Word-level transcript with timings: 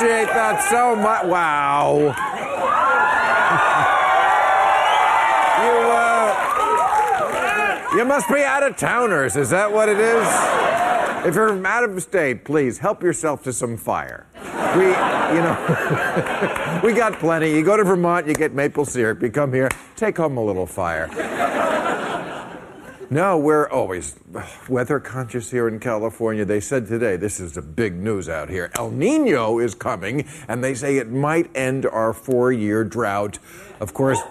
Appreciate 0.00 0.32
that 0.32 0.62
so 0.70 0.96
much. 0.96 1.26
Wow. 1.26 1.98
you, 5.60 5.72
uh, 7.92 7.96
you 7.96 8.04
must 8.06 8.28
be 8.28 8.42
out 8.42 8.62
of 8.62 8.78
towners. 8.78 9.36
Is 9.36 9.50
that 9.50 9.70
what 9.70 9.90
it 9.90 10.00
is? 10.00 10.26
If 11.26 11.34
you're 11.34 11.66
out 11.66 11.84
of 11.84 12.02
state, 12.02 12.46
please 12.46 12.78
help 12.78 13.02
yourself 13.02 13.42
to 13.42 13.52
some 13.52 13.76
fire. 13.76 14.26
We, 14.74 14.86
you 14.86 15.42
know, 15.42 16.80
we 16.82 16.94
got 16.94 17.18
plenty. 17.18 17.50
You 17.50 17.62
go 17.62 17.76
to 17.76 17.84
Vermont, 17.84 18.26
you 18.26 18.32
get 18.32 18.54
maple 18.54 18.86
syrup. 18.86 19.20
You 19.20 19.30
come 19.30 19.52
here, 19.52 19.68
take 19.96 20.16
home 20.16 20.38
a 20.38 20.44
little 20.44 20.64
fire. 20.64 21.08
No, 23.12 23.36
we're 23.36 23.68
always 23.68 24.14
weather 24.68 25.00
conscious 25.00 25.50
here 25.50 25.66
in 25.66 25.80
California. 25.80 26.44
They 26.44 26.60
said 26.60 26.86
today, 26.86 27.16
this 27.16 27.40
is 27.40 27.54
the 27.54 27.62
big 27.62 27.96
news 27.96 28.28
out 28.28 28.48
here. 28.48 28.70
El 28.76 28.92
Nino 28.92 29.58
is 29.58 29.74
coming, 29.74 30.28
and 30.46 30.62
they 30.62 30.74
say 30.74 30.96
it 30.96 31.10
might 31.10 31.50
end 31.56 31.86
our 31.86 32.12
four 32.12 32.52
year 32.52 32.84
drought. 32.84 33.40
Of 33.80 33.94
course, 33.94 34.20
of 34.20 34.28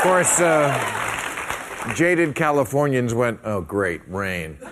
course, 0.00 0.40
uh, 0.40 1.92
jaded 1.94 2.34
Californians 2.34 3.12
went, 3.12 3.40
oh, 3.44 3.60
great, 3.60 4.00
rain. 4.08 4.56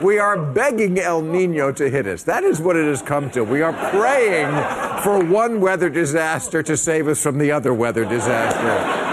We 0.00 0.20
are 0.20 0.40
begging 0.40 1.00
El 1.00 1.22
Nino 1.22 1.72
to 1.72 1.90
hit 1.90 2.06
us. 2.06 2.22
That 2.22 2.44
is 2.44 2.60
what 2.60 2.76
it 2.76 2.86
has 2.86 3.02
come 3.02 3.30
to. 3.30 3.42
We 3.42 3.62
are 3.62 3.72
praying 3.90 4.46
for 5.02 5.22
one 5.24 5.60
weather 5.60 5.88
disaster 5.88 6.62
to 6.62 6.76
save 6.76 7.08
us 7.08 7.22
from 7.22 7.38
the 7.38 7.52
other 7.52 7.72
weather 7.72 8.04
disaster. 8.04 9.06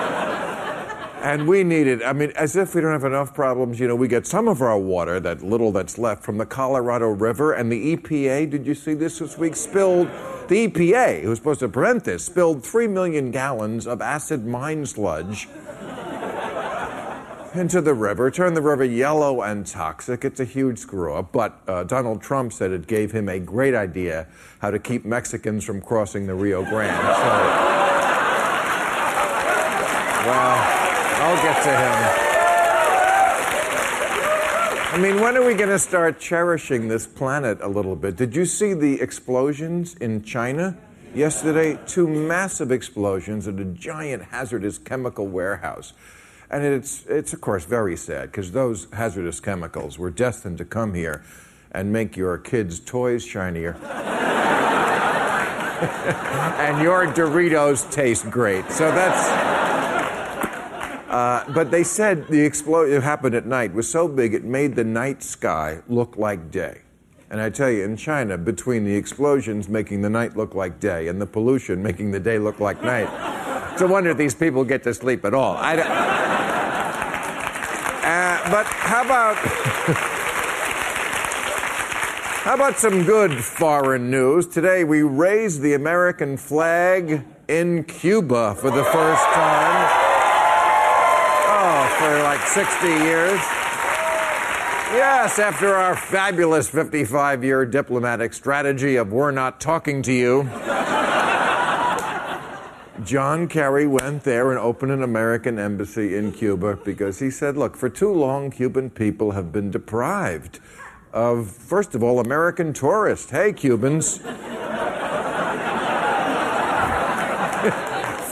And 1.22 1.48
we 1.48 1.64
need 1.64 1.88
it. 1.88 2.04
I 2.04 2.14
mean, 2.14 2.32
as 2.36 2.56
if 2.56 2.76
we 2.76 2.82
don't 2.82 2.92
have 2.92 3.04
enough 3.04 3.34
problems. 3.34 3.80
You 3.80 3.88
know, 3.88 3.96
we 3.96 4.08
get 4.08 4.28
some 4.28 4.48
of 4.48 4.62
our 4.62 4.78
water, 4.78 5.20
that 5.20 5.42
little 5.42 5.72
that's 5.72 5.98
left, 5.98 6.24
from 6.24 6.38
the 6.38 6.46
Colorado 6.46 7.08
River. 7.08 7.54
And 7.54 7.72
the 7.72 7.96
EPA, 7.96 8.50
did 8.52 8.68
you 8.68 8.76
see 8.76 8.94
this 8.94 9.18
this 9.20 9.36
week? 9.36 9.56
Spilled, 9.56 10.08
the 10.48 10.68
EPA, 10.68 11.24
who's 11.24 11.40
supposed 11.40 11.62
to 11.62 11.68
prevent 11.68 12.04
this, 12.04 12.26
spilled 12.26 12.64
3 12.64 12.88
million 12.88 13.32
gallons 13.32 13.88
of 13.88 14.02
acid 14.02 14.46
mine 14.46 14.86
sludge 14.86 15.48
into 17.58 17.82
the 17.82 17.94
river, 17.94 18.32
turned 18.32 18.56
the 18.56 18.62
river 18.62 18.84
yellow 18.84 19.42
and 19.42 19.66
toxic. 19.66 20.26
It's 20.26 20.40
a 20.40 20.46
huge 20.46 20.80
screw 20.80 21.14
up. 21.14 21.32
But 21.32 21.60
uh, 21.68 21.84
Donald 21.84 22.22
Trump 22.22 22.54
said 22.54 22.72
it 22.72 22.88
gave 22.88 23.12
him 23.12 23.30
a 23.30 23.40
great 23.40 23.76
idea 23.76 24.28
how 24.60 24.72
to 24.72 24.80
keep 24.80 25.06
Mexicans 25.06 25.64
from 25.64 25.82
crossing 25.82 26.28
the 26.28 26.36
Rio 26.36 26.64
Grande. 26.64 26.96
So, 26.96 27.06
well, 30.28 30.58
I'll 31.22 31.44
get 31.44 31.64
to 31.64 31.72
him. 31.72 32.26
I 34.94 34.98
mean, 34.98 35.20
when 35.20 35.36
are 35.36 35.46
we 35.46 35.56
going 35.56 35.70
to 35.70 35.80
start 35.80 36.20
cherishing 36.22 36.88
this 36.88 37.06
planet 37.06 37.58
a 37.62 37.68
little 37.68 37.98
bit? 37.98 38.16
Did 38.16 38.34
you 38.34 38.46
see 38.46 38.74
the 38.74 39.02
explosions 39.02 39.94
in 39.96 40.24
China 40.24 40.78
yesterday? 41.14 41.78
Two 41.86 42.08
massive 42.08 42.72
explosions 42.72 43.46
at 43.48 43.60
a 43.60 43.66
giant 43.66 44.24
hazardous 44.24 44.78
chemical 44.78 45.28
warehouse. 45.28 45.92
And 46.56 46.64
it's, 46.64 47.06
it's 47.08 47.34
of 47.34 47.42
course, 47.42 47.66
very 47.66 47.98
sad 47.98 48.32
because 48.32 48.54
those 48.54 48.88
hazardous 48.94 49.42
chemicals 49.42 50.00
were 50.00 50.10
destined 50.10 50.58
to 50.60 50.64
come 50.64 50.94
here 50.94 51.22
and 51.74 51.92
make 51.92 52.16
your 52.16 52.38
kids' 52.38 52.80
toys 52.80 53.26
shinier. 53.26 53.74
and 56.58 56.82
your 56.82 57.08
Doritos 57.08 57.92
taste 57.92 58.32
great. 58.32 58.72
So 58.72 58.90
that's. 58.90 59.28
Uh, 61.10 61.44
but 61.54 61.72
they 61.72 61.84
said 61.84 62.26
the 62.30 62.46
explosion 62.46 63.02
happened 63.02 63.36
at 63.36 63.46
night 63.46 63.74
was 63.74 63.90
so 63.90 64.08
big 64.08 64.34
it 64.34 64.46
made 64.46 64.76
the 64.76 64.84
night 64.86 65.24
sky 65.24 65.82
look 65.90 66.16
like 66.16 66.52
day. 66.52 66.84
And 67.30 67.42
I 67.42 67.50
tell 67.50 67.70
you, 67.70 67.84
in 67.84 67.98
China, 67.98 68.38
between 68.38 68.86
the 68.86 68.96
explosions 68.96 69.68
making 69.68 70.04
the 70.04 70.10
night 70.10 70.38
look 70.38 70.56
like 70.56 70.80
day 70.80 71.10
and 71.10 71.22
the 71.22 71.26
pollution 71.26 71.84
making 71.84 72.12
the 72.12 72.20
day 72.22 72.40
look 72.40 72.62
like 72.62 72.82
night, 72.82 73.10
it's 73.76 73.82
a 73.82 73.88
wonder 73.88 74.14
these 74.14 74.34
people 74.34 74.64
get 74.64 74.84
to 74.84 74.94
sleep 74.94 75.26
at 75.26 75.34
all. 75.34 75.58
I 75.58 75.76
don't- 75.76 75.86
uh, 78.06 78.40
but 78.50 78.66
how 78.68 79.04
about 79.04 79.36
how 82.46 82.54
about 82.54 82.78
some 82.80 83.04
good 83.04 83.34
foreign 83.44 84.10
news? 84.10 84.48
Today 84.48 84.86
we 84.86 85.02
raised 85.02 85.60
the 85.60 85.74
American 85.74 86.38
flag 86.38 87.26
in 87.50 87.84
Cuba 87.84 88.56
for 88.56 88.72
the 88.72 88.84
first 88.86 89.24
time. 89.34 89.90
Oh, 91.50 91.96
for 92.00 92.24
like 92.24 92.48
60 92.48 92.88
years. 92.88 93.42
Yes, 94.94 95.38
after 95.38 95.76
our 95.76 95.98
fabulous 95.98 96.70
55 96.70 97.44
year 97.44 97.66
diplomatic 97.66 98.34
strategy 98.34 98.96
of 98.96 99.12
we're 99.12 99.32
not 99.32 99.60
talking 99.60 100.02
to 100.04 100.14
you. 100.14 100.48
John 103.06 103.48
Kerry 103.48 103.86
went 103.86 104.24
there 104.24 104.50
and 104.50 104.60
opened 104.60 104.92
an 104.92 105.04
American 105.04 105.60
embassy 105.60 106.18
in 106.18 106.32
Cuba 106.32 106.76
because 106.84 107.20
he 107.20 107.30
said, 107.30 107.56
look, 107.56 107.78
for 107.78 107.88
too 107.88 108.12
long, 108.12 108.50
Cuban 108.50 108.90
people 108.90 109.32
have 109.32 109.52
been 109.52 109.70
deprived 109.70 110.60
of, 111.14 111.52
first 111.52 111.94
of 111.94 112.02
all, 112.02 112.20
American 112.20 112.74
tourists. 112.74 113.30
Hey, 113.30 113.54
Cubans. 113.54 114.18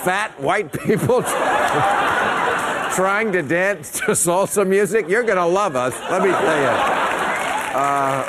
Fat 0.04 0.34
white 0.40 0.74
people 0.74 1.22
trying 2.96 3.32
to 3.32 3.44
dance 3.44 3.92
to 4.00 4.08
salsa 4.14 4.68
music. 4.68 5.08
You're 5.08 5.22
going 5.22 5.38
to 5.38 5.46
love 5.46 5.76
us, 5.76 5.94
let 6.10 6.24
me 6.24 6.30
tell 6.30 6.62
you. 6.62 6.70
Uh, 7.78 8.26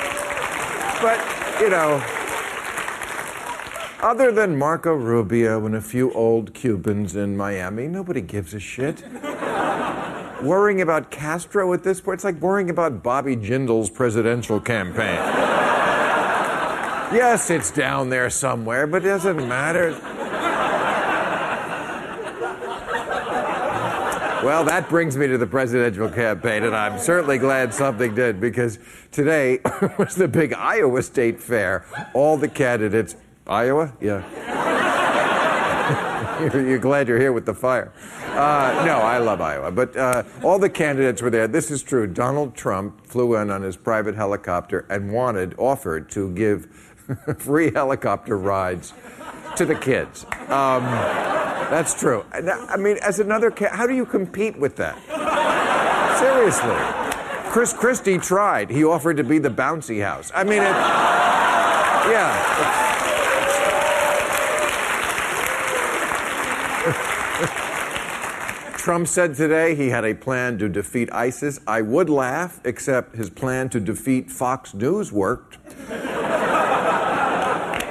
but, 1.01 1.19
you 1.59 1.69
know, 1.71 2.24
other 4.01 4.31
than 4.31 4.57
Marco 4.57 4.93
Rubio 4.93 5.65
and 5.65 5.75
a 5.75 5.81
few 5.81 6.11
old 6.13 6.53
Cubans 6.53 7.15
in 7.15 7.35
Miami, 7.35 7.87
nobody 7.87 8.21
gives 8.21 8.53
a 8.53 8.59
shit. 8.59 9.03
worrying 10.43 10.81
about 10.81 11.11
Castro 11.11 11.73
at 11.73 11.83
this 11.83 12.01
point, 12.01 12.15
it's 12.15 12.23
like 12.23 12.39
worrying 12.41 12.69
about 12.69 13.01
Bobby 13.01 13.35
Jindal's 13.35 13.89
presidential 13.89 14.59
campaign. 14.59 15.15
yes, 17.13 17.49
it's 17.49 17.71
down 17.71 18.09
there 18.09 18.29
somewhere, 18.29 18.85
but 18.87 19.03
it 19.03 19.09
doesn't 19.09 19.47
matter. 19.47 19.97
Well, 24.45 24.63
that 24.65 24.89
brings 24.89 25.17
me 25.17 25.25
to 25.25 25.39
the 25.39 25.47
presidential 25.47 26.07
campaign, 26.07 26.61
and 26.65 26.75
I'm 26.75 26.99
certainly 26.99 27.39
glad 27.39 27.73
something 27.73 28.13
did 28.13 28.39
because 28.39 28.77
today 29.11 29.59
was 29.97 30.13
the 30.13 30.27
big 30.27 30.53
Iowa 30.53 31.01
State 31.01 31.41
Fair. 31.41 31.83
All 32.13 32.37
the 32.37 32.47
candidates, 32.47 33.15
Iowa? 33.47 33.93
Yeah. 34.01 34.23
you're, 36.39 36.67
you're 36.69 36.79
glad 36.79 37.07
you're 37.07 37.19
here 37.19 37.31
with 37.33 37.45
the 37.45 37.53
fire. 37.53 37.91
Uh, 38.35 38.83
no, 38.85 38.97
I 38.97 39.17
love 39.19 39.39
Iowa. 39.39 39.71
But 39.71 39.95
uh, 39.95 40.23
all 40.43 40.59
the 40.59 40.69
candidates 40.69 41.21
were 41.21 41.29
there. 41.29 41.47
This 41.47 41.71
is 41.71 41.81
true. 41.83 42.05
Donald 42.07 42.55
Trump 42.55 43.05
flew 43.07 43.35
in 43.35 43.49
on 43.49 43.61
his 43.61 43.77
private 43.77 44.15
helicopter 44.15 44.85
and 44.89 45.11
wanted, 45.13 45.55
offered 45.57 46.09
to 46.11 46.31
give 46.33 46.65
free 47.37 47.71
helicopter 47.71 48.37
rides 48.37 48.93
to 49.55 49.65
the 49.65 49.75
kids. 49.75 50.25
Um, 50.49 50.83
that's 51.69 51.93
true. 51.97 52.25
And 52.33 52.49
I 52.49 52.75
mean, 52.77 52.97
as 53.01 53.19
another, 53.19 53.51
ca- 53.51 53.69
how 53.75 53.87
do 53.87 53.95
you 53.95 54.05
compete 54.05 54.57
with 54.57 54.75
that? 54.77 54.97
Seriously. 56.19 56.75
Chris 57.51 57.71
Christie 57.71 58.17
tried. 58.17 58.69
He 58.69 58.83
offered 58.83 59.17
to 59.17 59.23
be 59.23 59.37
the 59.37 59.49
bouncy 59.49 60.03
house. 60.03 60.31
I 60.35 60.43
mean, 60.43 60.61
it, 60.61 60.75
yeah. 62.11 62.94
Trump 68.85 69.07
said 69.07 69.33
today 69.33 69.73
he 69.73 69.89
had 69.89 70.05
a 70.05 70.13
plan 70.13 70.59
to 70.59 70.69
defeat 70.69 71.11
ISIS. 71.11 71.59
I 71.65 71.81
would 71.81 72.07
laugh, 72.07 72.61
except 72.63 73.15
his 73.15 73.31
plan 73.31 73.67
to 73.69 73.79
defeat 73.79 74.29
Fox 74.29 74.75
News 74.75 75.11
worked. 75.11 75.57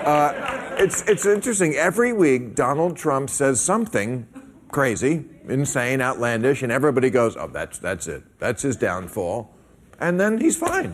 Uh, 0.04 0.76
it's, 0.78 1.00
it's 1.08 1.24
interesting. 1.24 1.72
Every 1.76 2.12
week, 2.12 2.54
Donald 2.54 2.94
Trump 2.94 3.30
says 3.30 3.58
something 3.58 4.28
crazy, 4.70 5.24
insane, 5.48 6.02
outlandish, 6.02 6.62
and 6.62 6.70
everybody 6.70 7.08
goes, 7.08 7.38
oh, 7.38 7.46
that's, 7.46 7.78
that's 7.78 8.06
it. 8.06 8.22
That's 8.38 8.60
his 8.60 8.76
downfall. 8.76 9.54
And 9.98 10.20
then 10.20 10.36
he's 10.36 10.58
fine. 10.58 10.92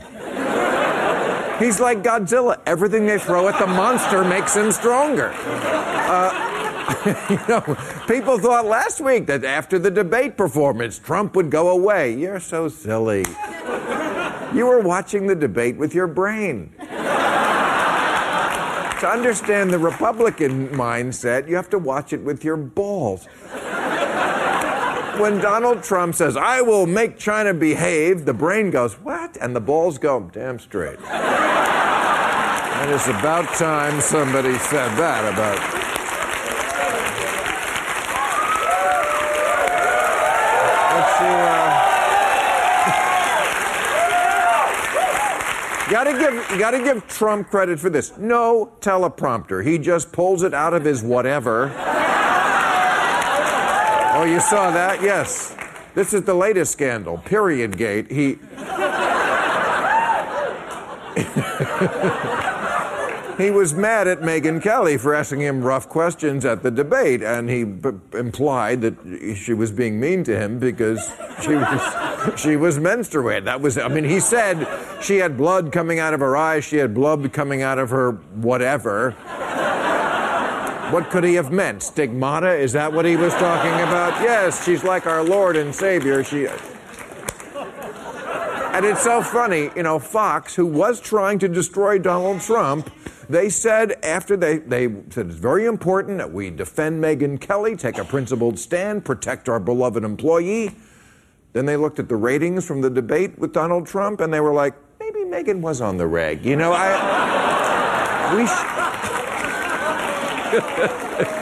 He's 1.58 1.81
like 1.81 2.05
Godzilla. 2.05 2.61
Everything 2.67 3.05
they 3.05 3.19
throw 3.19 3.49
at 3.49 3.58
the 3.58 3.67
monster 3.67 4.23
makes 4.23 4.55
him 4.55 4.70
stronger. 4.70 5.32
Uh, 5.35 6.50
you 7.31 7.38
know, 7.48 7.60
people 8.08 8.38
thought 8.38 8.66
last 8.66 9.00
week 9.00 9.26
that 9.26 9.44
after 9.44 9.78
the 9.78 9.90
debate 9.90 10.37
performance, 10.37 10.98
Trump 10.98 11.37
would 11.37 11.50
go 11.50 11.70
away. 11.70 12.14
You're 12.14 12.40
so 12.40 12.69
silly. 12.69 13.25
You 14.52 14.66
were 14.66 14.81
watching 14.81 15.26
the 15.26 15.37
debate 15.37 15.76
with 15.76 15.94
your 15.94 16.08
brain. 16.08 16.72
to 16.78 16.87
understand 19.08 19.70
the 19.70 19.78
Republican 19.78 20.69
mindset, 20.70 21.48
you 21.48 21.56
have 21.56 21.70
to 21.70 21.78
watch 21.78 22.12
it 22.12 22.20
with 22.20 22.44
your 22.44 22.56
balls. 22.56 23.26
When 25.20 25.38
Donald 25.38 25.82
Trump 25.82 26.14
says, 26.14 26.37
I 26.37 26.62
will 26.62 26.87
make 26.87 27.19
China 27.19 27.52
behave, 27.54 28.25
the 28.25 28.32
brain 28.34 28.70
goes, 28.70 28.94
What? 28.94 29.37
And 29.40 29.54
the 29.54 29.60
balls 29.60 29.98
go, 29.98 30.31
Damn 30.32 30.58
straight. 30.58 30.98
and 31.00 32.90
it's 32.90 33.06
about 33.06 33.52
time 33.54 34.00
somebody 34.00 34.58
said 34.58 34.96
that 34.96 35.32
about. 35.32 35.58
Let's 40.96 41.19
see. 41.19 41.26
Uh... 41.26 41.90
gotta 45.90 46.12
give, 46.12 46.58
gotta 46.58 46.78
give 46.78 47.06
Trump 47.08 47.50
credit 47.50 47.81
for 47.81 47.90
this. 47.90 48.16
No 48.16 48.72
teleprompter. 48.81 49.64
He 49.64 49.78
just 49.78 50.12
pulls 50.12 50.42
it 50.42 50.54
out 50.54 50.72
of 50.72 50.84
his 50.84 51.02
whatever. 51.02 51.72
oh, 54.14 54.25
you 54.25 54.40
saw 54.40 54.70
that? 54.70 55.02
Yes. 55.02 55.56
This 55.94 56.14
is 56.14 56.22
the 56.22 56.34
latest 56.34 56.72
scandal. 56.72 57.19
Period 57.19 57.76
Gate. 57.76 58.10
He. 58.10 58.38
he 63.40 63.50
was 63.50 63.75
mad 63.75 64.08
at 64.08 64.20
Megyn 64.20 64.62
Kelly 64.62 64.96
for 64.96 65.14
asking 65.14 65.40
him 65.40 65.62
rough 65.62 65.88
questions 65.88 66.44
at 66.44 66.62
the 66.62 66.70
debate, 66.70 67.22
and 67.22 67.48
he 67.48 67.64
b- 67.64 67.90
implied 68.14 68.81
that 68.82 69.37
she 69.37 69.54
was 69.54 69.70
being 69.70 69.98
mean 69.98 70.25
to 70.25 70.37
him 70.37 70.58
because 70.58 71.10
she 71.42 71.54
was 71.54 72.37
she 72.40 72.56
was 72.56 72.78
menstruating. 72.78 73.44
That 73.44 73.60
was, 73.60 73.78
I 73.78 73.88
mean, 73.88 74.04
he 74.04 74.20
said 74.20 74.66
she 75.02 75.16
had 75.16 75.37
blood 75.37 75.72
coming 75.72 75.98
out 75.98 76.14
of 76.14 76.20
her 76.20 76.37
eyes, 76.37 76.64
she 76.64 76.76
had 76.76 76.94
blood 76.94 77.32
coming 77.32 77.62
out 77.62 77.78
of 77.78 77.90
her 77.90 78.12
whatever. 78.34 79.12
What 80.90 81.08
could 81.10 81.22
he 81.22 81.34
have 81.34 81.52
meant? 81.52 81.84
Stigmata? 81.84 82.52
Is 82.52 82.72
that 82.72 82.92
what 82.92 83.04
he 83.04 83.16
was 83.16 83.32
talking 83.34 83.72
about? 83.72 84.20
Yes, 84.22 84.64
she's 84.64 84.82
like 84.82 85.06
our 85.06 85.22
Lord 85.22 85.56
and 85.56 85.72
Savior. 85.72 86.25
She. 86.25 86.48
And 88.72 88.87
it's 88.87 89.02
so 89.02 89.20
funny, 89.20 89.70
you 89.75 89.82
know, 89.82 89.99
Fox, 89.99 90.55
who 90.55 90.64
was 90.64 91.00
trying 91.00 91.40
to 91.40 91.49
destroy 91.49 91.99
Donald 91.99 92.40
Trump, 92.40 92.90
they 93.28 93.49
said 93.49 93.93
after 94.05 94.37
they, 94.37 94.58
they 94.58 94.87
said 95.11 95.26
it's 95.26 95.37
very 95.37 95.67
important 95.67 96.19
that 96.19 96.32
we 96.32 96.50
defend 96.50 97.02
Megyn 97.02 97.40
Kelly, 97.40 97.76
take 97.76 97.99
a 97.99 98.05
principled 98.05 98.58
stand, 98.58 99.05
protect 99.05 99.49
our 99.49 99.58
beloved 99.58 100.05
employee. 100.05 100.70
Then 101.52 101.67
they 101.67 101.76
looked 101.76 101.99
at 101.99 102.08
the 102.08 102.17
ratings 102.17 102.64
from 102.64 102.81
the 102.81 102.90
debate 102.90 103.38
with 103.38 103.52
Donald 103.52 103.87
Trump 103.87 104.20
and 104.20 104.32
they 104.32 104.40
were 104.40 104.55
like, 104.55 104.75
maybe 105.00 105.20
Megyn 105.20 105.61
was 105.61 105.81
on 105.81 105.96
the 105.96 106.06
reg. 106.06 106.44
You 106.46 106.56
know, 106.56 106.73
I. 106.73 108.37
We 108.37 108.46
sh- 108.46 108.50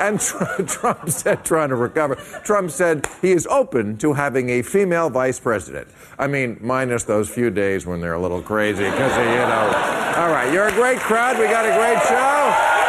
and 0.00 0.18
Trump 0.68 1.08
said, 1.08 1.44
trying 1.44 1.68
to 1.68 1.76
recover, 1.76 2.16
Trump 2.42 2.70
said 2.70 3.06
he 3.20 3.32
is 3.32 3.46
open 3.46 3.96
to 3.98 4.12
having 4.14 4.50
a 4.50 4.62
female 4.62 5.10
vice 5.10 5.38
president. 5.38 5.88
I 6.18 6.26
mean, 6.26 6.58
minus 6.60 7.04
those 7.04 7.28
few 7.28 7.50
days 7.50 7.86
when 7.86 8.00
they're 8.00 8.14
a 8.14 8.20
little 8.20 8.42
crazy 8.42 8.84
because 8.84 9.16
you 9.16 9.24
know. 9.24 10.14
All 10.16 10.30
right, 10.30 10.52
you're 10.52 10.68
a 10.68 10.72
great 10.72 10.98
crowd. 10.98 11.38
We 11.38 11.44
got 11.44 11.64
a 11.64 11.74
great 11.76 12.02
show. 12.08 12.80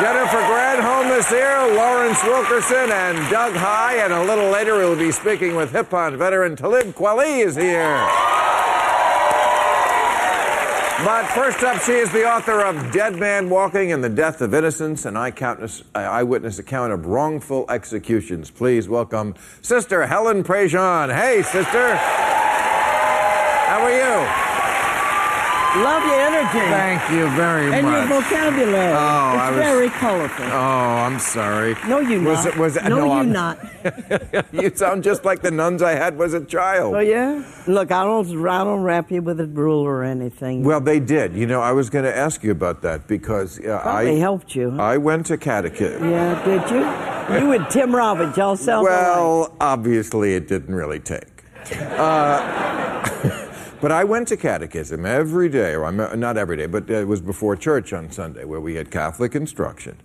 Jennifer 0.00 0.40
Granholm 0.48 1.18
is 1.18 1.28
here, 1.28 1.74
Lawrence 1.76 2.22
Wilkerson, 2.24 2.90
and 2.90 3.30
Doug 3.30 3.54
Heye. 3.54 3.96
And 3.96 4.12
a 4.12 4.24
little 4.24 4.50
later, 4.50 4.74
we'll 4.74 4.96
be 4.96 5.12
speaking 5.12 5.54
with 5.54 5.70
hip 5.70 5.90
hop 5.90 6.14
veteran 6.14 6.56
Talib 6.56 6.94
Kweli 6.94 7.44
is 7.44 7.56
here. 7.56 8.08
But 11.04 11.26
first 11.26 11.64
up, 11.64 11.82
she 11.82 11.94
is 11.94 12.12
the 12.12 12.30
author 12.30 12.60
of 12.60 12.92
Dead 12.92 13.16
Man 13.16 13.50
Walking 13.50 13.90
and 13.90 14.04
the 14.04 14.08
Death 14.08 14.40
of 14.40 14.54
Innocents, 14.54 15.04
an 15.04 15.16
eyewitness, 15.16 16.60
account 16.60 16.92
of 16.92 17.06
wrongful 17.06 17.66
executions. 17.68 18.52
Please 18.52 18.88
welcome 18.88 19.34
Sister 19.62 20.06
Helen 20.06 20.44
Prejean. 20.44 21.12
Hey, 21.12 21.42
sister. 21.42 21.96
How 23.66 23.82
are 23.82 23.90
you? 23.90 24.11
Love 25.74 26.04
your 26.04 26.20
energy. 26.20 26.58
Thank 26.58 27.10
you 27.10 27.30
very 27.34 27.72
and 27.72 27.86
much. 27.86 27.94
And 28.02 28.10
your 28.10 28.20
vocabulary. 28.22 28.92
Oh, 28.92 29.32
it's 29.32 29.40
I 29.42 29.50
was- 29.50 29.58
very 29.60 29.88
colorful. 29.88 30.44
Oh, 30.44 30.48
I'm 31.06 31.18
sorry. 31.18 31.74
no, 31.88 32.00
you 32.00 32.20
not. 32.20 32.30
Was 32.30 32.46
it? 32.46 32.56
Was 32.58 32.76
it? 32.76 32.84
no, 32.84 33.04
you 33.06 33.10
I'm- 33.10 33.32
not. 33.32 33.58
you 34.52 34.70
sound 34.74 35.02
just 35.02 35.24
like 35.24 35.40
the 35.40 35.50
nuns 35.50 35.80
I 35.82 35.92
had 35.92 36.20
as 36.20 36.34
a 36.34 36.44
child. 36.44 36.94
Oh 36.94 36.98
yeah. 37.00 37.42
Look, 37.66 37.90
I 37.90 38.04
don't. 38.04 38.46
I 38.46 38.64
don't 38.64 38.82
wrap 38.82 39.10
you 39.10 39.22
with 39.22 39.40
a 39.40 39.46
rule 39.46 39.80
or 39.82 40.02
anything. 40.04 40.62
Well, 40.62 40.80
they 40.80 41.00
did. 41.00 41.34
You 41.34 41.46
know, 41.46 41.62
I 41.62 41.72
was 41.72 41.88
going 41.88 42.04
to 42.04 42.14
ask 42.14 42.42
you 42.44 42.50
about 42.50 42.82
that 42.82 43.06
because 43.08 43.58
uh, 43.60 43.80
I 43.82 44.04
helped 44.16 44.54
you. 44.54 44.78
I 44.78 44.98
went 44.98 45.26
to 45.26 45.38
catechism. 45.38 46.10
yeah, 46.10 46.44
did 46.44 46.70
you? 46.70 46.80
You 47.46 47.52
and 47.52 47.70
Tim 47.70 47.94
Robbins, 47.94 48.36
y'all 48.36 48.56
sound 48.56 48.86
alike. 48.86 48.98
Well, 49.00 49.56
obviously, 49.60 50.34
it 50.34 50.48
didn't 50.48 50.74
really 50.74 51.00
take. 51.00 51.44
Uh, 51.72 53.38
but 53.82 53.92
I 53.92 54.04
went 54.04 54.28
to 54.28 54.36
catechism 54.36 55.04
every 55.04 55.48
day, 55.50 55.72
or 55.74 55.84
I'm- 55.84 56.00
uh, 56.00 56.14
not 56.14 56.38
every 56.38 56.56
day, 56.56 56.66
but 56.66 56.88
uh, 56.90 56.94
it 56.94 57.06
was 57.08 57.20
before 57.20 57.56
church 57.56 57.92
on 57.92 58.10
Sunday, 58.10 58.44
where 58.44 58.60
we 58.60 58.76
had 58.76 58.90
Catholic 58.90 59.34
instruction, 59.34 59.96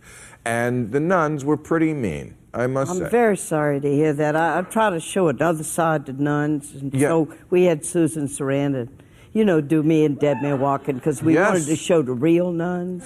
and 0.43 0.91
the 0.91 0.99
nuns 0.99 1.45
were 1.45 1.55
pretty 1.57 1.93
mean. 1.93 2.33
I 2.53 2.65
must 2.65 2.97
say. 2.97 3.03
I'm 3.05 3.11
very 3.11 3.37
sorry 3.37 3.79
to 3.79 3.87
hear 3.89 4.13
that. 4.13 4.35
I, 4.35 4.57
I 4.57 4.61
try 4.63 4.89
to 4.89 4.99
show 4.99 5.27
another 5.27 5.63
side 5.63 6.07
to 6.07 6.13
nuns, 6.13 6.73
and 6.73 6.91
Yeah. 6.93 7.09
so 7.09 7.33
we 7.51 7.65
had 7.65 7.85
Susan 7.85 8.27
Sarandon, 8.27 8.89
you 9.31 9.45
know, 9.45 9.61
do 9.61 9.83
me 9.83 10.03
and 10.05 10.17
Dead 10.19 10.41
Man 10.41 10.59
Walking 10.59 10.95
because 10.95 11.21
we 11.21 11.35
Yes. 11.35 11.49
wanted 11.51 11.65
to 11.67 11.75
show 11.75 12.01
the 12.01 12.13
real 12.13 12.51
nuns. 12.51 13.03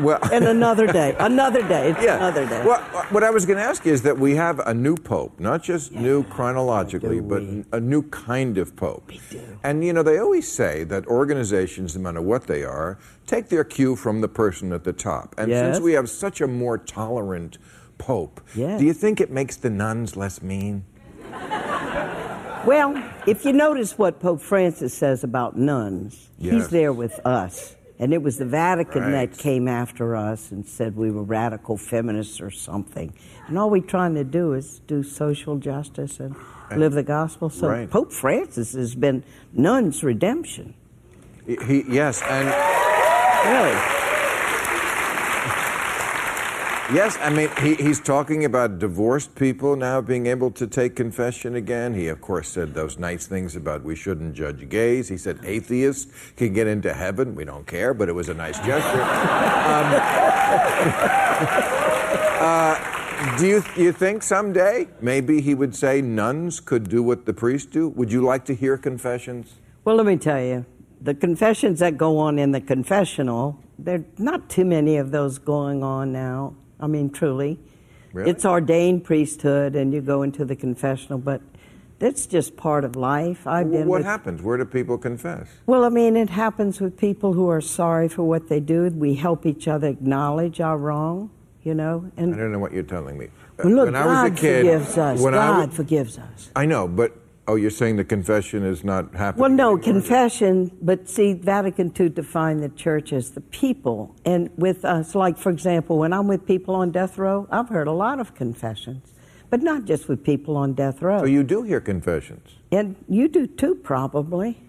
Well, 0.00 0.18
And 0.32 0.44
another 0.56 0.86
day, 0.86 1.16
another 1.18 1.62
day, 1.66 1.90
it's 1.90 2.00
another 2.00 2.46
day. 2.46 2.64
Well, 2.64 2.80
what 3.10 3.22
I 3.24 3.30
was 3.30 3.46
going 3.46 3.58
to 3.58 3.62
ask 3.64 3.84
you 3.84 3.92
is 3.92 4.02
that 4.02 4.18
we 4.18 4.34
have 4.36 4.58
a 4.60 4.74
new 4.74 4.96
pope, 4.96 5.38
not 5.40 5.62
just 5.62 5.92
new 5.92 6.24
chronologically, 6.24 7.20
but 7.20 7.42
a 7.72 7.80
new 7.80 8.02
kind 8.10 8.58
of 8.58 8.74
pope. 8.76 9.08
We 9.08 9.20
do. 9.30 9.58
And 9.62 9.84
you 9.84 9.92
know, 9.92 10.02
they 10.02 10.18
always 10.18 10.50
say 10.50 10.84
that 10.84 11.06
organizations, 11.06 11.96
no 11.96 12.02
matter 12.02 12.22
what 12.22 12.46
they 12.46 12.64
are, 12.64 12.98
take 13.26 13.48
their 13.48 13.64
cue 13.64 13.96
from 13.96 14.20
the 14.20 14.28
person 14.28 14.72
at 14.72 14.84
the 14.84 14.92
top. 14.92 15.34
And 15.38 15.50
Yes. 15.50 15.74
since 15.76 15.82
we 15.84 15.92
have 15.94 16.08
such 16.08 16.40
a 16.40 16.46
more 16.46 16.78
tolerant 16.78 17.58
pope, 17.98 18.40
Yes. 18.54 18.78
do 18.80 18.86
you 18.86 18.92
think 18.92 19.20
it 19.20 19.30
makes 19.30 19.56
the 19.56 19.70
nuns 19.70 20.16
less 20.16 20.40
mean? 20.42 20.84
Well, 22.66 23.02
if 23.26 23.44
you 23.44 23.52
notice 23.52 23.96
what 23.96 24.20
Pope 24.20 24.40
Francis 24.42 24.92
says 24.92 25.24
about 25.24 25.56
nuns, 25.56 26.28
Yes. 26.38 26.54
he's 26.54 26.68
there 26.68 26.92
with 26.92 27.18
us. 27.24 27.76
And 28.00 28.12
it 28.14 28.22
was 28.22 28.36
the 28.38 28.44
Vatican 28.44 29.02
Right. 29.02 29.30
that 29.30 29.38
came 29.38 29.66
after 29.66 30.14
us 30.14 30.52
and 30.52 30.64
said 30.66 30.96
we 30.96 31.10
were 31.10 31.22
radical 31.24 31.76
feminists 31.76 32.40
or 32.40 32.50
something. 32.50 33.12
And 33.48 33.58
all 33.58 33.70
we're 33.70 33.82
trying 33.82 34.14
to 34.14 34.24
do 34.24 34.52
is 34.52 34.80
do 34.86 35.02
social 35.02 35.56
justice 35.56 36.20
and 36.20 36.36
live 36.76 36.92
the 36.92 37.02
gospel. 37.02 37.50
So 37.50 37.68
Right. 37.68 37.90
Pope 37.90 38.12
Francis 38.12 38.72
has 38.74 38.94
been 38.94 39.24
nuns' 39.52 40.04
redemption. 40.04 40.74
He, 41.46 41.56
he- 41.66 41.84
yes, 41.88 42.22
and 42.28 42.48
Really. 43.46 44.07
Yes, 46.90 47.18
I 47.20 47.28
mean, 47.28 47.50
he, 47.60 47.74
he's 47.74 48.00
talking 48.00 48.46
about 48.46 48.78
divorced 48.78 49.34
people 49.34 49.76
now 49.76 50.00
being 50.00 50.26
able 50.26 50.50
to 50.52 50.66
take 50.66 50.96
confession 50.96 51.54
again. 51.56 51.92
He, 51.92 52.08
of 52.08 52.22
course, 52.22 52.48
said 52.48 52.72
those 52.72 52.98
nice 52.98 53.26
things 53.26 53.56
about 53.56 53.84
we 53.84 53.94
shouldn't 53.94 54.34
judge 54.34 54.66
gays. 54.70 55.06
He 55.06 55.18
said 55.18 55.38
atheists 55.44 56.10
can 56.36 56.54
get 56.54 56.66
into 56.66 56.94
heaven. 56.94 57.34
We 57.34 57.44
don't 57.44 57.66
care, 57.66 57.92
but 57.92 58.08
it 58.08 58.12
was 58.12 58.30
a 58.30 58.34
nice 58.34 58.56
gesture. 58.60 59.02
Um, 59.02 59.92
uh, 62.40 63.36
do 63.36 63.46
you, 63.46 63.62
you 63.76 63.92
think 63.92 64.22
someday 64.22 64.88
maybe 65.02 65.42
he 65.42 65.54
would 65.54 65.76
say 65.76 66.00
nuns 66.00 66.58
could 66.58 66.88
do 66.88 67.02
what 67.02 67.26
the 67.26 67.34
priests 67.34 67.70
do? 67.70 67.90
Would 67.90 68.10
you 68.10 68.22
like 68.22 68.46
to 68.46 68.54
hear 68.54 68.78
confessions? 68.78 69.56
Well, 69.84 69.96
let 69.96 70.06
me 70.06 70.16
tell 70.16 70.40
you, 70.40 70.64
the 71.02 71.12
confessions 71.12 71.80
that 71.80 71.98
go 71.98 72.16
on 72.16 72.38
in 72.38 72.52
the 72.52 72.62
confessional, 72.62 73.62
there 73.78 73.96
are 73.96 74.04
not 74.16 74.48
too 74.48 74.64
many 74.64 74.96
of 74.96 75.10
those 75.10 75.36
going 75.36 75.82
on 75.82 76.12
now. 76.12 76.54
I 76.80 76.86
mean, 76.86 77.10
truly. 77.10 77.58
Really? 78.12 78.30
It's 78.30 78.44
ordained 78.44 79.04
priesthood, 79.04 79.76
and 79.76 79.92
you 79.92 80.00
go 80.00 80.22
into 80.22 80.44
the 80.44 80.56
confessional, 80.56 81.18
but 81.18 81.40
that's 81.98 82.26
just 82.26 82.56
part 82.56 82.84
of 82.84 82.96
life. 82.96 83.46
I've 83.46 83.70
been 83.70 83.86
What 83.86 83.98
with, 83.98 84.06
happens? 84.06 84.40
Where 84.42 84.56
do 84.56 84.64
people 84.64 84.96
confess? 84.98 85.48
Well, 85.66 85.84
I 85.84 85.88
mean, 85.88 86.16
it 86.16 86.30
happens 86.30 86.80
with 86.80 86.96
people 86.96 87.32
who 87.32 87.48
are 87.50 87.60
sorry 87.60 88.08
for 88.08 88.22
what 88.22 88.48
they 88.48 88.60
do. 88.60 88.88
We 88.88 89.14
help 89.14 89.44
each 89.44 89.68
other 89.68 89.88
acknowledge 89.88 90.60
our 90.60 90.78
wrong, 90.78 91.30
you 91.64 91.74
know. 91.74 92.10
And 92.16 92.34
I 92.34 92.38
don't 92.38 92.52
know 92.52 92.58
what 92.60 92.72
you're 92.72 92.82
telling 92.84 93.18
me. 93.18 93.28
Well, 93.58 93.72
look, 93.74 93.86
when 93.86 93.96
I 93.96 94.04
God 94.04 94.30
was 94.30 94.38
a 94.38 94.40
kid, 94.40 94.64
forgives 94.66 94.98
us. 94.98 95.20
when 95.20 95.34
I 95.34 95.36
God 95.36 95.66
was- 95.68 95.76
forgives 95.76 96.18
us. 96.18 96.50
I 96.56 96.64
know, 96.66 96.86
but 96.88 97.12
oh, 97.48 97.56
you're 97.56 97.70
saying 97.70 97.96
the 97.96 98.04
confession 98.04 98.62
is 98.64 98.84
not 98.84 99.14
happening. 99.14 99.40
Well, 99.40 99.50
no, 99.50 99.76
anymore? 99.76 99.82
confession, 99.82 100.70
but 100.82 101.08
see, 101.08 101.32
Vatican 101.32 101.92
II 101.98 102.10
defined 102.10 102.62
the 102.62 102.68
church 102.68 103.12
as 103.12 103.30
the 103.30 103.40
people. 103.40 104.14
And 104.24 104.50
with 104.56 104.84
us, 104.84 105.14
like, 105.14 105.38
for 105.38 105.50
example, 105.50 105.98
when 105.98 106.12
I'm 106.12 106.28
with 106.28 106.46
people 106.46 106.74
on 106.74 106.92
death 106.92 107.18
row, 107.18 107.48
I've 107.50 107.70
heard 107.70 107.88
a 107.88 107.92
lot 107.92 108.20
of 108.20 108.34
confessions, 108.34 109.14
but 109.50 109.62
not 109.62 109.86
just 109.86 110.08
with 110.08 110.22
people 110.22 110.56
on 110.56 110.74
death 110.74 111.00
row. 111.02 111.20
So 111.20 111.24
you 111.24 111.42
do 111.42 111.62
hear 111.62 111.80
confessions. 111.80 112.50
and 112.70 112.94
you 113.08 113.28
do 113.28 113.46
too, 113.46 113.74
probably. 113.76 114.60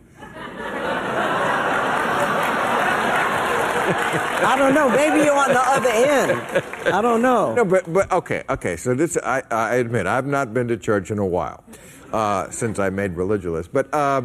I 4.41 4.55
don't 4.57 4.74
know. 4.74 4.89
Maybe 4.89 5.25
you're 5.25 5.36
on 5.36 5.50
the 5.50 5.59
other 5.59 5.89
end. 5.89 6.63
I 6.93 7.01
don't 7.01 7.21
know. 7.21 7.53
No, 7.55 7.65
but 7.65 7.91
but 7.91 8.12
okay, 8.12 8.43
okay. 8.50 8.75
So 8.77 8.93
this, 8.93 9.17
I, 9.17 9.43
I 9.51 9.75
admit, 9.75 10.07
I've 10.07 10.25
not 10.25 10.53
been 10.53 10.67
to 10.69 10.77
church 10.77 11.12
in 11.12 11.19
a 11.19 11.25
while 11.25 11.63
uh, 12.13 12.50
since 12.50 12.80
I 12.80 12.89
made 12.89 13.13
religious. 13.13 13.68
But 13.68 13.94
uh, 13.94 14.22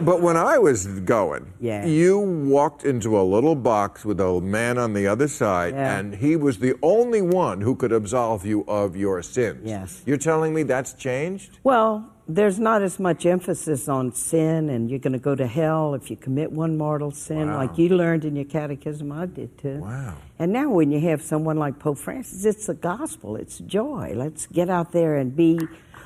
but 0.00 0.20
when 0.20 0.36
I 0.36 0.58
was 0.58 0.86
going, 0.86 1.52
Yeah. 1.60 1.86
you 1.86 2.18
walked 2.18 2.84
into 2.84 3.18
a 3.18 3.22
little 3.22 3.54
box 3.54 4.04
with 4.04 4.20
a 4.20 4.40
man 4.40 4.76
on 4.76 4.92
the 4.92 5.06
other 5.06 5.28
side, 5.28 5.74
Yeah. 5.74 5.98
and 5.98 6.14
he 6.16 6.36
was 6.36 6.58
the 6.58 6.74
only 6.82 7.22
one 7.22 7.60
who 7.60 7.74
could 7.76 7.92
absolve 7.92 8.44
you 8.44 8.64
of 8.66 8.96
your 8.96 9.22
sins. 9.22 9.60
Yes. 9.64 10.02
You're 10.04 10.16
telling 10.18 10.52
me 10.52 10.64
that's 10.64 10.94
changed? 10.94 11.58
Well, 11.62 12.06
there's 12.26 12.58
not 12.58 12.82
as 12.82 12.98
much 12.98 13.24
emphasis 13.24 13.88
on 13.88 14.12
sin, 14.12 14.68
and 14.68 14.90
you're 14.90 14.98
going 14.98 15.12
to 15.12 15.18
go 15.18 15.34
to 15.36 15.46
hell 15.46 15.94
if 15.94 16.10
you 16.10 16.16
commit 16.16 16.50
one 16.50 16.76
mortal 16.76 17.10
sin, 17.12 17.46
Wow. 17.48 17.58
like 17.58 17.78
you 17.78 17.90
learned 17.90 18.24
in 18.24 18.34
your 18.34 18.46
catechism. 18.46 19.12
I 19.12 19.26
did 19.26 19.56
too. 19.58 19.78
Wow. 19.78 20.14
And 20.38 20.52
now, 20.52 20.70
when 20.70 20.90
you 20.90 21.00
have 21.00 21.22
someone 21.22 21.56
like 21.58 21.78
Pope 21.78 21.98
Francis, 21.98 22.44
it's 22.44 22.66
the 22.66 22.74
gospel, 22.74 23.36
it's 23.36 23.58
joy. 23.58 24.12
Let's 24.16 24.46
get 24.46 24.68
out 24.68 24.90
there 24.92 25.14
and 25.16 25.36
be 25.36 25.60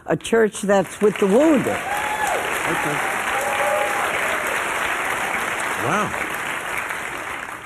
a 0.08 0.16
church 0.16 0.62
that's 0.62 1.00
with 1.00 1.16
the 1.18 1.26
wounded. 1.26 1.68
Okay. 1.68 2.96
Wow. 5.84 6.24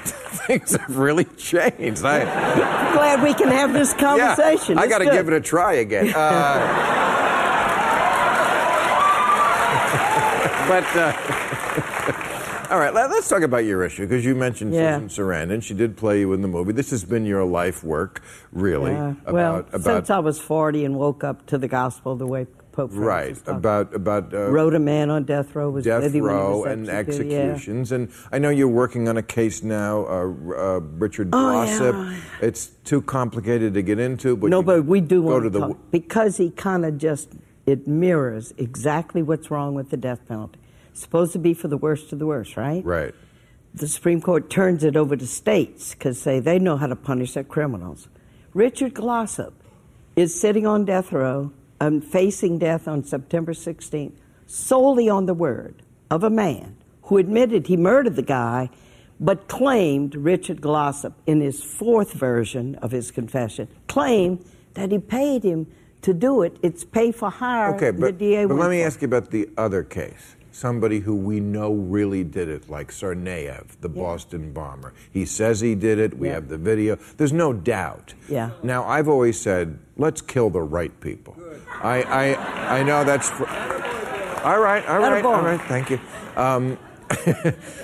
Things 0.46 0.72
have 0.76 0.99
really 0.99 1.25
changed. 1.25 2.04
I, 2.04 2.22
I'm 2.22 2.94
glad 2.94 3.22
we 3.22 3.32
can 3.32 3.49
have 3.49 3.72
this 3.72 3.94
conversation. 3.94 4.76
Yeah, 4.76 4.82
I 4.82 4.87
got 4.88 4.99
to 4.99 5.06
give 5.06 5.28
it 5.28 5.34
a 5.34 5.40
try 5.40 5.75
again. 5.75 6.12
Uh, 6.14 6.99
but 10.68 10.84
uh, 10.96 11.51
all 12.72 12.78
right, 12.78 12.94
let, 12.94 13.10
us 13.10 13.28
talk 13.28 13.42
about 13.42 13.64
your 13.66 13.84
issue 13.84 14.06
because 14.06 14.24
you 14.24 14.34
mentioned 14.34 14.72
Yeah. 14.72 14.98
Susan 14.98 15.26
Sarandon. 15.26 15.62
She 15.62 15.74
did 15.74 15.94
play 15.94 16.20
you 16.20 16.32
in 16.32 16.40
the 16.40 16.48
movie. 16.48 16.72
This 16.72 16.90
has 16.90 17.04
been 17.04 17.26
your 17.26 17.44
life 17.44 17.84
work, 17.84 18.22
really. 18.50 18.92
Yeah. 18.92 19.10
About, 19.26 19.32
well, 19.34 19.58
about 19.72 19.82
since 19.82 20.10
I 20.10 20.18
was 20.20 20.38
40 20.40 20.86
and 20.86 20.96
woke 20.96 21.22
up 21.22 21.46
to 21.48 21.58
the 21.58 21.68
gospel 21.68 22.16
the 22.16 22.26
way 22.26 22.46
Pope 22.72 22.90
Francis 22.90 22.96
right 22.96 23.34
talked. 23.44 23.48
about 23.48 23.94
about 23.94 24.32
uh, 24.32 24.50
Wrote 24.50 24.74
a 24.74 24.78
man 24.78 25.10
on 25.10 25.24
death 25.24 25.54
row 25.54 25.68
was 25.68 25.84
death 25.84 26.04
with 26.04 26.14
him 26.14 26.22
when 26.22 26.32
he 26.32 26.36
row 26.36 26.64
and 26.64 26.88
executed, 26.88 27.30
yeah. 27.30 27.38
executions. 27.40 27.92
And 27.92 28.10
I 28.32 28.38
know 28.38 28.48
you're 28.48 28.66
working 28.66 29.08
on 29.08 29.18
a 29.18 29.22
case 29.22 29.62
now, 29.62 30.06
uh, 30.06 30.20
uh, 30.56 30.80
Richard 30.80 31.28
Oh, 31.34 31.64
yeah. 31.64 32.18
It's 32.40 32.68
too 32.84 33.02
complicated 33.02 33.74
to 33.74 33.82
get 33.82 33.98
into, 33.98 34.34
but 34.38 34.48
no, 34.48 34.62
but 34.62 34.86
we 34.86 35.02
do 35.02 35.20
want 35.20 35.42
to 35.42 35.50
to 35.50 35.50
the. 35.50 35.60
talk 35.66 35.90
because 35.90 36.38
he 36.38 36.50
kind 36.50 36.86
of 36.86 36.96
just 36.96 37.34
it 37.66 37.86
mirrors 37.86 38.54
exactly 38.56 39.22
what's 39.22 39.50
wrong 39.50 39.74
with 39.74 39.90
the 39.90 39.98
death 39.98 40.26
penalty. 40.26 40.58
Supposed 40.94 41.32
to 41.32 41.38
be 41.38 41.54
for 41.54 41.68
the 41.68 41.76
worst 41.76 42.12
of 42.12 42.18
the 42.18 42.26
worst, 42.26 42.56
right? 42.56 42.84
Right. 42.84 43.14
The 43.75 43.88
Supreme 43.88 44.20
Court 44.20 44.50
turns 44.50 44.84
it 44.84 44.96
over 44.96 45.16
to 45.16 45.26
states 45.26 45.94
because 45.94 46.20
say 46.20 46.40
they 46.40 46.58
know 46.58 46.76
how 46.76 46.87
to 46.87 46.96
punish 46.96 47.32
their 47.32 47.44
criminals. 47.44 48.08
Richard 48.52 48.94
Glossip 48.94 49.52
is 50.14 50.38
sitting 50.38 50.66
on 50.66 50.84
death 50.84 51.11
row 51.11 51.52
and 51.80 52.04
facing 52.04 52.58
death 52.58 52.87
on 52.87 53.02
September 53.02 53.52
16th 53.52 54.12
solely 54.46 55.08
on 55.08 55.25
the 55.25 55.34
word 55.34 55.82
of 56.11 56.22
a 56.22 56.30
man 56.30 56.76
who 57.04 57.16
admitted 57.16 57.66
he 57.66 57.76
murdered 57.76 58.16
the 58.16 58.22
guy 58.22 58.68
but 59.18 59.49
claimed 59.49 60.14
Richard 60.14 60.61
Glossip 60.61 61.14
in 61.26 61.40
his 61.40 61.62
fourth 61.62 62.12
version 62.12 62.75
of 62.76 62.90
his 62.90 63.11
confession 63.11 63.68
claimed 63.88 64.44
that 64.75 64.90
he 64.90 64.99
paid 64.99 65.44
him 65.44 65.66
to 66.02 66.12
do 66.12 66.42
it. 66.42 66.56
It's 66.62 66.84
pay 66.84 67.12
for 67.12 67.30
hire. 67.30 67.75
Okay, 67.76 67.92
the 67.92 68.00
but, 68.00 68.18
DA 68.18 68.44
but 68.44 68.56
let 68.56 68.70
me 68.70 68.82
ask 68.82 69.00
you 69.00 69.06
about 69.06 69.30
the 69.30 69.49
other 69.56 69.82
case. 69.84 70.37
Somebody 70.54 71.00
who 71.00 71.16
we 71.16 71.40
know 71.40 71.73
really 71.73 72.25
did 72.25 72.49
it, 72.49 72.68
like 72.68 72.88
Tsarnaev, 72.92 73.80
the 73.80 73.88
Boston 73.88 74.52
bomber. 74.52 74.92
He 75.11 75.25
says 75.25 75.61
he 75.61 75.75
did 75.75 75.99
it. 75.99 76.16
We 76.18 76.28
Yeah. 76.28 76.35
have 76.35 76.49
the 76.49 76.59
video. 76.59 76.97
There's 77.16 77.32
no 77.32 77.52
doubt. 77.54 78.12
Yeah. 78.28 78.50
Now, 78.62 78.85
I've 78.85 79.09
always 79.09 79.40
said, 79.40 79.78
let's 79.97 80.21
kill 80.21 80.50
the 80.50 80.61
right 80.61 80.92
people. 81.00 81.35
I, 81.82 82.02
I, 82.02 82.78
I 82.80 82.82
know 82.82 83.02
that's. 83.02 83.30
Fr- 83.30 83.44
all 84.44 84.61
right, 84.61 84.87
all 84.87 84.99
right, 84.99 85.25
all 85.25 85.42
right. 85.42 85.61
Thank 85.62 85.88
you. 85.90 85.99
Um, 86.37 86.76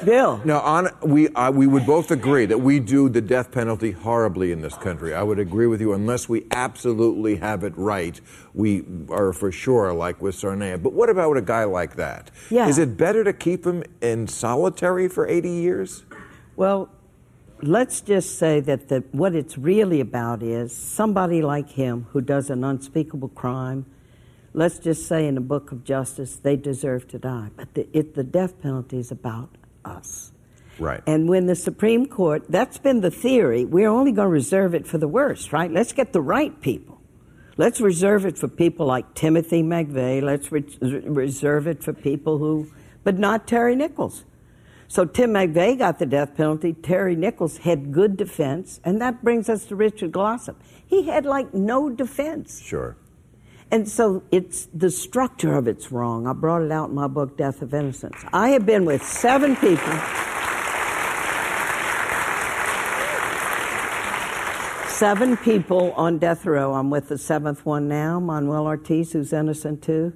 Bill. 0.05 0.41
now, 0.45 0.61
on 0.61 0.89
we 1.03 1.29
uh, 1.29 1.51
we 1.51 1.67
would 1.67 1.87
both 1.87 2.11
agree 2.11 2.47
that 2.47 2.59
we 2.59 2.81
do 2.81 3.09
the 3.09 3.21
death 3.21 3.51
penalty 3.51 3.93
horribly 3.93 4.53
in 4.53 4.61
this 4.61 4.75
country. 4.77 5.15
I 5.15 5.23
would 5.23 5.39
agree 5.39 5.67
with 5.67 5.81
you. 5.81 5.93
Unless 5.93 6.29
we 6.29 6.47
absolutely 6.51 7.37
have 7.37 7.65
it 7.65 7.73
right, 7.77 8.21
we 8.55 8.85
are 9.11 9.33
for 9.33 9.53
sure 9.53 9.93
like 9.93 10.21
with 10.21 10.35
Sarnia. 10.35 10.79
But 10.79 10.93
what 10.93 11.11
about 11.11 11.37
a 11.37 11.43
guy 11.43 11.65
like 11.65 11.97
that? 11.97 12.31
Yeah. 12.51 12.69
Is 12.69 12.79
it 12.79 12.97
better 12.97 13.25
to 13.25 13.33
keep 13.33 13.65
him 13.65 13.85
in 14.01 14.27
solitary 14.27 15.09
for 15.09 15.27
80 15.27 15.51
years? 15.51 16.05
Well, 16.57 16.91
let's 17.63 18.01
just 18.01 18.39
say 18.39 18.61
that 18.61 18.89
the, 18.89 19.05
what 19.13 19.35
it's 19.35 19.59
really 19.59 20.01
about 20.01 20.43
is 20.43 20.75
somebody 20.75 21.43
like 21.43 21.71
him 21.71 22.07
who 22.11 22.21
does 22.21 22.51
an 22.51 22.65
unspeakable 22.65 23.29
crime. 23.29 23.87
Let's 24.59 24.81
just 24.81 25.07
say 25.07 25.29
in 25.29 25.37
the 25.37 25.41
book 25.41 25.71
of 25.71 25.85
justice, 25.85 26.35
they 26.35 26.57
deserve 26.57 27.07
to 27.11 27.19
die. 27.21 27.51
But 27.55 27.75
the, 27.75 27.87
it, 27.97 28.17
the 28.17 28.25
death 28.25 28.61
penalty 28.61 28.99
is 28.99 29.13
about 29.13 29.51
us. 29.85 30.33
Right. 30.81 31.01
And 31.07 31.29
when 31.29 31.47
the 31.47 31.55
Supreme 31.55 32.07
Court, 32.07 32.43
that's 32.49 32.77
been 32.77 33.01
the 33.01 33.11
theory, 33.13 33.65
we're 33.65 33.89
only 33.89 34.11
going 34.11 34.27
to 34.27 34.33
reserve 34.33 34.75
it 34.75 34.85
for 34.85 34.99
the 34.99 35.07
worst, 35.07 35.53
right? 35.53 35.71
Let's 35.71 35.93
get 35.93 36.13
the 36.13 36.21
right 36.21 36.61
people. 36.61 37.01
Let's 37.57 37.81
reserve 37.81 38.27
it 38.27 38.37
for 38.37 38.49
people 38.49 38.85
like 38.85 39.15
Timothy 39.15 39.63
McVeigh. 39.63 40.25
Let's 40.25 40.51
re- 40.51 40.65
reserve 40.81 41.69
it 41.69 41.85
for 41.85 41.93
people 41.93 42.39
who, 42.39 42.69
but 43.05 43.17
not 43.17 43.47
Terry 43.47 43.77
Nichols. 43.77 44.25
So 44.89 45.05
Tim 45.05 45.35
McVeigh 45.35 45.79
got 45.79 46.01
the 46.01 46.07
death 46.07 46.35
penalty. 46.37 46.73
Terry 46.73 47.15
Nichols 47.15 47.59
had 47.59 47.93
good 47.93 48.17
defense, 48.17 48.81
and 48.83 49.01
that 49.01 49.23
brings 49.23 49.49
us 49.49 49.67
to 49.67 49.77
Richard 49.77 50.11
Glossip. 50.11 50.57
He 50.85 51.05
had 51.05 51.25
like 51.25 51.55
no 51.55 51.89
defense. 51.89 52.61
Sure. 52.61 52.97
And 53.71 53.89
so 53.89 54.23
it's 54.31 54.67
the 54.73 54.91
structure 54.91 55.55
of 55.55 55.69
it's 55.69 55.93
wrong. 55.93 56.27
I 56.27 56.33
brought 56.33 56.63
it 56.63 56.73
out 56.73 56.89
in 56.89 56.95
my 56.95 57.07
book, 57.07 57.37
Death 57.37 57.61
of 57.61 57.75
Innocents. 57.75 58.25
I 58.33 58.51
have 58.51 58.65
been 58.65 58.87
with 58.87 59.03
seven 59.03 59.57
people. 59.57 59.93
Seven 64.89 65.37
people 65.37 65.93
on 65.93 66.19
death 66.19 66.45
row. 66.47 66.75
I'm 66.75 66.91
with 66.91 67.09
the 67.09 67.19
seventh 67.19 67.65
one 67.65 67.87
now, 67.89 68.19
Manuel 68.19 68.67
Ortiz, 68.67 69.13
who's 69.13 69.33
innocent 69.33 69.83
too. 69.83 70.13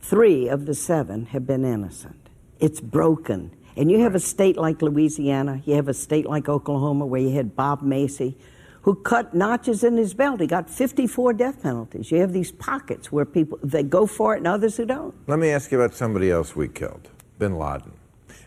Three 0.00 0.48
of 0.48 0.66
the 0.66 0.74
seven 0.74 1.26
have 1.26 1.46
been 1.46 1.64
innocent. 1.64 2.28
It's 2.60 2.80
broken. 2.80 3.50
And 3.76 3.90
you 3.90 4.00
have 4.00 4.14
a 4.14 4.20
state 4.20 4.56
like 4.56 4.80
Louisiana, 4.82 5.60
you 5.64 5.74
have 5.74 5.88
a 5.88 5.94
state 5.94 6.26
like 6.26 6.48
Oklahoma 6.48 7.04
where 7.04 7.20
you 7.20 7.30
had 7.30 7.56
Bob 7.56 7.82
Macy, 7.82 8.38
who 8.84 8.94
cut 8.94 9.32
notches 9.32 9.82
in 9.82 9.96
his 9.96 10.12
belt. 10.12 10.40
He 10.40 10.46
got 10.46 10.68
54 10.68 11.32
death 11.32 11.62
penalties. 11.62 12.10
You 12.10 12.20
have 12.20 12.34
these 12.34 12.52
pockets 12.52 13.10
where 13.10 13.24
people 13.24 13.58
they 13.62 13.82
go 13.82 14.06
for 14.06 14.34
it 14.34 14.38
and 14.38 14.46
others 14.46 14.76
who 14.76 14.84
don't. 14.84 15.14
Let 15.26 15.38
me 15.38 15.50
ask 15.50 15.72
you 15.72 15.80
about 15.80 15.94
somebody 15.94 16.30
else 16.30 16.54
we 16.54 16.68
killed, 16.68 17.08
Bin 17.38 17.58
Laden. 17.58 17.92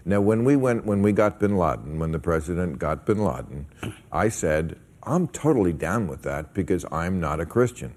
Now, 0.06 0.22
when 0.22 0.46
we 0.46 0.56
went, 0.56 0.86
when 0.86 1.02
we 1.02 1.12
got 1.12 1.40
Bin 1.40 1.58
Laden, 1.58 1.98
when 1.98 2.12
the 2.12 2.20
president 2.20 2.78
got 2.78 3.06
Bin 3.06 3.26
Laden, 3.26 3.66
I 4.12 4.30
said, 4.30 4.78
I'm 5.02 5.28
totally 5.30 5.74
down 5.74 6.08
with 6.08 6.22
that 6.22 6.54
because 6.54 6.86
I'm 6.92 7.20
not 7.20 7.40
a 7.40 7.46
Christian. 7.46 7.96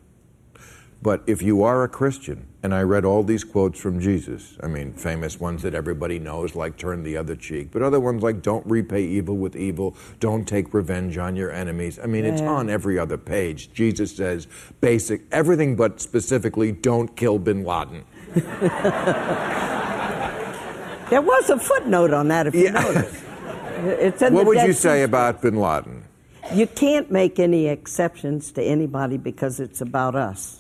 But 1.02 1.23
if 1.26 1.40
you 1.40 1.62
are 1.62 1.83
a 1.83 1.88
Christian, 1.88 2.47
and 2.62 2.75
I 2.75 2.83
read 2.83 3.07
all 3.07 3.23
these 3.23 3.42
quotes 3.42 3.80
from 3.80 4.00
Jesus, 4.00 4.59
I 4.62 4.66
mean, 4.66 4.92
famous 4.92 5.40
ones 5.40 5.62
that 5.62 5.75
everybody 5.75 6.19
knows, 6.19 6.54
like 6.54 6.76
turn 6.76 7.02
the 7.04 7.16
other 7.16 7.35
cheek, 7.35 7.71
but 7.73 7.80
other 7.80 7.99
ones 7.99 8.23
like 8.23 8.42
don't 8.42 8.66
repay 8.66 9.02
evil 9.04 9.38
with 9.38 9.57
evil, 9.57 9.97
don't 10.19 10.47
take 10.47 10.75
revenge 10.75 11.16
on 11.16 11.37
your 11.37 11.50
enemies. 11.50 11.99
I 11.99 12.07
mean, 12.07 12.26
it's 12.26 12.42
on 12.42 12.69
every 12.69 12.99
other 12.99 13.16
page. 13.16 13.73
Jesus 13.73 14.14
says 14.14 14.47
basic, 14.83 15.23
everything 15.33 15.75
but 15.75 16.00
specifically, 16.02 16.71
don't 16.71 17.16
kill 17.16 17.38
bin 17.38 17.64
Laden. 17.64 18.04
There 21.11 21.21
was 21.21 21.50
a 21.50 21.59
footnote 21.59 22.12
on 22.12 22.28
that, 22.28 22.47
if 22.47 22.54
you 22.54 22.64
Yeah. 22.66 22.71
notice. 22.71 23.23
It's 23.83 24.23
in 24.23 24.33
What 24.33 24.47
would 24.47 24.54
Dead 24.59 24.69
you 24.69 24.73
say 24.73 25.02
about 25.02 25.42
bin 25.42 25.57
Laden? 25.57 26.04
You 26.54 26.69
can't 26.69 27.11
make 27.11 27.40
any 27.40 27.66
exceptions 27.66 28.52
to 28.52 28.62
anybody 28.62 29.16
because 29.16 29.59
it's 29.59 29.80
about 29.80 30.14
us. 30.14 30.60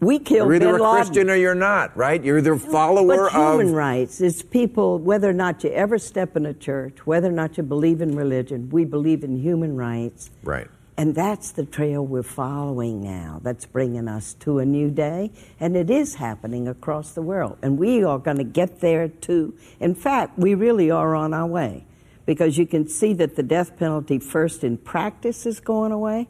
We 0.00 0.20
killed 0.20 0.48
You're 0.48 0.54
either 0.54 0.76
a. 0.76 0.90
Christian 0.90 1.28
or 1.28 1.34
you're 1.34 1.54
not, 1.54 1.96
right? 1.96 2.22
You're 2.22 2.38
either 2.38 2.52
a 2.52 2.58
follower 2.58 3.30
But 3.30 3.32
human 3.32 3.68
of. 3.68 3.74
rights 3.74 4.20
is 4.20 4.42
people, 4.42 4.98
whether 4.98 5.28
or 5.28 5.32
not 5.32 5.64
you 5.64 5.70
ever 5.70 5.98
step 5.98 6.36
in 6.36 6.46
a 6.46 6.54
church, 6.54 7.04
whether 7.04 7.28
or 7.28 7.32
not 7.32 7.56
you 7.56 7.64
believe 7.64 8.00
in 8.00 8.16
religion, 8.16 8.70
we 8.70 8.84
believe 8.84 9.24
in 9.24 9.40
human 9.40 9.76
rights. 9.76 10.30
Right. 10.44 10.68
And 10.96 11.14
that's 11.14 11.52
the 11.52 11.64
trail 11.64 12.04
we're 12.04 12.22
following 12.24 13.02
now. 13.02 13.40
That's 13.42 13.64
bringing 13.66 14.08
us 14.08 14.34
to 14.40 14.58
a 14.58 14.64
new 14.64 14.90
day. 14.90 15.30
And 15.60 15.76
it 15.76 15.90
is 15.90 16.16
happening 16.16 16.66
across 16.66 17.12
the 17.12 17.22
world. 17.22 17.56
And 17.62 17.78
we 17.78 18.02
are 18.02 18.18
going 18.18 18.38
to 18.38 18.44
get 18.44 18.80
there 18.80 19.08
too. 19.08 19.54
In 19.78 19.94
fact, 19.94 20.38
we 20.38 20.54
really 20.54 20.90
are 20.90 21.14
on 21.14 21.32
our 21.34 21.46
way 21.46 21.86
because 22.26 22.58
you 22.58 22.66
can 22.66 22.88
see 22.88 23.14
that 23.14 23.36
the 23.36 23.44
death 23.44 23.76
penalty, 23.76 24.18
first 24.18 24.64
in 24.64 24.76
practice, 24.76 25.46
is 25.46 25.60
going 25.60 25.92
away. 25.92 26.28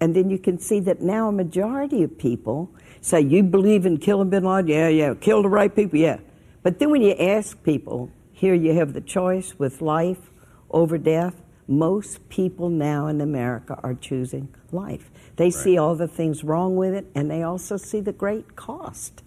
And 0.00 0.16
then 0.16 0.30
you 0.30 0.38
can 0.38 0.58
see 0.58 0.80
that 0.80 1.02
now 1.02 1.28
a 1.28 1.32
majority 1.32 2.02
of 2.02 2.16
people 2.16 2.70
say, 3.00 3.20
You 3.20 3.42
believe 3.42 3.86
in 3.86 3.98
killing 3.98 4.30
bin 4.30 4.44
Laden? 4.44 4.68
Yeah, 4.68 4.88
yeah. 4.88 5.14
Kill 5.14 5.42
the 5.42 5.48
right 5.48 5.74
people? 5.74 5.98
Yeah. 5.98 6.18
But 6.62 6.78
then 6.78 6.90
when 6.90 7.02
you 7.02 7.12
ask 7.12 7.62
people, 7.62 8.10
Here 8.32 8.54
you 8.54 8.74
have 8.74 8.92
the 8.92 9.00
choice 9.00 9.58
with 9.58 9.80
life 9.80 10.30
over 10.70 10.98
death, 10.98 11.42
most 11.66 12.28
people 12.28 12.68
now 12.68 13.06
in 13.06 13.20
America 13.20 13.78
are 13.82 13.94
choosing 13.94 14.52
life. 14.72 15.10
They 15.36 15.50
see 15.50 15.78
all 15.78 15.94
the 15.94 16.08
things 16.08 16.42
wrong 16.42 16.76
with 16.76 16.94
it, 16.94 17.06
and 17.14 17.30
they 17.30 17.42
also 17.42 17.76
see 17.76 18.00
the 18.00 18.12
great 18.12 18.56
cost. 18.56 19.22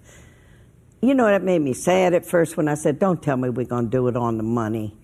You 1.02 1.14
know, 1.14 1.26
that 1.26 1.44
made 1.44 1.60
me 1.60 1.74
sad 1.74 2.14
at 2.14 2.26
first 2.26 2.56
when 2.56 2.68
I 2.68 2.76
said, 2.76 3.00
Don't 3.00 3.22
tell 3.22 3.38
me 3.38 3.50
we're 3.50 3.66
going 3.66 3.86
to 3.86 3.92
do 3.92 4.08
it 4.08 4.16
on 4.16 4.38
the 4.38 4.44
money. 4.44 4.96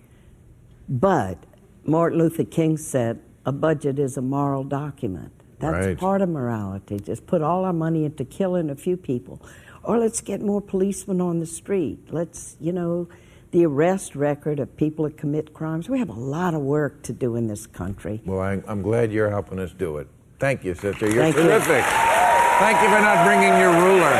But 0.88 1.38
Martin 1.84 2.18
Luther 2.18 2.44
King 2.44 2.76
said, 2.76 3.20
A 3.44 3.52
budget 3.52 3.98
is 3.98 4.16
a 4.16 4.22
moral 4.22 4.64
document. 4.64 5.32
That's 5.60 5.86
Right. 5.86 5.98
part 5.98 6.22
of 6.22 6.28
morality. 6.28 6.98
Just 6.98 7.26
put 7.26 7.42
all 7.42 7.64
our 7.64 7.72
money 7.72 8.04
into 8.04 8.24
killing 8.24 8.70
a 8.70 8.74
few 8.76 8.96
people. 8.96 9.40
Or 9.82 9.98
let's 9.98 10.20
get 10.20 10.40
more 10.42 10.60
policemen 10.60 11.20
on 11.20 11.38
the 11.40 11.46
street. 11.46 12.08
Let's, 12.10 12.56
you 12.60 12.72
know, 12.72 13.08
the 13.50 13.64
arrest 13.66 14.14
record 14.14 14.60
of 14.60 14.76
people 14.76 15.04
that 15.06 15.16
commit 15.16 15.52
crimes. 15.54 15.88
We 15.88 15.98
have 15.98 16.08
a 16.10 16.12
lot 16.18 16.54
of 16.54 16.60
work 16.60 17.02
to 17.04 17.12
do 17.12 17.36
in 17.36 17.46
this 17.48 17.66
country. 17.66 18.20
Well, 18.24 18.40
I, 18.40 18.62
I'm 18.66 18.82
glad 18.82 19.10
you're 19.12 19.30
helping 19.30 19.58
us 19.58 19.72
do 19.72 19.96
it. 19.98 20.06
Thank 20.38 20.64
you, 20.64 20.74
sister. 20.74 21.06
You're 21.06 21.22
Thank 21.24 21.36
you. 21.36 21.42
terrific. 21.42 21.84
Thank 21.84 22.80
you 22.82 22.88
for 22.88 23.00
not 23.00 23.24
bringing 23.26 23.56
your 23.58 23.72
ruler, 23.72 24.12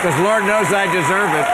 because 0.00 0.18
Lord 0.20 0.44
knows 0.44 0.68
I 0.72 0.84
deserve 0.92 1.30
it. 1.32 1.46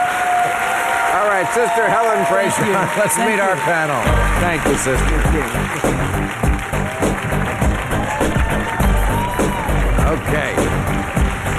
All 1.15 1.27
right, 1.27 1.47
Sister 1.53 1.87
Helen 1.89 2.25
Fraser. 2.25 2.65
Let's 2.99 3.17
meet 3.17 3.39
our 3.39 3.55
panel. 3.55 4.01
Thank 4.41 4.65
you, 4.67 4.75
sister. 4.77 6.50
Okay. 10.27 10.55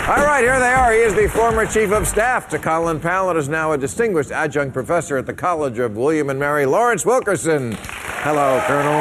All 0.08 0.24
right, 0.26 0.42
here 0.42 0.58
they 0.58 0.72
are. 0.72 0.92
He 0.92 0.98
is 0.98 1.14
the 1.14 1.28
former 1.28 1.64
chief 1.64 1.92
of 1.92 2.08
staff 2.08 2.48
to 2.48 2.58
Colin 2.58 2.98
Powell 3.00 3.30
and 3.30 3.38
is 3.38 3.48
now 3.48 3.72
a 3.72 3.78
distinguished 3.78 4.30
adjunct 4.30 4.74
professor 4.74 5.16
at 5.16 5.26
the 5.26 5.32
College 5.32 5.78
of 5.78 5.96
William 5.96 6.28
and 6.28 6.38
Mary 6.38 6.66
Lawrence 6.66 7.06
Wilkerson. 7.06 7.76
Hello, 7.78 8.62
Colonel. 8.66 9.00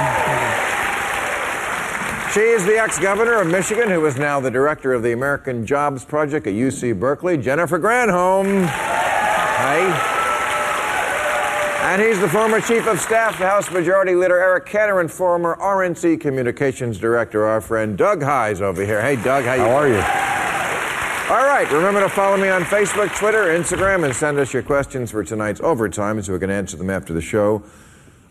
She 2.34 2.40
is 2.40 2.66
the 2.66 2.78
ex 2.78 2.98
governor 2.98 3.42
of 3.42 3.48
Michigan, 3.48 3.90
who 3.90 4.06
is 4.06 4.16
now 4.16 4.40
the 4.40 4.52
director 4.52 4.94
of 4.94 5.04
the 5.04 5.12
American 5.12 5.66
Jobs 5.66 6.06
Project 6.06 6.48
at 6.48 6.54
UC 6.54 6.98
Berkeley, 7.00 7.38
Jennifer 7.38 7.78
Granholm. 7.78 8.66
Hi. 8.68 10.21
And 11.92 12.02
he's 12.02 12.22
the 12.22 12.30
former 12.30 12.62
chief 12.62 12.88
of 12.88 13.02
staff 13.02 13.38
to 13.40 13.46
House 13.46 13.70
Majority 13.70 14.16
Leader 14.16 14.40
Eric 14.40 14.66
Cantor 14.66 15.02
and 15.02 15.12
former 15.12 15.58
RNC 15.58 16.22
Communications 16.22 16.98
Director, 16.98 17.46
our 17.46 17.60
friend 17.60 17.98
Doug 17.98 18.24
Heye 18.24 18.54
over 18.54 18.86
here. 18.86 19.02
Hey, 19.02 19.18
Doug, 19.18 19.44
how, 19.44 19.56
you 19.56 19.60
How 19.60 19.72
are 19.72 19.88
you? 19.90 19.96
all 21.36 21.46
right, 21.46 21.70
remember 21.70 22.00
to 22.00 22.08
follow 22.08 22.38
me 22.38 22.48
on 22.48 22.62
Facebook, 22.64 23.14
Twitter, 23.18 23.48
Instagram, 23.48 24.06
and 24.06 24.16
send 24.16 24.40
us 24.40 24.54
your 24.54 24.64
questions 24.64 25.12
for 25.12 25.22
tonight's 25.26 25.60
overtime 25.60 26.22
so 26.22 26.32
we 26.32 26.40
can 26.40 26.50
answer 26.50 26.78
them 26.78 26.90
after 26.90 27.12
the 27.12 27.20
show. 27.20 27.62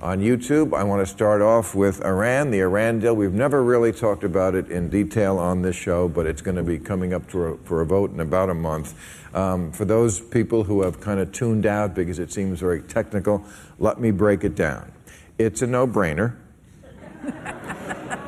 On 0.00 0.20
YouTube, 0.20 0.72
I 0.74 0.82
want 0.82 1.06
to 1.06 1.12
start 1.12 1.42
off 1.42 1.74
with 1.74 2.02
Iran, 2.02 2.50
the 2.50 2.60
Iran 2.60 3.00
deal. 3.00 3.14
We've 3.14 3.34
never 3.34 3.62
really 3.62 3.92
talked 3.92 4.24
about 4.24 4.54
it 4.54 4.70
in 4.70 4.88
detail 4.88 5.36
on 5.38 5.60
this 5.60 5.76
show, 5.76 6.08
but 6.08 6.24
it's 6.24 6.40
going 6.40 6.56
to 6.56 6.62
be 6.62 6.78
coming 6.78 7.12
up 7.12 7.28
to 7.32 7.42
a, 7.42 7.56
for 7.58 7.82
a 7.82 7.84
vote 7.84 8.10
in 8.10 8.20
about 8.20 8.48
a 8.48 8.54
month. 8.54 8.94
Um, 9.34 9.70
for 9.72 9.84
those 9.84 10.18
people 10.18 10.64
who 10.64 10.82
have 10.82 11.00
kind 11.00 11.20
of 11.20 11.30
tuned 11.32 11.66
out 11.66 11.94
because 11.94 12.18
it 12.18 12.32
seems 12.32 12.60
very 12.60 12.82
technical, 12.82 13.44
let 13.78 14.00
me 14.00 14.10
break 14.10 14.44
it 14.44 14.56
down. 14.56 14.90
It's 15.38 15.62
a 15.62 15.66
no 15.66 15.86
brainer. 15.86 16.36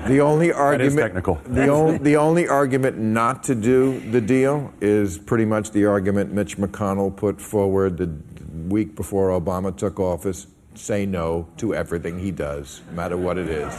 The 0.06 0.20
only 0.20 0.52
argument. 0.52 1.14
The, 1.44 1.68
on, 1.68 2.02
the 2.02 2.16
only 2.16 2.48
argument 2.48 2.98
not 2.98 3.44
to 3.44 3.54
do 3.54 4.00
the 4.10 4.20
deal 4.20 4.72
is 4.80 5.18
pretty 5.18 5.44
much 5.44 5.70
the 5.70 5.86
argument 5.86 6.32
Mitch 6.32 6.56
McConnell 6.56 7.14
put 7.14 7.40
forward 7.40 7.98
the 7.98 8.10
week 8.68 8.96
before 8.96 9.28
Obama 9.28 9.76
took 9.76 10.00
office. 10.00 10.46
Say 10.74 11.06
no 11.06 11.48
to 11.58 11.74
everything 11.74 12.18
he 12.18 12.30
does, 12.30 12.80
no 12.88 12.92
matter 12.94 13.16
what 13.16 13.38
it 13.38 13.48
is. 13.48 13.72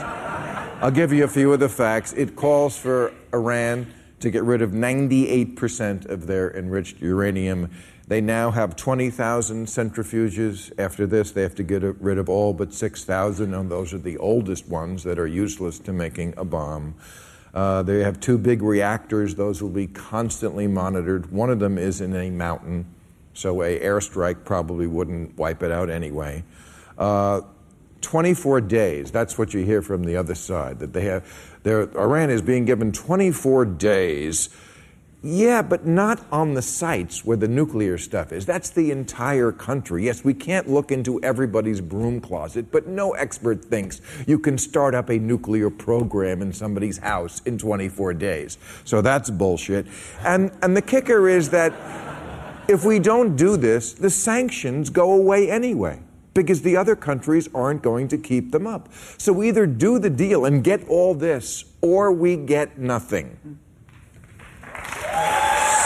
I'll 0.81 0.91
give 0.91 1.11
you 1.11 1.23
a 1.23 1.27
few 1.27 1.51
of 1.51 1.59
the 1.59 1.69
facts. 1.69 2.13
It 2.13 2.35
calls 2.35 2.77
for 2.77 3.13
Iran 3.33 3.91
to 4.23 4.31
get 4.31 4.43
rid 4.43 4.61
of 4.61 4.71
98% 4.71 6.09
of 6.09 6.27
their 6.27 6.55
enriched 6.55 7.01
uranium. 7.01 7.69
They 8.07 8.21
now 8.21 8.51
have 8.51 8.75
20,000 8.75 9.67
centrifuges. 9.67 10.71
After 10.79 11.05
this, 11.05 11.31
they 11.31 11.41
have 11.41 11.55
to 11.55 11.63
get 11.63 11.83
rid 11.83 12.17
of 12.17 12.29
all 12.29 12.53
but 12.53 12.73
6,000, 12.73 13.53
and 13.53 13.69
those 13.69 13.93
are 13.93 13.97
the 13.97 14.17
oldest 14.17 14.67
ones 14.67 15.03
that 15.03 15.19
are 15.19 15.27
useless 15.27 15.77
to 15.79 15.93
making 15.93 16.33
a 16.37 16.45
bomb. 16.45 16.95
Uh, 17.53 17.83
they 17.83 17.99
have 17.99 18.19
two 18.19 18.37
big 18.37 18.61
reactors. 18.61 19.35
Those 19.35 19.61
will 19.61 19.69
be 19.69 19.87
constantly 19.87 20.67
monitored. 20.67 21.31
One 21.31 21.49
of 21.49 21.59
them 21.59 21.77
is 21.77 22.01
in 22.01 22.15
a 22.15 22.29
mountain, 22.29 22.85
so 23.33 23.61
a 23.61 23.79
airstrike 23.79 24.45
probably 24.45 24.87
wouldn't 24.87 25.37
wipe 25.37 25.61
it 25.63 25.71
out 25.71 25.89
anyway. 25.89 26.43
Uh, 26.97 27.41
24 28.03 28.61
days. 28.61 29.11
That's 29.11 29.37
what 29.37 29.53
you 29.53 29.65
hear 29.65 29.81
from 29.81 30.03
the 30.03 30.17
other 30.17 30.35
side. 30.35 30.79
That 30.79 30.93
they 30.93 31.05
have, 31.05 31.25
Iran 31.65 32.29
is 32.29 32.41
being 32.41 32.65
given 32.65 32.91
24 32.91 33.65
days. 33.65 34.49
Yeah, 35.25 35.61
but 35.61 35.85
not 35.85 36.25
on 36.33 36.53
the 36.53 36.61
sites 36.61 37.23
where 37.23 37.37
the 37.37 37.47
nuclear 37.47 37.97
stuff 37.97 38.33
is. 38.33 38.45
That's 38.45 38.71
the 38.71 38.91
entire 38.91 39.53
country. 39.53 40.03
Yes, 40.03 40.25
we 40.25 40.33
can't 40.33 40.69
look 40.69 40.91
into 40.91 41.23
everybody's 41.23 41.79
broom 41.79 42.19
closet, 42.19 42.69
but 42.71 42.87
no 42.87 43.11
expert 43.11 43.63
thinks 43.63 44.01
you 44.27 44.37
can 44.37 44.57
start 44.57 44.93
up 44.93 45.09
a 45.09 45.17
nuclear 45.17 45.69
program 45.69 46.41
in 46.41 46.51
somebody's 46.51 46.97
house 46.97 47.41
in 47.45 47.57
24 47.57 48.15
days. 48.15 48.57
So 48.83 49.01
that's 49.01 49.29
bullshit. 49.29 49.87
And, 50.25 50.51
and 50.61 50.75
the 50.75 50.81
kicker 50.81 51.29
is 51.29 51.51
that 51.51 51.73
if 52.67 52.83
we 52.83 52.99
don't 52.99 53.37
do 53.37 53.55
this, 53.55 53.93
the 53.93 54.09
sanctions 54.09 54.89
go 54.89 55.13
away 55.13 55.49
anyway 55.49 56.01
because 56.33 56.61
the 56.61 56.75
other 56.75 56.95
countries 56.95 57.47
aren't 57.53 57.81
going 57.81 58.07
to 58.09 58.17
keep 58.17 58.51
them 58.51 58.65
up. 58.67 58.89
So 59.17 59.31
we 59.33 59.49
either 59.49 59.65
do 59.65 59.99
the 59.99 60.09
deal 60.09 60.45
and 60.45 60.63
get 60.63 60.87
all 60.87 61.13
this, 61.13 61.65
or 61.81 62.11
we 62.11 62.35
get 62.37 62.77
nothing. 62.77 63.59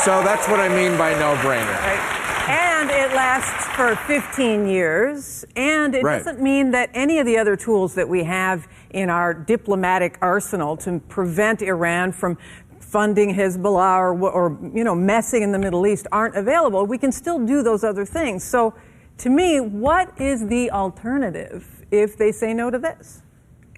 So 0.03 0.23
that's 0.23 0.47
what 0.47 0.59
I 0.59 0.69
mean 0.69 0.97
by 0.97 1.11
no 1.13 1.35
brainer. 1.35 1.67
Right. 1.81 2.47
And 2.49 2.89
it 2.89 3.13
lasts 3.13 3.65
for 3.75 3.95
15 4.07 4.65
years. 4.67 5.43
And 5.57 5.93
it 5.93 6.03
Right. 6.03 6.19
doesn't 6.19 6.41
mean 6.41 6.71
that 6.71 6.89
any 6.93 7.19
of 7.19 7.25
the 7.25 7.37
other 7.37 7.57
tools 7.57 7.93
that 7.95 8.07
we 8.07 8.23
have 8.23 8.67
in 8.91 9.09
our 9.09 9.33
diplomatic 9.33 10.17
arsenal 10.21 10.77
to 10.77 11.01
prevent 11.09 11.61
Iran 11.61 12.13
from 12.13 12.37
funding 12.79 13.35
Hezbollah 13.35 13.99
or, 13.99 14.29
or 14.29 14.57
you 14.73 14.85
know 14.85 14.95
messing 14.95 15.43
in 15.43 15.51
the 15.51 15.59
Middle 15.59 15.85
East 15.85 16.07
aren't 16.13 16.35
available. 16.35 16.85
We 16.85 16.97
can 16.97 17.11
still 17.11 17.45
do 17.45 17.61
those 17.61 17.83
other 17.83 18.05
things. 18.05 18.45
So, 18.45 18.73
to 19.19 19.29
me, 19.29 19.59
what 19.59 20.19
is 20.19 20.47
the 20.47 20.71
alternative 20.71 21.85
if 21.91 22.17
they 22.17 22.31
say 22.31 22.53
no 22.53 22.69
to 22.69 22.77
this? 22.79 23.21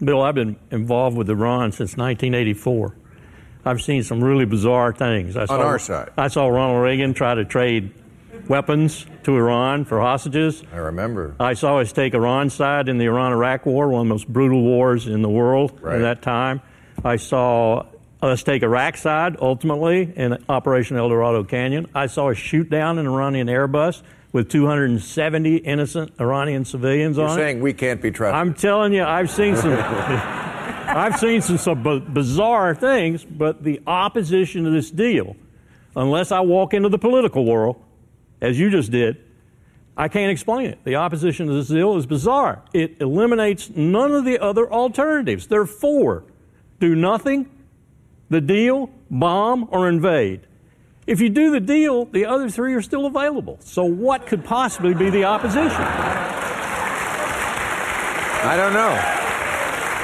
Bill, 0.03 0.21
I've 0.21 0.35
been 0.35 0.57
involved 0.71 1.17
with 1.17 1.29
Iran 1.29 1.71
since 1.71 1.97
1984. 1.97 2.95
I've 3.65 3.81
seen 3.81 4.03
some 4.03 4.23
really 4.23 4.45
bizarre 4.45 4.93
things. 4.93 5.35
I 5.35 5.45
saw, 5.45 5.57
our 5.59 5.79
side. 5.79 6.11
I 6.17 6.29
saw 6.29 6.47
Ronald 6.47 6.81
Reagan 6.81 7.13
try 7.13 7.35
to 7.35 7.43
trade 7.43 7.93
weapons 8.47 9.05
to 9.23 9.35
Iran 9.35 9.83
for 9.85 9.99
hostages. 9.99 10.63
I 10.71 10.77
remember. 10.77 11.35
I 11.39 11.53
saw 11.53 11.79
us 11.79 11.91
take 11.91 12.13
Iran's 12.13 12.53
side 12.53 12.87
in 12.87 12.97
the 12.97 13.05
Iran 13.05 13.33
Iraq 13.33 13.65
War, 13.65 13.89
one 13.89 14.01
of 14.01 14.07
the 14.07 14.13
most 14.13 14.27
brutal 14.31 14.61
wars 14.61 15.07
in 15.07 15.21
the 15.21 15.29
world 15.29 15.77
Right. 15.81 15.95
at 15.97 16.01
that 16.01 16.21
time. 16.21 16.61
I 17.03 17.17
saw 17.17 17.85
us 18.21 18.43
take 18.43 18.63
Iraq 18.63 18.95
side 18.97 19.37
ultimately 19.41 20.11
in 20.15 20.37
Operation 20.47 20.95
El 20.97 21.09
Dorado 21.09 21.43
Canyon. 21.43 21.87
I 21.93 22.07
saw 22.07 22.29
a 22.29 22.35
shoot 22.35 22.69
down 22.69 22.97
an 22.97 23.07
Iranian 23.07 23.47
Airbus 23.47 24.01
with 24.31 24.49
270 24.49 25.57
innocent 25.57 26.13
Iranian 26.19 26.65
civilians 26.65 27.17
on. 27.17 27.23
You're 27.23 27.31
on 27.31 27.39
it. 27.39 27.41
saying 27.41 27.61
we 27.61 27.73
can't 27.73 28.01
be 28.01 28.11
trusted. 28.11 28.35
I'm 28.35 28.53
telling 28.53 28.93
you, 28.93 29.03
I've 29.03 29.29
seen 29.29 29.55
some. 29.55 29.73
I've 30.89 31.19
seen 31.19 31.41
some, 31.41 31.59
some 31.59 31.83
b- 31.83 31.99
bizarre 31.99 32.73
things, 32.73 33.23
but 33.23 33.63
the 33.63 33.79
opposition 33.85 34.63
to 34.63 34.71
this 34.71 34.89
deal, 34.89 35.35
unless 35.95 36.31
I 36.31 36.39
walk 36.39 36.73
into 36.73 36.89
the 36.89 36.97
political 36.97 37.45
world, 37.45 37.79
as 38.41 38.59
you 38.59 38.71
just 38.71 38.89
did, 38.89 39.17
I 39.95 40.07
can't 40.07 40.31
explain 40.31 40.67
it. 40.67 40.79
The 40.85 40.95
opposition 40.95 41.45
to 41.47 41.53
this 41.53 41.67
deal 41.67 41.95
is 41.97 42.07
bizarre. 42.07 42.63
It 42.73 43.01
eliminates 43.01 43.69
none 43.69 44.13
of 44.13 44.25
the 44.25 44.39
other 44.39 44.71
alternatives. 44.71 45.47
There 45.47 45.61
are 45.61 45.67
four 45.67 46.23
do 46.79 46.95
nothing, 46.95 47.49
the 48.29 48.41
deal, 48.41 48.89
bomb, 49.11 49.67
or 49.71 49.89
invade. 49.89 50.47
If 51.09 51.19
you 51.19 51.29
do 51.29 51.49
the 51.49 51.59
deal, 51.59 52.05
the 52.05 52.27
other 52.27 52.51
three 52.51 52.75
are 52.75 52.83
still 52.83 53.07
available. 53.07 53.57
So, 53.63 53.83
what 53.83 54.27
could 54.27 54.45
possibly 54.45 54.93
be 54.93 55.09
the 55.09 55.23
opposition? 55.23 55.81
I 58.45 58.55
don't 58.55 58.73
know. 58.73 58.93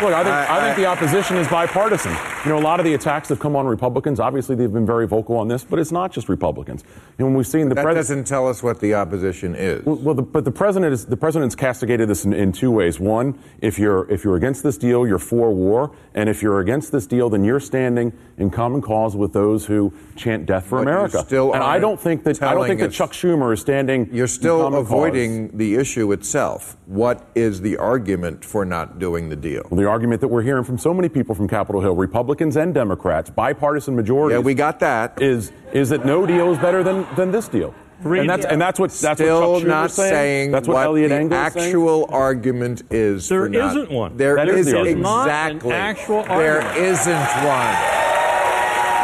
Look, 0.02 0.16
I 0.16 0.24
think, 0.24 0.36
I- 0.36 0.58
I, 0.58 0.62
think 0.62 0.78
the 0.78 0.88
opposition 0.88 1.38
is 1.38 1.48
bipartisan. 1.48 2.18
You 2.46 2.52
know, 2.52 2.60
a 2.60 2.62
lot 2.62 2.80
of 2.80 2.86
the 2.86 2.94
attacks 2.94 3.30
have 3.30 3.40
come 3.40 3.56
on 3.56 3.66
Republicans. 3.66 4.20
Obviously, 4.20 4.56
they've 4.56 4.72
been 4.72 4.86
very 4.86 5.08
vocal 5.08 5.36
on 5.38 5.48
this, 5.48 5.64
but 5.64 5.80
it's 5.80 5.92
not 5.92 6.12
just 6.12 6.30
Republicans. 6.30 6.84
And 7.18 7.26
when 7.28 7.34
we've 7.36 7.48
seen 7.48 7.70
the 7.70 7.76
That 7.76 7.82
president. 7.82 8.08
doesn't 8.08 8.24
tell 8.26 8.48
us 8.48 8.62
what 8.62 8.80
the 8.82 8.94
opposition 8.94 9.56
is. 9.56 9.84
Well, 9.84 9.96
well, 9.96 10.14
the, 10.14 10.22
but 10.22 10.46
the 10.46 10.52
president 10.52 10.94
is 10.94 11.08
the 11.08 11.18
president's 11.18 11.56
castigated 11.56 12.08
this 12.08 12.24
in, 12.24 12.34
in 12.34 12.52
two 12.52 12.70
ways. 12.70 13.00
One, 13.00 13.40
if 13.62 13.80
you're 13.80 14.08
if 14.12 14.24
you're 14.24 14.36
against 14.36 14.62
this 14.62 14.78
deal, 14.78 15.08
you're 15.08 15.18
for 15.18 15.52
war, 15.52 15.96
and 16.14 16.30
if 16.30 16.44
you're 16.44 16.60
against 16.60 16.92
this 16.92 17.08
deal, 17.08 17.32
then 17.32 17.44
you're 17.44 17.60
standing 17.60 18.14
in 18.38 18.52
common 18.52 18.80
cause 18.80 19.16
with 19.16 19.34
those 19.34 19.66
who 19.66 19.92
chant 20.16 20.46
death 20.46 20.68
for 20.68 20.84
But 20.84 20.92
America. 20.92 21.24
still 21.26 21.52
and 21.54 21.64
I 21.64 21.80
don't 21.80 22.00
think 22.00 22.24
that 22.26 22.44
I 22.44 22.54
don't 22.54 22.68
think 22.68 22.80
that 22.82 22.92
Chuck 22.92 23.12
Schumer 23.14 23.54
is 23.54 23.62
standing. 23.62 24.08
You're 24.14 24.26
in 24.26 24.28
still 24.28 24.62
common 24.62 24.82
cause. 24.84 24.92
avoiding 24.92 25.58
the 25.58 25.76
issue 25.76 26.12
itself. 26.12 26.78
What 26.86 27.28
is 27.34 27.62
the 27.62 27.78
argument 27.78 28.46
for 28.46 28.66
not 28.66 29.00
doing 29.00 29.30
the 29.30 29.36
deal? 29.36 29.64
the 29.72 29.88
argument 29.88 30.22
that 30.22 30.28
we're 30.28 30.44
hearing 30.44 30.64
from 30.64 30.78
so 30.78 30.94
many 30.94 31.10
people 31.10 31.34
from 31.34 31.48
Capitol 31.48 31.82
Hill, 31.82 31.96
Republicans 31.96 32.35
and 32.42 32.74
Democrats, 32.74 33.30
bipartisan 33.30 33.96
majorities. 33.96 34.36
Yeah, 34.38 34.44
we 34.44 34.54
got 34.54 34.80
that. 34.82 35.22
Is 35.22 35.52
is 35.74 35.90
that 35.90 36.06
no 36.06 36.26
deal 36.26 36.52
is 36.52 36.58
better 36.60 36.84
than 36.84 37.06
than 37.16 37.32
this 37.32 37.48
deal? 37.48 37.74
And 38.04 38.30
that's 38.30 38.46
and 38.46 38.62
that's 38.62 38.78
what 38.80 38.92
that's 38.92 39.20
Still 39.20 39.40
what 39.54 39.60
Chuck 39.60 39.64
Schumer's 39.64 39.68
not 39.70 39.92
saying. 39.92 40.12
saying 40.14 40.52
That's 40.52 40.68
what, 40.68 40.76
what 40.76 40.86
Eliot 40.88 41.10
the 41.10 41.16
Engel 41.16 41.40
is 41.46 41.54
saying. 41.54 41.66
actual 41.68 42.06
argument 42.12 42.84
is. 42.92 43.30
There 43.30 43.44
for 43.44 43.50
not- 43.50 43.72
isn't 43.78 43.92
one. 43.92 44.18
There 44.18 44.36
That 44.36 44.50
is 44.50 44.68
is 44.68 44.74
the 44.74 44.78
argument. 44.80 45.02
Not 45.04 45.30
an 45.30 45.56
exactly. 45.56 45.74
actual 45.74 46.24
There 46.24 46.62
argument. 46.62 46.78
isn't 46.92 47.16
one. 47.46 47.76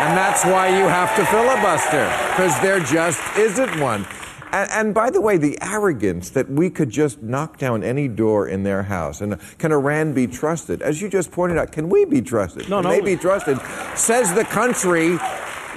And 0.02 0.17
that's 0.17 0.44
why 0.44 0.67
you 0.67 0.86
have 0.88 1.15
to 1.15 1.26
filibuster, 1.28 2.06
because 2.32 2.60
there 2.62 2.80
just 2.80 3.22
isn't 3.38 3.80
one. 3.80 4.06
And, 4.52 4.70
and 4.72 4.94
by 4.94 5.10
the 5.10 5.22
way, 5.22 5.38
the 5.38 5.58
arrogance 5.62 6.30
that 6.32 6.50
we 6.50 6.70
could 6.70 6.90
just 6.90 7.22
knock 7.22 7.58
down 7.58 7.84
any 7.84 8.08
door 8.08 8.48
in 8.48 8.64
their 8.64 8.84
house 8.84 9.22
and 9.22 9.40
can 9.58 9.72
Iran 9.72 10.14
be 10.14 10.28
trusted? 10.28 10.82
As 10.82 11.02
you 11.02 11.10
just 11.10 11.32
pointed 11.32 11.58
out, 11.58 11.72
can 11.72 11.90
we 11.90 12.06
be 12.06 12.22
trusted? 12.22 12.70
No, 12.70 12.82
can 12.82 12.84
no. 12.84 12.90
they 12.92 13.02
be 13.02 13.16
trusted? 13.16 13.60
Says 13.96 14.34
the 14.34 14.44
country 14.44 15.18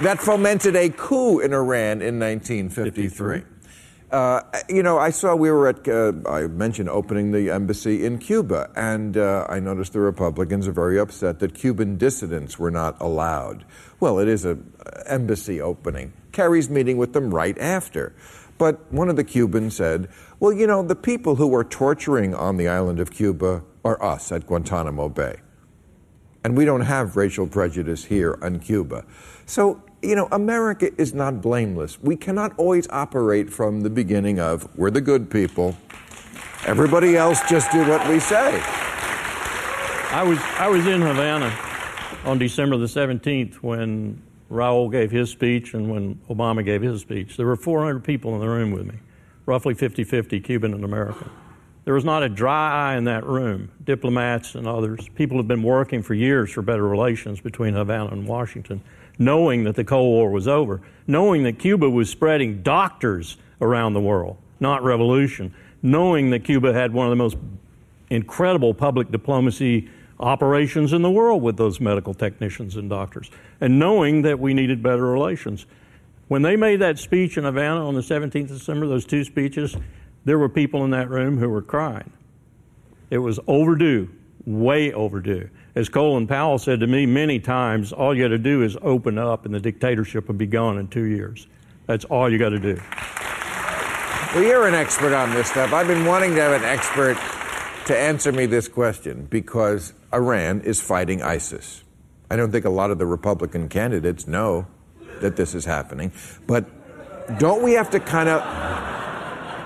that 0.01 0.19
fomented 0.19 0.75
a 0.75 0.89
coup 0.89 1.39
in 1.39 1.53
Iran 1.53 2.01
in 2.01 2.19
1953. 2.19 3.43
Uh, 4.11 4.41
you 4.69 4.83
know, 4.83 4.97
I 4.97 5.09
saw 5.09 5.35
we 5.35 5.49
were 5.49 5.67
at, 5.67 5.87
uh, 5.87 6.13
I 6.29 6.47
mentioned 6.47 6.89
opening 6.89 7.31
the 7.31 7.49
embassy 7.49 8.05
in 8.05 8.19
Cuba, 8.19 8.69
and 8.75 9.17
uh, 9.17 9.45
I 9.49 9.59
noticed 9.59 9.93
the 9.93 9.99
Republicans 9.99 10.67
are 10.67 10.71
very 10.71 10.99
upset 10.99 11.39
that 11.39 11.55
Cuban 11.55 11.97
dissidents 11.97 12.59
were 12.59 12.71
not 12.71 12.95
allowed. 13.01 13.65
Well, 13.99 14.19
it 14.19 14.27
is 14.27 14.45
an 14.45 14.71
embassy 15.07 15.59
opening. 15.59 16.13
Kerry's 16.31 16.69
meeting 16.69 16.97
with 16.97 17.13
them 17.13 17.33
right 17.33 17.57
after. 17.57 18.13
But 18.57 18.91
one 18.91 19.09
of 19.09 19.15
the 19.15 19.23
Cubans 19.23 19.75
said, 19.75 20.09
well, 20.39 20.53
you 20.53 20.67
know, 20.67 20.81
the 20.83 20.95
people 20.95 21.35
who 21.35 21.53
are 21.55 21.63
torturing 21.63 22.33
on 22.33 22.57
the 22.57 22.67
island 22.67 22.99
of 22.99 23.11
Cuba 23.11 23.63
are 23.83 24.01
us 24.01 24.31
at 24.31 24.47
Guantanamo 24.47 25.09
Bay. 25.09 25.37
And 26.43 26.55
we 26.55 26.63
don't 26.63 26.81
have 26.81 27.15
racial 27.15 27.47
prejudice 27.47 28.05
here 28.05 28.37
on 28.41 28.59
Cuba. 28.59 29.03
So, 29.45 29.81
you 30.01 30.15
know, 30.15 30.27
America 30.31 30.89
is 30.99 31.13
not 31.13 31.41
blameless. 31.41 31.99
We 32.01 32.15
cannot 32.15 32.53
always 32.57 32.87
operate 32.89 33.51
from 33.51 33.81
the 33.81 33.89
beginning 33.89 34.39
of 34.39 34.67
we're 34.77 34.91
the 34.91 35.01
good 35.01 35.29
people. 35.29 35.75
Everybody 36.65 37.17
else 37.17 37.41
just 37.49 37.71
do 37.71 37.87
what 37.87 38.07
we 38.07 38.19
say. 38.19 38.61
I 40.11 40.23
was 40.23 40.39
I 40.57 40.67
was 40.67 40.85
in 40.87 41.01
Havana 41.01 41.57
on 42.25 42.37
December 42.37 42.77
the 42.77 42.85
17th 42.85 43.55
when 43.55 44.21
Raul 44.51 44.91
gave 44.91 45.11
his 45.11 45.29
speech 45.29 45.73
and 45.73 45.89
when 45.89 46.15
Obama 46.29 46.63
gave 46.63 46.81
his 46.81 47.01
speech. 47.01 47.37
There 47.37 47.45
were 47.45 47.55
400 47.55 48.03
people 48.03 48.33
in 48.35 48.39
the 48.39 48.47
room 48.47 48.71
with 48.71 48.85
me, 48.85 48.95
roughly 49.45 49.73
50-50 49.73 50.43
Cuban 50.43 50.73
and 50.73 50.83
American. 50.83 51.29
There 51.85 51.93
was 51.93 52.05
not 52.05 52.23
a 52.23 52.29
dry 52.29 52.93
eye 52.93 52.97
in 52.97 53.03
that 53.03 53.25
room. 53.25 53.71
Diplomats 53.83 54.55
and 54.55 54.67
others, 54.67 55.07
people 55.15 55.37
have 55.37 55.47
been 55.47 55.61
working 55.61 56.01
for 56.01 56.15
years 56.15 56.51
for 56.51 56.63
better 56.63 56.87
relations 56.87 57.39
between 57.39 57.75
Havana 57.75 58.09
and 58.11 58.27
Washington, 58.27 58.81
knowing 59.19 59.63
that 59.65 59.75
the 59.75 59.83
Cold 59.83 60.07
War 60.07 60.31
was 60.31 60.47
over, 60.47 60.81
knowing 61.05 61.43
that 61.43 61.59
Cuba 61.59 61.89
was 61.89 62.09
spreading 62.09 62.63
doctors 62.63 63.37
around 63.61 63.93
the 63.93 64.01
world, 64.01 64.37
not 64.59 64.83
revolution, 64.83 65.53
knowing 65.83 66.31
that 66.31 66.43
Cuba 66.43 66.73
had 66.73 66.91
one 66.91 67.05
of 67.05 67.11
the 67.11 67.15
most 67.15 67.37
incredible 68.09 68.73
public 68.73 69.11
diplomacy 69.11 69.89
operations 70.19 70.93
in 70.93 71.01
the 71.01 71.11
world 71.11 71.41
with 71.41 71.57
those 71.57 71.79
medical 71.79 72.13
technicians 72.13 72.75
and 72.75 72.89
doctors, 72.89 73.29
and 73.59 73.79
knowing 73.79 74.21
that 74.23 74.39
we 74.39 74.53
needed 74.53 74.81
better 74.81 75.05
relations. 75.05 75.65
When 76.27 76.41
they 76.41 76.55
made 76.55 76.81
that 76.81 76.97
speech 76.97 77.37
in 77.37 77.43
Havana 77.43 77.87
on 77.87 77.93
the 77.93 78.01
17th 78.01 78.49
of 78.51 78.57
December, 78.57 78.87
those 78.87 79.05
two 79.05 79.23
speeches, 79.23 79.75
there 80.23 80.39
were 80.39 80.49
people 80.49 80.83
in 80.83 80.91
that 80.91 81.09
room 81.09 81.37
who 81.37 81.49
were 81.49 81.61
crying. 81.61 82.11
It 83.11 83.19
was 83.19 83.39
overdue, 83.47 84.09
way 84.45 84.91
overdue. 84.91 85.49
As 85.75 85.89
Colin 85.89 86.25
Powell 86.25 86.57
said 86.57 86.79
to 86.79 86.87
me 86.87 87.05
many 87.05 87.39
times, 87.39 87.91
all 87.91 88.15
you 88.15 88.23
got 88.23 88.29
to 88.29 88.37
do 88.37 88.63
is 88.63 88.77
open 88.81 89.17
up 89.17 89.45
and 89.45 89.53
the 89.53 89.59
dictatorship 89.59 90.27
will 90.27 90.35
be 90.35 90.47
gone 90.47 90.77
in 90.77 90.87
two 90.87 91.03
years. 91.03 91.47
That's 91.85 92.05
all 92.05 92.31
you 92.31 92.39
got 92.39 92.49
to 92.49 92.59
do. 92.59 92.81
Well, 94.33 94.43
you're 94.43 94.67
an 94.67 94.73
expert 94.73 95.13
on 95.13 95.33
this 95.33 95.49
stuff. 95.49 95.71
I've 95.73 95.87
been 95.87 96.05
wanting 96.05 96.33
to 96.35 96.41
have 96.41 96.53
an 96.53 96.63
expert 96.63 97.17
to 97.85 97.97
answer 97.97 98.31
me 98.31 98.47
this 98.47 98.67
question 98.67 99.27
because 99.29 99.93
Iran 100.15 100.61
is 100.61 100.81
fighting 100.81 101.21
ISIS. 101.21 101.83
I 102.31 102.37
don't 102.37 102.51
think 102.51 102.65
a 102.65 102.69
lot 102.69 102.89
of 102.89 102.97
the 102.97 103.05
Republican 103.05 103.67
candidates 103.67 104.27
know 104.27 104.65
that 105.19 105.35
this 105.35 105.53
is 105.53 105.65
happening, 105.65 106.11
but 106.47 106.65
don't 107.37 107.61
we 107.61 107.73
have 107.73 107.89
to 107.91 107.99
kind 107.99 108.29
of 108.29 108.41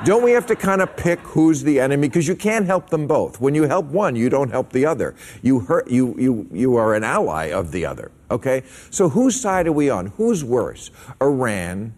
don't 0.05 0.23
we 0.23 0.31
have 0.31 0.45
to 0.45 0.55
kind 0.55 0.81
of 0.81 0.95
pick 0.95 1.19
who's 1.19 1.61
the 1.63 1.79
enemy 1.79 2.07
because 2.07 2.27
you 2.27 2.35
can't 2.35 2.65
help 2.65 2.89
them 2.89 3.05
both. 3.05 3.41
When 3.41 3.53
you 3.53 3.63
help 3.63 3.85
one, 3.87 4.15
you 4.15 4.29
don't 4.29 4.49
help 4.49 4.71
the 4.71 4.85
other. 4.85 5.15
You 5.41 5.59
hurt 5.59 5.89
you 5.89 6.15
you 6.17 6.47
you 6.51 6.75
are 6.77 6.95
an 6.95 7.03
ally 7.03 7.51
of 7.51 7.71
the 7.71 7.85
other. 7.85 8.11
Okay? 8.31 8.63
So 8.89 9.09
whose 9.09 9.39
side 9.39 9.67
are 9.67 9.73
we 9.73 9.89
on? 9.89 10.07
Who's 10.17 10.43
worse? 10.43 10.89
Iran 11.21 11.93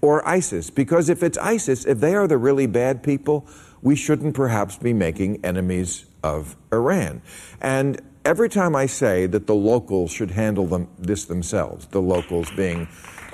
or 0.00 0.26
ISIS? 0.28 0.70
Because 0.70 1.08
if 1.08 1.22
it's 1.22 1.38
ISIS, 1.38 1.84
if 1.84 2.00
they 2.00 2.14
are 2.14 2.28
the 2.28 2.38
really 2.38 2.66
bad 2.66 3.02
people, 3.02 3.46
we 3.82 3.96
shouldn't 3.96 4.34
perhaps 4.34 4.76
be 4.76 4.92
making 4.92 5.44
enemies 5.44 6.04
of 6.22 6.56
Iran. 6.72 7.22
And 7.60 8.00
every 8.24 8.48
time 8.48 8.76
I 8.76 8.86
say 8.86 9.26
that 9.26 9.46
the 9.46 9.54
locals 9.54 10.10
should 10.12 10.30
handle 10.30 10.66
them, 10.66 10.88
this 10.98 11.24
themselves, 11.24 11.86
the 11.86 12.00
locals 12.02 12.50
being 12.56 12.88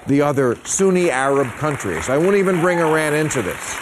the 0.07 0.23
other 0.23 0.57
Sunni 0.64 1.11
Arab 1.11 1.49
countries, 1.55 2.09
I 2.09 2.18
won't 2.18 2.37
even 2.37 2.61
bring 2.61 2.79
Iran 2.79 3.14
into 3.14 3.42
this. 3.42 3.79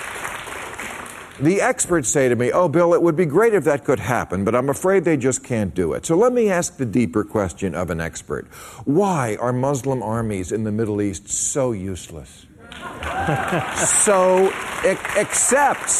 The 1.40 1.60
experts 1.60 2.08
say 2.08 2.28
to 2.28 2.36
me, 2.36 2.52
Oh, 2.52 2.68
Bill, 2.68 2.94
it 2.94 3.02
would 3.02 3.16
be 3.16 3.26
great 3.26 3.52
if 3.54 3.64
that 3.64 3.84
could 3.84 3.98
happen, 3.98 4.44
but 4.44 4.54
I'm 4.54 4.68
afraid 4.68 5.04
they 5.04 5.16
just 5.16 5.42
can't 5.42 5.74
do 5.74 5.94
it. 5.94 6.06
So 6.06 6.16
let 6.16 6.32
me 6.32 6.50
ask 6.50 6.76
the 6.76 6.86
deeper 6.86 7.24
question 7.24 7.74
of 7.74 7.90
an 7.90 8.00
expert 8.00 8.46
Why 8.84 9.36
are 9.40 9.52
Muslim 9.52 10.02
armies 10.02 10.52
in 10.52 10.62
the 10.62 10.70
Middle 10.70 11.02
East 11.02 11.28
so 11.28 11.72
useless? 11.72 12.46
so, 14.04 14.50
ex- 14.84 15.16
except, 15.16 15.90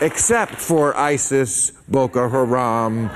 except 0.00 0.54
for 0.54 0.96
ISIS, 0.96 1.72
Boko 1.88 2.28
Haram, 2.28 3.08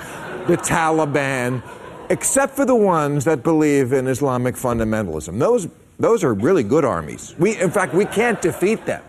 the 0.46 0.56
Taliban, 0.56 1.62
except 2.08 2.56
for 2.56 2.64
the 2.64 2.74
ones 2.74 3.24
that 3.24 3.42
believe 3.42 3.92
in 3.92 4.06
Islamic 4.06 4.54
fundamentalism. 4.54 5.38
Those, 5.38 5.68
those 5.98 6.24
are 6.24 6.34
really 6.34 6.62
good 6.62 6.84
armies. 6.84 7.34
We, 7.38 7.58
in 7.60 7.70
fact, 7.70 7.94
we 7.94 8.04
can't 8.04 8.40
defeat 8.40 8.86
them. 8.86 9.02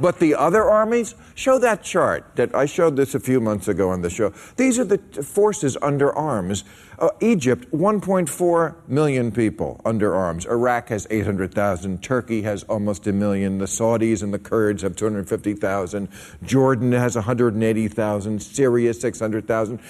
But 0.00 0.18
the 0.18 0.34
other 0.34 0.64
armies, 0.64 1.14
show 1.34 1.58
that 1.58 1.82
chart 1.82 2.36
that 2.36 2.54
I 2.54 2.66
showed 2.66 2.96
this 2.96 3.14
a 3.14 3.20
few 3.20 3.40
months 3.40 3.68
ago 3.68 3.90
on 3.90 4.02
the 4.02 4.10
show. 4.10 4.32
These 4.56 4.78
are 4.78 4.84
the 4.84 4.98
forces 5.22 5.76
under 5.80 6.12
arms. 6.12 6.64
Uh, 6.98 7.10
Egypt, 7.20 7.70
1.4 7.72 8.74
million 8.88 9.30
people 9.30 9.80
under 9.84 10.14
arms. 10.14 10.46
Iraq 10.46 10.88
has 10.88 11.06
800,000. 11.10 12.02
Turkey 12.02 12.42
has 12.42 12.62
almost 12.64 13.06
a 13.06 13.12
million. 13.12 13.58
The 13.58 13.66
Saudis 13.66 14.22
and 14.22 14.32
the 14.32 14.38
Kurds 14.38 14.82
have 14.82 14.96
250,000. 14.96 16.08
Jordan 16.42 16.92
has 16.92 17.14
180,000. 17.14 18.42
Syria, 18.42 18.94
600,000. 18.94 19.80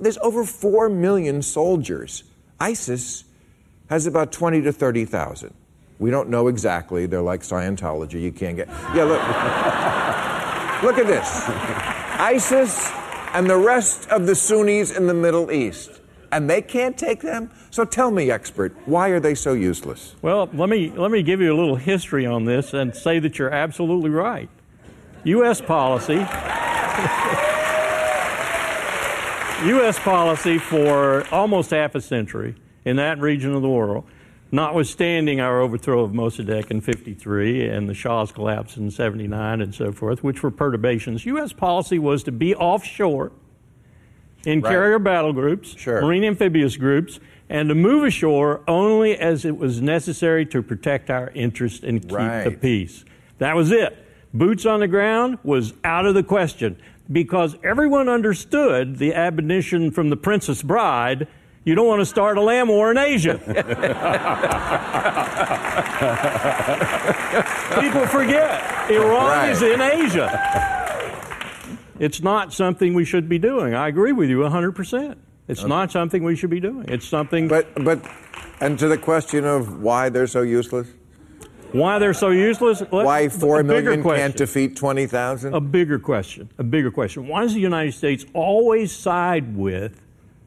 There's 0.00 0.18
over 0.18 0.44
4 0.44 0.88
million 0.88 1.42
soldiers 1.42 2.24
ISIS 2.60 3.24
has 3.90 4.06
about 4.06 4.32
20 4.32 4.62
to 4.62 4.72
30,000. 4.72 5.54
We 5.98 6.10
don't 6.10 6.28
know 6.28 6.48
exactly. 6.48 7.06
They're 7.06 7.22
like 7.22 7.42
Scientology. 7.42 8.20
You 8.20 8.32
can't 8.32 8.56
get. 8.56 8.68
Yeah, 8.94 9.04
look. 9.04 9.22
look 10.82 10.98
at 10.98 11.06
this 11.06 11.48
ISIS 12.20 12.90
and 13.32 13.48
the 13.48 13.56
rest 13.56 14.08
of 14.10 14.26
the 14.26 14.34
Sunnis 14.34 14.96
in 14.96 15.06
the 15.06 15.14
Middle 15.14 15.50
East. 15.50 16.00
And 16.30 16.50
they 16.50 16.62
can't 16.62 16.98
take 16.98 17.20
them? 17.20 17.50
So 17.70 17.84
tell 17.84 18.10
me, 18.10 18.30
expert, 18.30 18.76
why 18.86 19.08
are 19.10 19.20
they 19.20 19.34
so 19.34 19.52
useless? 19.52 20.16
Well, 20.20 20.48
let 20.52 20.68
me, 20.68 20.90
let 20.90 21.10
me 21.10 21.22
give 21.22 21.40
you 21.40 21.52
a 21.52 21.56
little 21.56 21.76
history 21.76 22.26
on 22.26 22.44
this 22.44 22.74
and 22.74 22.94
say 22.94 23.18
that 23.20 23.38
you're 23.38 23.50
absolutely 23.50 24.10
right. 24.10 24.48
U.S. 25.24 25.60
policy. 25.60 26.14
U.S. 29.68 29.98
policy 30.00 30.58
for 30.58 31.26
almost 31.32 31.70
half 31.70 31.94
a 31.94 32.00
century 32.00 32.56
in 32.84 32.96
that 32.96 33.18
region 33.20 33.54
of 33.54 33.62
the 33.62 33.68
world, 33.68 34.04
notwithstanding 34.54 35.40
our 35.40 35.60
overthrow 35.60 36.02
of 36.04 36.12
Mossadegh 36.12 36.70
in 36.70 36.80
53 36.80 37.68
and 37.68 37.88
the 37.88 37.94
Shah's 37.94 38.30
collapse 38.30 38.76
in 38.76 38.90
79 38.90 39.60
and 39.60 39.74
so 39.74 39.90
forth, 39.90 40.22
which 40.22 40.42
were 40.44 40.50
perturbations, 40.52 41.26
U.S. 41.26 41.52
policy 41.52 41.98
was 41.98 42.22
to 42.22 42.32
be 42.32 42.54
offshore 42.54 43.32
in 44.46 44.60
Right. 44.60 44.70
carrier 44.70 44.98
battle 45.00 45.32
groups, 45.32 45.74
Sure. 45.76 46.00
marine 46.02 46.22
amphibious 46.24 46.76
groups, 46.76 47.18
and 47.50 47.68
to 47.68 47.74
move 47.74 48.04
ashore 48.04 48.60
only 48.68 49.16
as 49.16 49.44
it 49.44 49.56
was 49.58 49.82
necessary 49.82 50.46
to 50.46 50.62
protect 50.62 51.10
our 51.10 51.32
interest 51.34 51.82
and 51.82 52.02
keep 52.02 52.10
the 52.10 52.56
peace. 52.60 53.04
That 53.38 53.56
was 53.56 53.72
it. 53.72 53.96
Boots 54.32 54.64
on 54.66 54.80
the 54.80 54.88
ground 54.88 55.38
was 55.42 55.74
out 55.82 56.06
of 56.06 56.14
the 56.14 56.22
question 56.22 56.76
because 57.10 57.56
everyone 57.64 58.08
understood 58.08 58.98
the 58.98 59.14
admonition 59.14 59.90
from 59.90 60.10
the 60.10 60.16
Princess 60.16 60.62
Bride 60.62 61.26
you 61.64 61.74
don't 61.74 61.86
want 61.86 62.00
to 62.00 62.06
start 62.06 62.38
a 62.38 62.42
land 62.42 62.68
war 62.68 62.90
in 62.90 62.98
Asia. 62.98 63.38
People 67.80 68.06
forget 68.06 68.90
Iran 68.90 69.26
Right. 69.26 69.50
is 69.50 69.62
in 69.62 69.80
Asia. 69.80 70.30
It's 71.98 72.22
not 72.22 72.52
something 72.52 72.94
we 72.94 73.04
should 73.04 73.28
be 73.28 73.38
doing. 73.38 73.74
I 73.74 73.88
agree 73.88 74.12
with 74.12 74.28
you 74.28 74.38
100%. 74.40 75.16
It's 75.48 75.64
not 75.64 75.92
something 75.92 76.22
we 76.24 76.36
should 76.36 76.50
be 76.50 76.60
doing. 76.60 76.86
It's 76.88 77.06
something. 77.06 77.48
But, 77.48 77.68
but, 77.84 78.00
and 78.60 78.78
to 78.78 78.88
the 78.88 78.98
question 78.98 79.44
of 79.44 79.80
why 79.82 80.08
they're 80.08 80.26
so 80.26 80.42
useless? 80.42 80.88
Why 81.72 81.98
they're 81.98 82.14
so 82.14 82.30
useless? 82.30 82.80
Let- 82.80 82.92
Why 82.92 83.28
four 83.28 83.62
million 83.62 84.02
question. 84.02 84.22
can't 84.22 84.36
defeat 84.36 84.76
20,000? 84.76 85.54
A 85.54 85.60
bigger 85.60 85.98
question. 85.98 86.48
A 86.58 86.64
bigger 86.64 86.90
question. 86.90 87.26
Why 87.26 87.42
does 87.42 87.54
the 87.54 87.60
United 87.60 87.92
States 87.94 88.24
always 88.32 88.92
side 88.92 89.56
with 89.56 90.00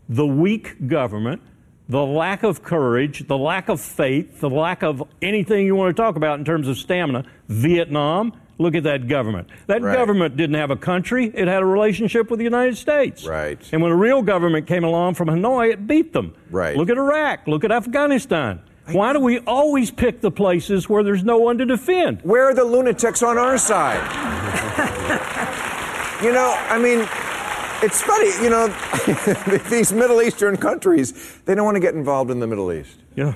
the 0.10 0.26
weak 0.26 0.88
government, 0.88 1.42
the 1.90 2.06
lack 2.06 2.44
of 2.44 2.64
courage, 2.64 3.28
the 3.28 3.38
lack 3.38 3.70
of 3.70 3.80
faith, 3.80 4.40
the 4.40 4.50
lack 4.50 4.84
of 4.84 5.04
anything 5.22 5.66
you 5.66 5.76
want 5.76 5.96
to 5.96 6.02
talk 6.02 6.16
about 6.16 6.40
in 6.40 6.46
terms 6.46 6.68
of 6.68 6.78
stamina? 6.78 7.24
Vietnam, 7.48 8.34
look 8.58 8.76
at 8.76 8.84
that 8.84 9.08
government. 9.08 9.48
That 9.68 9.82
Right. 9.82 9.96
government 9.96 10.36
didn't 10.36 10.56
have 10.56 10.72
a 10.72 10.76
country, 10.76 11.32
it 11.34 11.48
had 11.48 11.62
a 11.62 11.66
relationship 11.66 12.30
with 12.30 12.40
the 12.40 12.44
United 12.44 12.78
States. 12.78 13.26
Right. 13.26 13.60
And 13.72 13.82
when 13.82 13.92
a 13.92 13.96
real 13.96 14.22
government 14.22 14.68
came 14.68 14.84
along 14.84 15.14
from 15.14 15.30
Hanoi, 15.30 15.72
it 15.72 15.88
beat 15.88 16.14
them. 16.14 16.34
Right. 16.52 16.76
Look 16.76 16.90
at 16.90 16.98
Iraq, 16.98 17.48
look 17.48 17.64
at 17.64 17.72
Afghanistan. 17.72 18.60
Why 18.92 19.12
do 19.12 19.20
we 19.20 19.40
always 19.40 19.92
pick 19.92 20.22
the 20.22 20.32
places 20.32 20.88
where 20.88 21.04
there's 21.04 21.24
no 21.24 21.38
one 21.38 21.58
to 21.58 21.66
defend? 21.66 22.20
Where 22.24 22.46
are 22.46 22.54
the 22.54 22.64
lunatics 22.64 23.22
on 23.22 23.38
our 23.38 23.58
side? 23.58 24.00
you 26.24 26.32
know, 26.32 26.56
I 26.70 26.80
mean, 26.80 27.06
it's 27.84 28.02
funny, 28.02 28.32
you 28.44 28.50
know, 28.50 28.68
these 29.70 29.94
Middle 29.94 30.22
Eastern 30.22 30.58
countries, 30.58 31.40
they 31.46 31.56
don't 31.56 31.66
want 31.66 31.76
to 31.76 31.82
get 31.82 31.94
involved 31.94 32.32
in 32.32 32.40
the 32.40 32.48
Middle 32.48 32.72
East. 32.72 32.98
Yeah. 33.16 33.34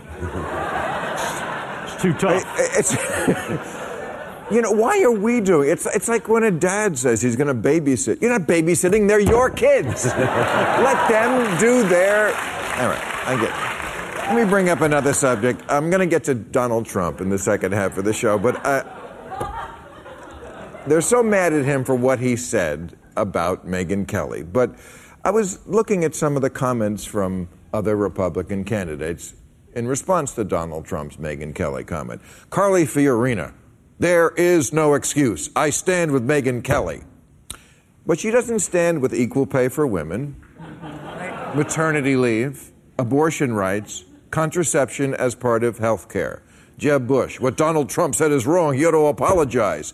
It's 1.83 2.01
too 2.01 2.13
tough. 2.13 2.43
It's, 2.57 2.91
you 4.51 4.61
know, 4.61 4.71
why 4.71 5.03
are 5.03 5.11
we 5.11 5.41
doing 5.41 5.69
it? 5.69 5.73
It's, 5.73 5.85
it's 5.87 6.07
like 6.07 6.27
when 6.27 6.43
a 6.43 6.51
dad 6.51 6.97
says 6.97 7.21
he's 7.21 7.35
going 7.35 7.47
to 7.47 7.69
babysit. 7.69 8.21
You're 8.21 8.37
not 8.37 8.47
babysitting, 8.47 9.07
they're 9.07 9.19
your 9.19 9.49
kids. 9.49 10.05
Let 10.17 11.09
them 11.09 11.59
do 11.59 11.87
their. 11.87 12.27
All 12.27 12.89
right, 12.89 13.27
I 13.27 13.35
get 13.39 13.49
it. 13.49 14.27
Let 14.33 14.45
me 14.45 14.49
bring 14.49 14.69
up 14.69 14.81
another 14.81 15.13
subject. 15.13 15.61
I'm 15.67 15.89
going 15.89 15.99
to 15.99 16.05
get 16.05 16.23
to 16.25 16.33
Donald 16.33 16.85
Trump 16.85 17.21
in 17.21 17.29
the 17.29 17.37
second 17.37 17.73
half 17.73 17.97
of 17.97 18.05
the 18.05 18.13
show, 18.13 18.39
but 18.39 18.65
uh, 18.65 18.83
they're 20.87 21.01
so 21.01 21.21
mad 21.21 21.53
at 21.53 21.65
him 21.65 21.83
for 21.83 21.95
what 21.95 22.19
he 22.19 22.35
said 22.35 22.95
about 23.15 23.65
Megyn 23.65 24.07
Kelly. 24.07 24.43
But 24.43 24.75
I 25.23 25.31
was 25.31 25.65
looking 25.67 26.03
at 26.03 26.15
some 26.15 26.35
of 26.35 26.41
the 26.41 26.49
comments 26.49 27.05
from 27.05 27.49
other 27.73 27.95
Republican 27.95 28.63
candidates 28.63 29.33
in 29.73 29.87
response 29.87 30.33
to 30.35 30.43
Donald 30.43 30.85
Trump's 30.85 31.17
Megyn 31.17 31.55
Kelly 31.55 31.83
comment. 31.83 32.21
Carly 32.49 32.83
Fiorina, 32.83 33.53
there 33.99 34.29
is 34.31 34.73
no 34.73 34.93
excuse. 34.95 35.49
I 35.55 35.69
stand 35.69 36.11
with 36.11 36.27
Megyn 36.27 36.63
Kelly. 36.63 37.03
But 38.05 38.19
she 38.19 38.31
doesn't 38.31 38.59
stand 38.59 39.01
with 39.01 39.13
equal 39.13 39.45
pay 39.45 39.69
for 39.69 39.85
women, 39.85 40.35
maternity 41.55 42.15
leave, 42.15 42.71
abortion 42.97 43.53
rights, 43.53 44.05
contraception 44.31 45.13
as 45.13 45.35
part 45.35 45.63
of 45.63 45.77
health 45.77 46.09
care. 46.09 46.41
Jeb 46.77 47.05
Bush, 47.05 47.39
what 47.39 47.57
Donald 47.57 47.89
Trump 47.89 48.15
said 48.15 48.31
is 48.31 48.47
wrong. 48.47 48.75
You 48.75 48.87
ought 48.87 48.91
to 48.91 49.05
apologize. 49.05 49.93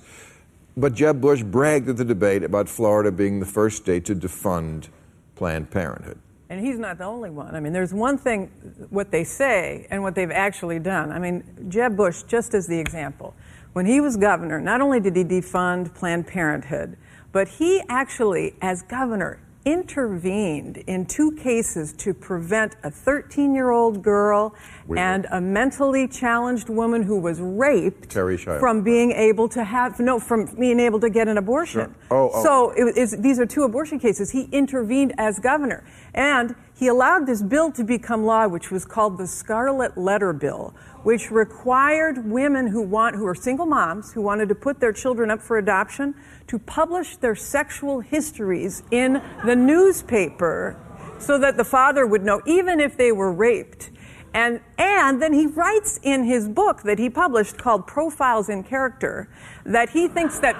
But 0.77 0.93
Jeb 0.93 1.19
Bush 1.19 1.41
bragged 1.41 1.89
at 1.89 1.97
the 1.97 2.05
debate 2.05 2.43
about 2.43 2.69
Florida 2.69 3.11
being 3.11 3.39
the 3.39 3.47
first 3.47 3.77
state 3.77 4.05
to 4.05 4.15
defund 4.15 4.89
Planned 5.35 5.71
Parenthood. 5.71 6.19
And 6.49 6.63
he's 6.63 6.77
not 6.77 6.99
the 6.99 7.03
only 7.03 7.31
one. 7.31 7.55
I 7.55 7.59
mean, 7.59 7.73
there's 7.73 7.95
one 7.95 8.17
thing, 8.17 8.47
what 8.91 9.09
they 9.09 9.23
say 9.23 9.87
and 9.89 10.03
what 10.03 10.13
they've 10.13 10.31
actually 10.31 10.77
done. 10.77 11.11
I 11.11 11.17
mean, 11.17 11.43
Jeb 11.67 11.97
Bush, 11.97 12.21
just 12.23 12.53
as 12.53 12.67
the 12.67 12.79
example, 12.79 13.33
when 13.73 13.87
he 13.87 13.99
was 13.99 14.17
governor, 14.17 14.61
not 14.61 14.79
only 14.79 14.99
did 14.99 15.15
he 15.15 15.23
defund 15.23 15.95
Planned 15.95 16.27
Parenthood, 16.27 16.95
but 17.31 17.47
he 17.47 17.81
actually, 17.89 18.55
as 18.61 18.83
governor, 18.83 19.39
intervened 19.67 20.77
in 20.87 21.05
two 21.05 21.33
cases 21.33 21.91
to 21.91 22.13
prevent 22.13 22.73
a 22.83 22.89
13 22.89 23.53
year 23.53 23.71
old 23.71 24.01
girl 24.01 24.55
and 24.95 25.27
a 25.31 25.41
mentally 25.41 26.07
challenged 26.07 26.69
woman 26.69 27.03
who 27.03 27.19
was 27.19 27.41
raped 27.41 28.13
from 28.59 28.81
being 28.81 29.11
able 29.11 29.49
to 29.49 29.65
have, 29.65 29.99
no, 29.99 30.19
from 30.19 30.45
being 30.57 30.79
able 30.79 31.01
to 31.01 31.09
get 31.09 31.27
an 31.27 31.37
abortion. 31.37 31.93
Oh, 32.09 32.31
oh. 32.33 32.43
So 32.43 32.71
it 32.71 32.97
is, 32.97 33.17
these 33.19 33.39
are 33.39 33.45
two 33.45 33.63
abortion 33.63 33.99
cases. 33.99 34.31
He 34.31 34.43
intervened 34.53 35.13
as 35.17 35.37
governor. 35.37 35.83
And 36.13 36.55
he 36.77 36.87
allowed 36.87 37.25
this 37.25 37.41
bill 37.41 37.71
to 37.71 37.83
become 37.83 38.23
law, 38.23 38.47
which 38.47 38.69
was 38.69 38.85
called 38.85 39.17
the 39.17 39.25
Scarlet 39.25 39.97
Letter 39.97 40.31
Bill, 40.31 40.75
which 41.01 41.31
required 41.31 42.29
women 42.29 42.67
who 42.67 42.83
want, 42.83 43.15
who 43.15 43.25
are 43.25 43.33
single 43.33 43.65
moms, 43.65 44.13
who 44.13 44.21
wanted 44.21 44.47
to 44.49 44.55
put 44.55 44.79
their 44.79 44.93
children 44.93 45.31
up 45.31 45.41
for 45.41 45.57
adoption, 45.57 46.13
to 46.45 46.59
publish 46.59 47.17
their 47.17 47.33
sexual 47.33 48.01
histories 48.01 48.83
in 48.91 49.23
the 49.43 49.55
newspaper 49.55 50.79
so 51.17 51.39
that 51.39 51.57
the 51.57 51.63
father 51.63 52.05
would 52.05 52.23
know, 52.23 52.43
even 52.45 52.79
if 52.79 52.95
they 52.95 53.11
were 53.11 53.31
raped. 53.31 53.89
And, 54.35 54.61
and 54.77 55.19
then 55.19 55.33
he 55.33 55.47
writes 55.47 55.99
in 56.03 56.25
his 56.25 56.47
book 56.47 56.83
that 56.83 56.99
he 56.99 57.09
published 57.09 57.57
called 57.57 57.87
Profiles 57.87 58.49
in 58.49 58.63
Character 58.63 59.29
that 59.65 59.89
he 59.89 60.07
thinks 60.07 60.37
that, 60.39 60.53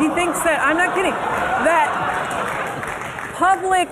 he 0.00 0.08
thinks 0.08 0.38
that, 0.42 0.66
I'm 0.66 0.78
not 0.78 0.94
kidding, 0.94 1.12
that 1.12 2.14
public 3.36 3.90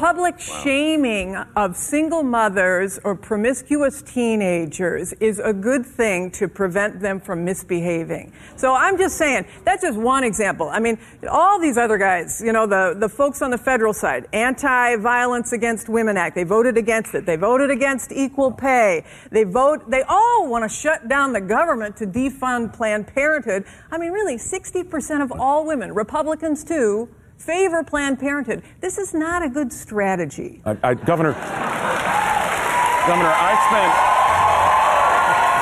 public 0.00 0.40
shaming 0.40 1.36
of 1.56 1.76
single 1.76 2.22
mothers 2.22 2.98
or 3.04 3.14
promiscuous 3.14 4.00
teenagers 4.00 5.12
is 5.20 5.38
a 5.38 5.52
good 5.52 5.84
thing 5.84 6.30
to 6.30 6.48
prevent 6.48 6.98
them 7.00 7.20
from 7.20 7.44
misbehaving. 7.44 8.32
So 8.56 8.74
I'm 8.74 8.96
just 8.96 9.18
saying, 9.18 9.44
that's 9.62 9.82
just 9.82 9.98
one 9.98 10.24
example. 10.24 10.70
I 10.70 10.80
mean, 10.80 10.98
all 11.30 11.60
these 11.60 11.76
other 11.76 11.98
guys, 11.98 12.40
you 12.42 12.50
know, 12.50 12.66
the, 12.66 12.96
the 12.98 13.10
folks 13.10 13.42
on 13.42 13.50
the 13.50 13.58
federal 13.58 13.92
side, 13.92 14.26
Anti-Violence 14.32 15.52
Against 15.52 15.90
Women 15.90 16.16
Act, 16.16 16.34
they 16.34 16.44
voted 16.44 16.78
against 16.78 17.14
it. 17.14 17.26
They 17.26 17.36
voted 17.36 17.70
against 17.70 18.10
equal 18.10 18.50
pay. 18.50 19.04
They 19.30 19.44
vote, 19.44 19.90
they 19.90 20.00
all 20.08 20.48
want 20.48 20.64
to 20.64 20.74
shut 20.74 21.08
down 21.08 21.34
the 21.34 21.42
government 21.42 21.98
to 21.98 22.06
defund 22.06 22.72
Planned 22.72 23.06
Parenthood. 23.08 23.66
I 23.90 23.98
mean, 23.98 24.12
really, 24.12 24.38
60% 24.38 25.22
of 25.22 25.30
all 25.38 25.66
women, 25.66 25.92
Republicans 25.92 26.64
too, 26.64 27.10
favor 27.40 27.82
Planned 27.82 28.20
Parenthood. 28.20 28.62
This 28.80 28.98
is 28.98 29.14
not 29.14 29.42
a 29.42 29.48
good 29.48 29.72
strategy. 29.72 30.60
I, 30.66 30.76
I, 30.82 30.94
Governor, 30.94 31.32
Governor, 33.08 33.32
I 33.32 33.56
spent 33.66 33.92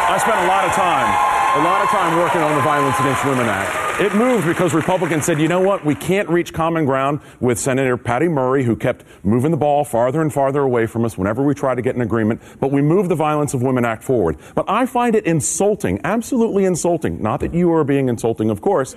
I 0.09 0.17
spent 0.19 0.39
a 0.41 0.49
lot 0.49 0.65
of 0.65 0.73
time, 0.73 1.61
a 1.61 1.65
lot 1.65 1.83
of 1.83 1.89
time 1.91 2.17
working 2.17 2.41
on 2.41 2.57
the 2.57 2.63
Violence 2.63 2.99
Against 2.99 3.25
Women 3.25 3.47
Act. 3.47 4.01
It 4.01 4.15
moved 4.15 4.47
because 4.47 4.75
Republicans 4.75 5.25
said, 5.27 5.41
you 5.41 5.49
know 5.49 5.61
what, 5.61 5.85
we 5.85 5.95
can't 5.95 6.29
reach 6.29 6.53
common 6.53 6.85
ground 6.85 7.21
with 7.41 7.59
Senator 7.59 7.97
Patty 7.97 8.27
Murray, 8.29 8.65
who 8.65 8.75
kept 8.75 9.05
moving 9.23 9.51
the 9.51 9.57
ball 9.57 9.85
farther 9.85 10.23
and 10.23 10.33
farther 10.33 10.61
away 10.61 10.87
from 10.87 11.05
us 11.05 11.19
whenever 11.19 11.43
we 11.43 11.55
tried 11.55 11.75
to 11.75 11.83
get 11.83 11.95
an 11.95 12.01
agreement. 12.01 12.41
But 12.59 12.73
we 12.73 12.81
moved 12.81 13.11
the 13.11 13.17
Violence 13.17 13.55
of 13.55 13.63
Women 13.63 13.85
Act 13.85 14.03
forward. 14.03 14.39
But 14.55 14.65
I 14.69 14.87
find 14.87 15.15
it 15.15 15.25
insulting, 15.27 16.01
absolutely 16.05 16.65
insulting. 16.65 17.23
Not 17.23 17.41
that 17.41 17.53
you 17.53 17.73
are 17.73 17.85
being 17.85 18.09
insulting, 18.09 18.51
of 18.51 18.61
course. 18.61 18.97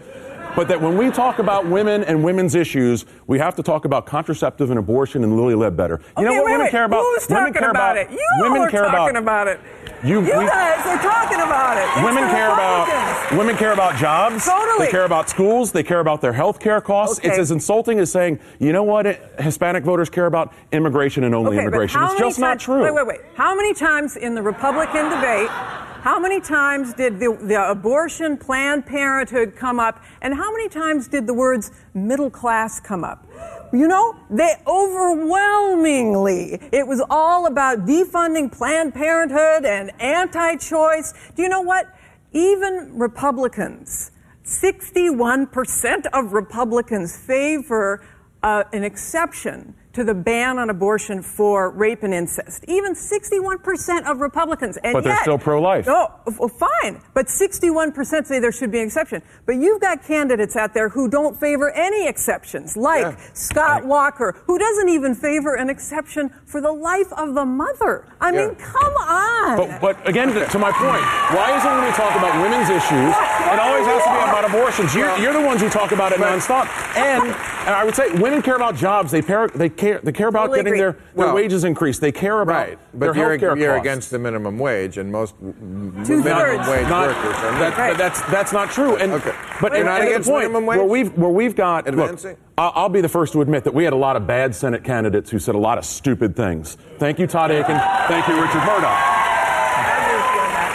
But 0.55 0.67
that 0.67 0.81
when 0.81 0.97
we 0.97 1.09
talk 1.11 1.39
about 1.39 1.65
women 1.67 2.03
and 2.03 2.23
women's 2.23 2.55
issues, 2.55 3.05
we 3.27 3.39
have 3.39 3.55
to 3.55 3.63
talk 3.63 3.85
about 3.85 4.05
contraceptive 4.05 4.69
and 4.69 4.77
abortion 4.77 5.23
and 5.23 5.37
Lilly 5.37 5.55
Ledbetter. 5.55 6.01
You 6.17 6.25
know 6.25 6.31
what 6.33 6.45
wait, 6.45 6.51
women 6.51 6.61
wait. 6.65 6.71
care 6.71 6.83
about? 6.83 7.03
Who's 7.03 7.27
women 7.29 7.53
talking 7.53 7.61
care 7.61 7.69
about, 7.71 7.97
it? 7.97 8.11
You 8.11 8.19
all 8.35 8.43
women 8.43 8.61
are 8.63 8.69
care 8.69 8.83
talking 8.85 9.15
about, 9.15 9.47
about 9.47 9.47
it. 9.47 9.59
You, 10.03 10.15
You 10.21 10.39
we- 10.39 10.45
guys 10.45 10.85
are 10.85 10.97
talking 11.01 11.39
about 11.39 11.77
it. 11.77 11.83
It's 11.95 12.03
Women 12.05 12.23
care 12.29 12.51
about 12.51 13.31
women 13.37 13.55
care 13.55 13.71
about 13.71 13.95
jobs. 13.97 14.45
Totally. 14.45 14.85
They 14.87 14.91
care 14.91 15.05
about 15.05 15.29
schools. 15.29 15.71
They 15.71 15.83
care 15.83 15.99
about 15.99 16.21
their 16.21 16.33
health 16.33 16.59
care 16.59 16.81
costs. 16.81 17.19
Okay. 17.19 17.29
It's 17.29 17.37
as 17.37 17.51
insulting 17.51 17.99
as 17.99 18.11
saying, 18.11 18.39
you 18.59 18.73
know 18.73 18.83
what, 18.83 19.05
Hispanic 19.39 19.83
voters 19.83 20.09
care 20.09 20.25
about 20.25 20.53
immigration 20.71 21.23
and 21.23 21.33
only 21.35 21.51
Okay, 21.57 21.61
immigration. 21.61 22.01
It's 22.03 22.17
just 22.17 22.39
not 22.39 22.59
true. 22.59 22.83
Wait, 22.83 22.93
wait, 22.93 23.07
wait. 23.07 23.19
How 23.35 23.55
many 23.55 23.73
times 23.73 24.15
in 24.17 24.35
the 24.35 24.41
Republican 24.41 25.05
debate, 25.09 25.49
how 26.01 26.19
many 26.19 26.41
times 26.41 26.93
did 26.95 27.19
the, 27.19 27.37
the 27.43 27.69
abortion, 27.69 28.35
Planned 28.35 28.87
Parenthood 28.87 29.55
come 29.55 29.79
up, 29.79 30.03
and 30.23 30.33
how 30.33 30.51
many 30.51 30.67
times 30.67 31.07
did 31.07 31.27
the 31.27 31.33
words 31.33 31.71
middle 31.93 32.31
class 32.31 32.79
come 32.79 33.03
up? 33.03 33.27
You 33.71 33.87
know, 33.87 34.15
they 34.31 34.55
overwhelmingly, 34.65 36.59
it 36.71 36.87
was 36.87 37.03
all 37.07 37.45
about 37.45 37.85
defunding 37.85 38.51
Planned 38.51 38.95
Parenthood 38.95 39.63
and 39.63 39.91
anti 40.01 40.55
choice. 40.55 41.13
Do 41.35 41.43
you 41.43 41.49
know 41.49 41.61
what? 41.61 41.87
Even 42.33 42.97
Republicans, 42.97 44.09
61% 44.43 46.07
of 46.13 46.33
Republicans 46.33 47.15
favor 47.15 48.03
uh, 48.41 48.63
an 48.73 48.83
exception 48.83 49.75
to 49.93 50.03
the 50.05 50.13
ban 50.13 50.57
on 50.57 50.69
abortion 50.69 51.21
for 51.21 51.69
rape 51.71 52.03
and 52.03 52.13
incest. 52.13 52.63
Even 52.67 52.93
61% 52.95 54.09
of 54.09 54.21
Republicans. 54.21 54.77
And 54.83 54.93
But 54.93 55.03
they're 55.03 55.13
yet- 55.13 55.21
still 55.23 55.37
pro-life. 55.37 55.85
Oh, 55.87 56.07
no, 56.27 56.33
well, 56.39 56.47
fine. 56.49 57.01
But 57.13 57.27
61% 57.27 58.25
say 58.27 58.39
there 58.39 58.51
should 58.53 58.71
be 58.71 58.79
an 58.79 58.85
exception. 58.85 59.21
But 59.45 59.55
you've 59.57 59.81
got 59.81 60.03
candidates 60.03 60.55
out 60.55 60.73
there 60.73 60.87
who 60.89 61.09
don't 61.09 61.37
favor 61.37 61.71
any 61.71 62.07
exceptions, 62.07 62.77
like 62.77 63.01
Yeah. 63.01 63.15
Scott 63.33 63.85
Walker, 63.85 64.35
who 64.47 64.57
doesn't 64.57 64.87
even 64.89 65.13
favor 65.13 65.55
an 65.55 65.69
exception 65.69 66.31
for 66.45 66.61
the 66.61 66.71
life 66.71 67.11
of 67.13 67.35
the 67.35 67.43
mother. 67.45 68.05
I 68.21 68.31
mean, 68.31 68.55
come 68.55 68.93
on. 68.95 69.57
But, 69.57 69.81
but 69.81 70.07
again, 70.07 70.29
to, 70.33 70.45
to 70.45 70.59
my 70.59 70.71
point, 70.71 71.01
why 71.35 71.57
is 71.57 71.63
it 71.65 71.67
when 71.67 71.83
we 71.85 71.91
talk 71.91 72.15
about 72.15 72.41
women's 72.41 72.69
issues, 72.69 73.11
it 73.51 73.59
always 73.59 73.85
has 73.85 74.03
to 74.03 74.09
be 74.09 74.29
about 74.29 74.45
abortions? 74.45 74.95
You're, 74.95 75.17
you're 75.17 75.33
the 75.33 75.41
ones 75.45 75.59
who 75.61 75.69
talk 75.69 75.91
about 75.91 76.13
it 76.13 76.19
nonstop. 76.19 76.67
And, 76.95 77.23
and 77.23 77.69
I 77.75 77.83
would 77.83 77.95
say 77.95 78.09
women 78.13 78.41
care 78.41 78.55
about 78.55 78.75
jobs. 78.75 79.11
They, 79.11 79.21
care, 79.21 79.47
they, 79.49 79.69
care, 79.81 79.99
they 80.03 80.11
care 80.11 80.27
about 80.27 80.41
Totally 80.47 80.59
getting 80.59 80.73
agree. 80.73 80.79
their, 80.79 80.91
their 80.91 81.01
Well, 81.15 81.35
wages 81.35 81.63
increased. 81.63 81.99
They 82.01 82.11
care 82.11 82.39
about 82.41 82.53
Right, 82.53 82.77
their 82.93 83.13
but 83.13 83.15
you're, 83.17 83.55
you're 83.57 83.73
costs. 83.73 83.81
against 83.81 84.11
the 84.11 84.19
minimum 84.19 84.57
wage, 84.59 84.97
and 84.97 85.11
most 85.11 85.35
m- 85.41 85.93
Two-thirds. 86.05 86.23
minimum 86.25 86.69
wage 86.69 86.87
Not- 86.87 87.07
workers 87.07 87.35
are 87.43 87.59
that- 87.59 87.77
Right. 87.77 87.97
that's 87.97 88.21
that's 88.23 88.53
not 88.53 88.71
true. 88.71 88.95
And 88.95 89.11
Okay. 89.13 89.31
but 89.59 89.71
You're 89.71 89.81
and- 89.81 89.85
not 89.87 89.95
and 89.95 90.03
at 90.03 90.05
the 90.05 90.11
against 90.11 90.29
point 90.29 90.43
minimum 90.43 90.65
wage? 90.67 90.77
Where 90.77 90.87
we've 90.87 91.17
where 91.17 91.29
we've 91.31 91.55
got 91.55 91.85
look, 91.87 91.93
Advancing? 92.05 92.37
I'll, 92.57 92.71
I'll 92.75 92.89
be 92.89 93.01
the 93.01 93.09
first 93.09 93.33
to 93.33 93.41
admit 93.41 93.63
that 93.63 93.73
we 93.73 93.83
had 93.83 93.93
a 93.93 93.97
lot 93.97 94.15
of 94.15 94.27
bad 94.27 94.53
Senate 94.55 94.83
candidates 94.83 95.29
who 95.31 95.39
said 95.39 95.55
a 95.55 95.59
lot 95.59 95.77
of 95.77 95.85
stupid 95.85 96.35
things. 96.35 96.77
Thank 96.99 97.17
you, 97.19 97.27
Todd 97.27 97.49
Akin. 97.51 97.77
Thank 98.07 98.27
you, 98.27 98.39
Richard 98.41 98.63
Mourdock. 98.65 99.30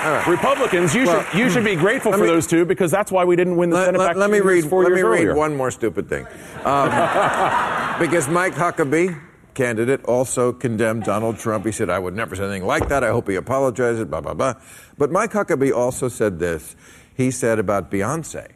Republicans, 0.28 0.94
you 0.94 1.04
Well, 1.06 1.22
should 1.24 1.38
you 1.38 1.50
should 1.50 1.64
be 1.64 1.74
grateful 1.76 2.12
for 2.12 2.18
me- 2.18 2.26
those 2.26 2.46
two 2.46 2.64
because 2.64 2.90
that's 2.90 3.10
why 3.12 3.24
we 3.24 3.36
didn't 3.36 3.56
win 3.56 3.70
the 3.70 3.76
Let, 3.76 3.84
Senate 3.86 3.98
let- 3.98 4.06
back 4.08 4.16
let 4.16 4.30
me 4.30 4.40
read. 4.40 4.64
four 4.64 4.82
Let 4.82 4.90
years 4.90 4.96
me 4.98 5.02
earlier. 5.08 5.28
read 5.28 5.36
one 5.36 5.56
more 5.56 5.70
stupid 5.70 6.08
thing, 6.08 6.26
um, 6.64 6.88
because 7.98 8.28
Mike 8.28 8.54
Huckabee, 8.54 9.18
candidate, 9.54 10.04
also 10.04 10.52
condemned 10.52 11.04
Donald 11.04 11.38
Trump. 11.38 11.64
He 11.64 11.72
said, 11.72 11.88
"I 11.90 11.98
would 11.98 12.14
never 12.14 12.36
say 12.36 12.44
anything 12.44 12.64
like 12.66 12.88
that. 12.88 13.02
I 13.04 13.08
hope 13.08 13.28
he 13.28 13.34
apologizes." 13.36 14.04
Blah 14.04 14.20
blah 14.20 14.34
blah. 14.34 14.54
But 14.98 15.10
Mike 15.10 15.32
Huckabee 15.32 15.72
also 15.74 16.08
said 16.08 16.38
this. 16.38 16.76
He 17.14 17.30
said 17.30 17.58
about 17.58 17.90
Beyonce. 17.90 18.48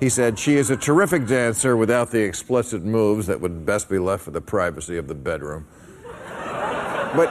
He 0.00 0.08
said 0.08 0.38
she 0.38 0.56
is 0.56 0.70
a 0.70 0.76
terrific 0.76 1.26
dancer 1.26 1.76
without 1.76 2.10
the 2.10 2.22
explicit 2.22 2.82
moves 2.82 3.26
that 3.28 3.40
would 3.40 3.64
best 3.64 3.88
be 3.88 3.98
left 3.98 4.24
for 4.24 4.30
the 4.32 4.40
privacy 4.40 4.96
of 4.96 5.06
the 5.06 5.14
bedroom. 5.14 5.66
But 7.14 7.30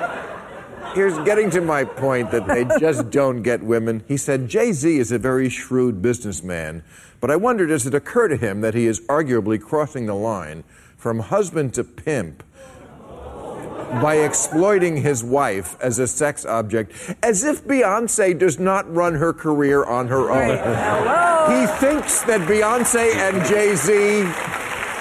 here's 0.94 1.18
getting 1.20 1.50
to 1.52 1.62
my 1.62 1.84
point 1.84 2.32
that 2.32 2.48
they 2.48 2.66
just 2.80 3.10
don't 3.10 3.42
get 3.42 3.64
women. 3.64 4.04
He 4.08 4.18
said 4.18 4.48
Jay 4.48 4.72
Z 4.72 4.98
is 4.98 5.12
a 5.12 5.20
very 5.20 5.50
shrewd 5.50 6.02
businessman, 6.02 6.84
but 7.20 7.32
I 7.32 7.36
wonder 7.36 7.68
does 7.68 7.86
it 7.86 7.94
occur 7.94 8.28
to 8.28 8.38
him 8.38 8.62
that 8.62 8.74
he 8.74 8.88
is 8.88 9.00
arguably 9.02 9.62
crossing 9.62 10.06
the 10.06 10.16
line 10.16 10.64
from 10.98 11.20
husband 11.20 11.74
to 11.76 11.84
pimp 11.84 12.44
by 14.02 14.16
exploiting 14.16 14.98
his 14.98 15.24
wife 15.24 15.76
as 15.82 16.00
a 16.00 16.08
sex 16.08 16.46
object, 16.46 16.94
as 17.22 17.44
if 17.44 17.64
Beyonce 17.66 18.38
does 18.38 18.58
not 18.58 18.92
run 18.94 19.16
her 19.16 19.34
career 19.34 19.84
on 19.84 20.08
her 20.08 20.32
own. 20.32 20.58
He 21.52 21.68
thinks 21.80 22.22
that 22.24 22.48
Beyonce 22.48 23.14
and 23.16 23.46
Jay 23.46 23.76
Z 23.76 24.24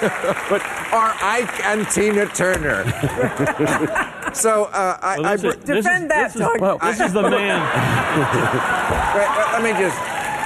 are 0.93 1.13
Ike 1.21 1.63
and 1.65 1.87
Tina 1.89 2.25
Turner. 2.27 2.83
so 4.33 4.65
uh, 4.65 4.97
I, 5.01 5.15
Well, 5.17 5.25
I 5.25 5.37
br- 5.37 5.47
is, 5.47 5.55
this, 5.55 5.77
is, 5.77 5.85
Defend 5.85 6.11
that, 6.11 6.33
this, 6.33 6.35
is, 6.35 6.41
Doug. 6.59 6.81
this 6.81 6.99
is 6.99 7.13
the 7.13 7.21
man. 7.23 7.61
Wait, 9.15 9.27
let- 9.37 9.51
let 9.53 9.63
me 9.63 9.71
just. 9.79 9.97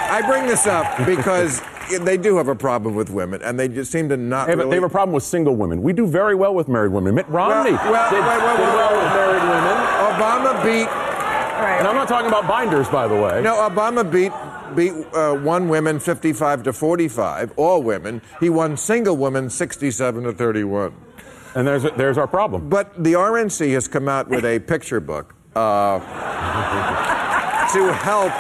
I 0.08 0.22
bring 0.28 0.46
this 0.46 0.68
up 0.68 0.98
because 1.06 1.62
they 2.02 2.16
do 2.18 2.38
have 2.38 2.48
a 2.48 2.56
problem 2.56 2.94
with 2.96 3.10
women, 3.10 3.42
and 3.42 3.60
they 3.60 3.68
just 3.68 3.92
seem 3.92 4.08
to 4.10 4.18
not 4.18 4.46
They 4.46 4.52
have, 4.52 4.60
a- 4.60 4.64
really. 4.64 4.70
they 4.72 4.76
have 4.78 4.84
a 4.84 4.90
problem 4.90 5.14
with 5.14 5.24
single 5.24 5.56
women. 5.56 5.82
We 5.82 5.94
do 5.94 6.06
very 6.08 6.36
well 6.36 6.54
with 6.54 6.68
married 6.68 6.92
women. 6.92 7.16
Mitt 7.16 7.28
Romney 7.28 7.72
well, 7.72 7.92
well, 7.92 8.10
did, 8.12 8.20
wait, 8.20 8.30
wait, 8.30 8.58
did 8.58 8.60
wait, 8.60 8.76
well 8.76 8.94
with 8.96 9.14
married 9.14 9.44
women. 9.44 9.76
Obama 10.14 10.64
beat. 10.64 10.88
And 11.66 11.88
I'm 11.88 11.96
not 11.96 12.08
talking 12.08 12.28
about 12.28 12.48
binders, 12.48 12.88
by 12.90 13.08
the 13.08 13.16
way. 13.16 13.42
No, 13.42 13.56
Obama 13.70 14.04
beat 14.10 14.32
beat 14.76 14.92
uh, 15.14 15.34
one 15.36 15.70
women 15.70 16.00
55 16.00 16.64
to 16.64 16.74
45, 16.74 17.54
all 17.58 17.82
women. 17.84 18.22
He 18.40 18.50
won 18.50 18.78
single 18.78 19.18
women 19.18 19.50
67 19.50 20.24
to 20.24 20.34
31. 20.34 20.94
And 21.56 21.66
there's 21.68 21.84
there's 21.96 22.18
our 22.18 22.28
problem. 22.28 22.68
But 22.70 23.02
the 23.02 23.14
RNC 23.14 23.72
has 23.74 23.88
come 23.88 24.10
out 24.10 24.28
with 24.28 24.44
a 24.44 24.60
picture 24.60 25.00
book 25.00 25.34
uh, 25.56 26.00
to 27.74 27.94
help 27.94 28.34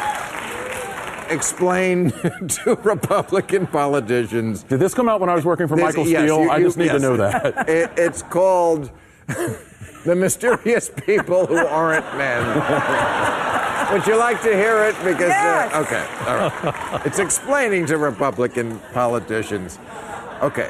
explain 1.32 2.12
to 2.48 2.78
Republican 2.84 3.68
politicians. 3.68 4.64
Did 4.64 4.80
this 4.80 4.94
come 4.94 5.08
out 5.10 5.20
when 5.22 5.30
I 5.30 5.36
was 5.36 5.46
working 5.46 5.68
for 5.68 5.76
Michael 5.78 6.06
yes, 6.06 6.24
Steele? 6.24 6.44
you- 6.44 6.52
I 6.52 6.62
just 6.62 6.78
need 6.78 6.90
to 6.92 7.00
know 7.00 7.18
that. 7.18 7.68
It, 7.76 7.92
it's 7.98 8.22
called 8.22 8.92
The 10.06 10.16
Mysterious 10.16 10.92
People 11.06 11.48
Who 11.48 11.58
Aren't 11.58 12.06
Men. 12.18 12.44
Would 13.92 14.08
you 14.08 14.18
like 14.18 14.42
to 14.42 14.54
hear 14.56 14.84
it? 14.84 14.96
Because 15.04 15.30
Yes. 15.30 15.74
uh, 15.74 15.80
okay, 15.82 16.06
all 16.28 16.38
right. 16.38 17.06
It's 17.06 17.20
explaining 17.20 17.86
to 17.88 17.98
Republican 17.98 18.80
politicians. 18.94 19.78
Okay, 20.42 20.70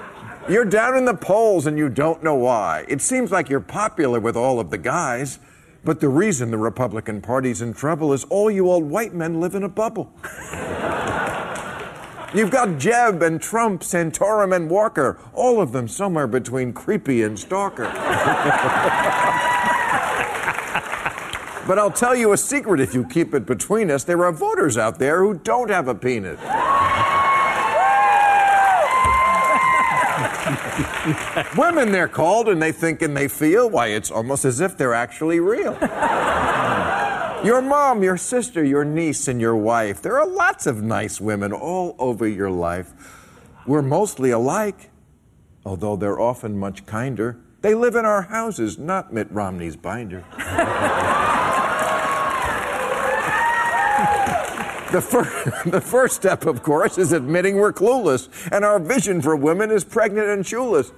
you're 0.50 0.66
down 0.66 0.98
in 0.98 1.06
the 1.06 1.14
polls 1.14 1.66
and 1.66 1.78
you 1.78 1.90
don't 1.90 2.22
know 2.24 2.36
why. 2.36 2.86
It 2.88 3.02
seems 3.02 3.32
like 3.32 3.50
you're 3.50 3.60
popular 3.62 4.20
with 4.20 4.36
all 4.36 4.60
of 4.60 4.70
the 4.70 4.78
guys, 4.78 5.40
but 5.84 6.00
the 6.02 6.10
reason 6.10 6.52
the 6.52 6.58
Republican 6.58 7.22
Party's 7.22 7.62
in 7.62 7.74
trouble 7.74 8.12
is 8.14 8.26
all 8.26 8.52
you 8.52 8.70
old 8.70 8.84
white 8.84 9.14
men 9.14 9.40
live 9.40 9.56
in 9.56 9.64
a 9.64 9.70
bubble. 9.70 10.12
You've 12.34 12.52
got 12.52 12.78
Jeb 12.78 13.22
and 13.22 13.42
Trump, 13.42 13.82
Santorum 13.82 14.54
and 14.54 14.70
Walker, 14.70 15.18
all 15.34 15.62
of 15.62 15.72
them 15.72 15.88
somewhere 15.88 16.28
between 16.28 16.74
creepy 16.74 17.24
and 17.24 17.40
stalker. 17.40 17.86
but 21.68 21.80
I'll 21.80 21.92
tell 21.92 22.16
you 22.16 22.34
a 22.34 22.38
secret 22.38 22.80
if 22.80 22.94
you 22.94 23.06
keep 23.06 23.34
it 23.34 23.46
between 23.46 23.90
us. 23.90 24.04
There 24.04 24.24
are 24.24 24.32
voters 24.32 24.78
out 24.78 25.00
there 25.00 25.24
who 25.24 25.36
don't 25.36 25.70
have 25.70 25.88
a 25.88 25.96
penis. 25.96 26.40
Women, 31.58 31.92
they're 31.92 32.08
called, 32.08 32.50
and 32.50 32.62
they 32.62 32.72
think 32.72 33.02
and 33.02 33.16
they 33.16 33.28
feel. 33.28 33.70
Why, 33.70 33.88
it's 33.88 34.12
almost 34.12 34.46
as 34.46 34.60
if 34.60 34.78
they're 34.78 34.94
actually 34.94 35.40
real. 35.40 35.78
Your 37.44 37.62
mom, 37.62 38.02
your 38.02 38.18
sister, 38.18 38.64
your 38.64 38.84
niece, 38.84 39.28
and 39.28 39.40
your 39.40 39.56
wife. 39.56 40.02
There 40.02 40.20
are 40.20 40.28
lots 40.28 40.66
of 40.66 40.82
nice 40.82 41.22
women 41.22 41.54
all 41.54 41.96
over 42.00 42.28
your 42.28 42.50
life. 42.50 42.94
We're 43.68 43.84
mostly 43.84 44.32
alike, 44.32 44.90
although 45.64 45.96
they're 45.96 46.20
often 46.20 46.58
much 46.58 46.86
kinder. 46.86 47.38
They 47.62 47.74
live 47.74 47.96
in 47.96 48.06
our 48.06 48.24
houses, 48.24 48.78
not 48.78 49.14
Mitt 49.14 49.32
Romney's 49.32 49.76
binder. 49.76 50.24
The, 54.96 55.62
the 55.66 55.82
first 55.82 56.16
step, 56.16 56.46
of 56.46 56.64
course, 56.64 56.98
is 56.98 57.12
admitting 57.12 57.58
we're 57.58 57.74
clueless, 57.74 58.30
and 58.50 58.64
our 58.64 58.80
vision 58.80 59.22
for 59.22 59.36
women 59.36 59.70
is 59.70 59.84
pregnant 59.84 60.30
and 60.30 60.48
shoeless. 60.48 60.92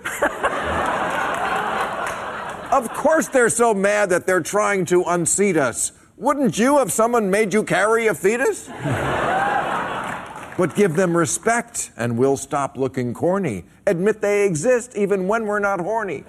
of 2.72 2.94
course, 2.94 3.28
they're 3.30 3.50
so 3.50 3.74
mad 3.74 4.10
that 4.12 4.28
they're 4.28 4.42
trying 4.42 4.86
to 4.86 5.02
unseat 5.02 5.58
us. 5.58 5.94
Wouldn't 6.16 6.60
you 6.60 6.80
if 6.82 6.92
someone 6.92 7.32
made 7.32 7.56
you 7.56 7.64
carry 7.64 8.06
a 8.06 8.14
fetus? 8.14 8.68
but 10.58 10.76
give 10.76 10.96
them 10.96 11.18
respect, 11.18 11.90
and 11.98 12.20
we'll 12.20 12.38
stop 12.38 12.78
looking 12.78 13.16
corny. 13.16 13.66
Admit 13.88 14.22
they 14.22 14.46
exist 14.46 14.96
even 14.96 15.28
when 15.28 15.48
we're 15.48 15.58
not 15.58 15.80
horny. 15.80 16.24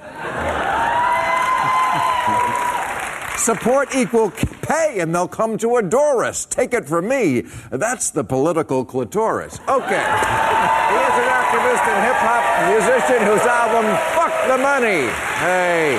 Support 3.38 3.94
equal 3.94 4.30
pay 4.62 4.98
and 4.98 5.14
they'll 5.14 5.28
come 5.28 5.56
to 5.58 5.76
adore 5.76 6.24
us. 6.24 6.44
Take 6.44 6.74
it 6.74 6.86
from 6.86 7.08
me. 7.08 7.42
That's 7.70 8.10
the 8.10 8.24
political 8.24 8.84
clitoris. 8.84 9.60
Okay. 9.68 9.94
he 9.94 10.98
is 11.06 11.16
an 11.22 11.28
activist 11.30 11.84
and 11.86 11.98
hip 12.02 12.18
hop 12.18 12.44
musician 12.68 13.24
whose 13.24 13.46
album, 13.46 13.86
Fuck 14.18 14.34
the 14.48 14.58
Money. 14.58 15.06
Hey. 15.38 15.96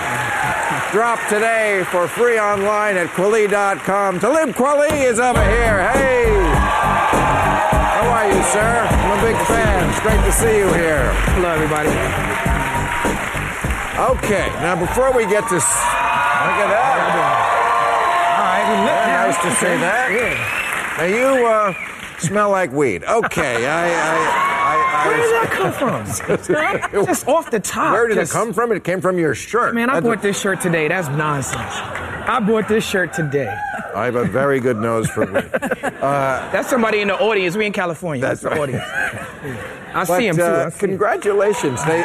Drop 0.91 1.19
today 1.29 1.85
for 1.89 2.07
free 2.07 2.37
online 2.37 2.97
at 2.97 3.07
Kweli.com. 3.09 4.19
Talib 4.19 4.49
Kweli 4.55 5.09
is 5.09 5.17
over 5.19 5.43
here. 5.43 5.89
Hey. 5.91 6.25
How 7.95 8.09
are 8.09 8.27
you, 8.27 8.43
sir? 8.43 8.87
I'm 8.89 9.17
a 9.17 9.21
big 9.21 9.37
fan. 9.47 9.89
It's 9.89 9.99
great 10.01 10.21
to 10.25 10.31
see 10.33 10.57
you 10.57 10.67
here. 10.73 11.11
Hello, 11.33 11.49
everybody. 11.49 11.89
Okay, 14.17 14.47
now 14.61 14.75
before 14.79 15.13
we 15.13 15.25
get 15.25 15.47
to. 15.49 15.55
Look 15.55 15.63
at 15.63 16.69
that. 16.71 16.88
Nice 19.29 19.43
to 19.43 19.51
see 19.59 19.65
that. 19.65 20.97
Now 20.97 21.03
you 21.05 21.45
uh, 21.45 21.73
smell 22.19 22.49
like 22.49 22.71
weed. 22.71 23.03
Okay, 23.03 23.67
I, 23.67 23.89
I 23.89 24.48
Where 25.05 25.17
did 25.17 25.33
that 25.33 25.49
come 25.51 25.71
from? 25.73 27.05
Just 27.05 27.27
off 27.27 27.49
the 27.51 27.59
top. 27.59 27.93
Where 27.93 28.07
did 28.07 28.15
just- 28.15 28.31
it 28.31 28.35
come 28.35 28.53
from? 28.53 28.71
It 28.71 28.83
came 28.83 29.01
from 29.01 29.17
your 29.17 29.35
shirt. 29.35 29.73
Man, 29.75 29.89
I 29.89 29.95
That's 29.95 30.05
bought 30.05 30.19
a- 30.19 30.21
this 30.21 30.39
shirt 30.39 30.61
today. 30.61 30.87
That's 30.87 31.07
nonsense. 31.09 31.57
I 31.61 32.39
bought 32.45 32.67
this 32.67 32.85
shirt 32.85 33.13
today. 33.13 33.53
I 33.95 34.05
have 34.05 34.15
a 34.15 34.25
very 34.25 34.59
good 34.59 34.77
nose 34.77 35.09
for 35.09 35.25
weed. 35.25 35.49
That's 35.51 36.69
somebody 36.69 36.99
in 37.01 37.07
the 37.07 37.19
audience. 37.19 37.55
We 37.57 37.65
in 37.65 37.73
California. 37.73 38.21
That's 38.21 38.41
the 38.41 38.49
right. 38.49 38.59
audience. 38.59 38.83
I 39.93 40.05
But, 40.05 40.17
see 40.17 40.27
him 40.27 40.35
too. 40.35 40.41
uh, 40.43 40.69
see 40.69 40.75
him. 40.85 40.89
congratulations. 40.89 41.83
They 41.85 42.03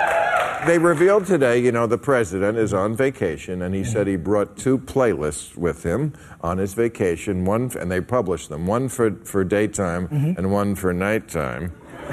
they 0.67 0.79
revealed 0.79 1.27
today, 1.27 1.59
you 1.59 1.71
know, 1.73 1.87
the 1.87 1.99
president 1.99 2.57
is 2.57 2.73
on 2.73 2.97
vacation, 2.97 3.61
and 3.61 3.75
he 3.75 3.85
said 3.85 4.07
he 4.07 4.17
brought 4.17 4.57
two 4.57 4.79
playlists 4.79 5.55
with 5.59 5.83
him 5.85 6.15
on 6.41 6.57
his 6.57 6.73
vacation. 6.73 7.45
One, 7.45 7.71
and 7.79 7.93
they 7.93 8.01
published 8.01 8.49
them. 8.49 8.67
One 8.67 8.89
for 8.89 9.11
for 9.25 9.45
daytime 9.45 10.09
Mm-hmm. 10.09 10.39
and 10.39 10.51
one 10.51 10.75
for 10.75 10.95
nighttime. 10.95 11.73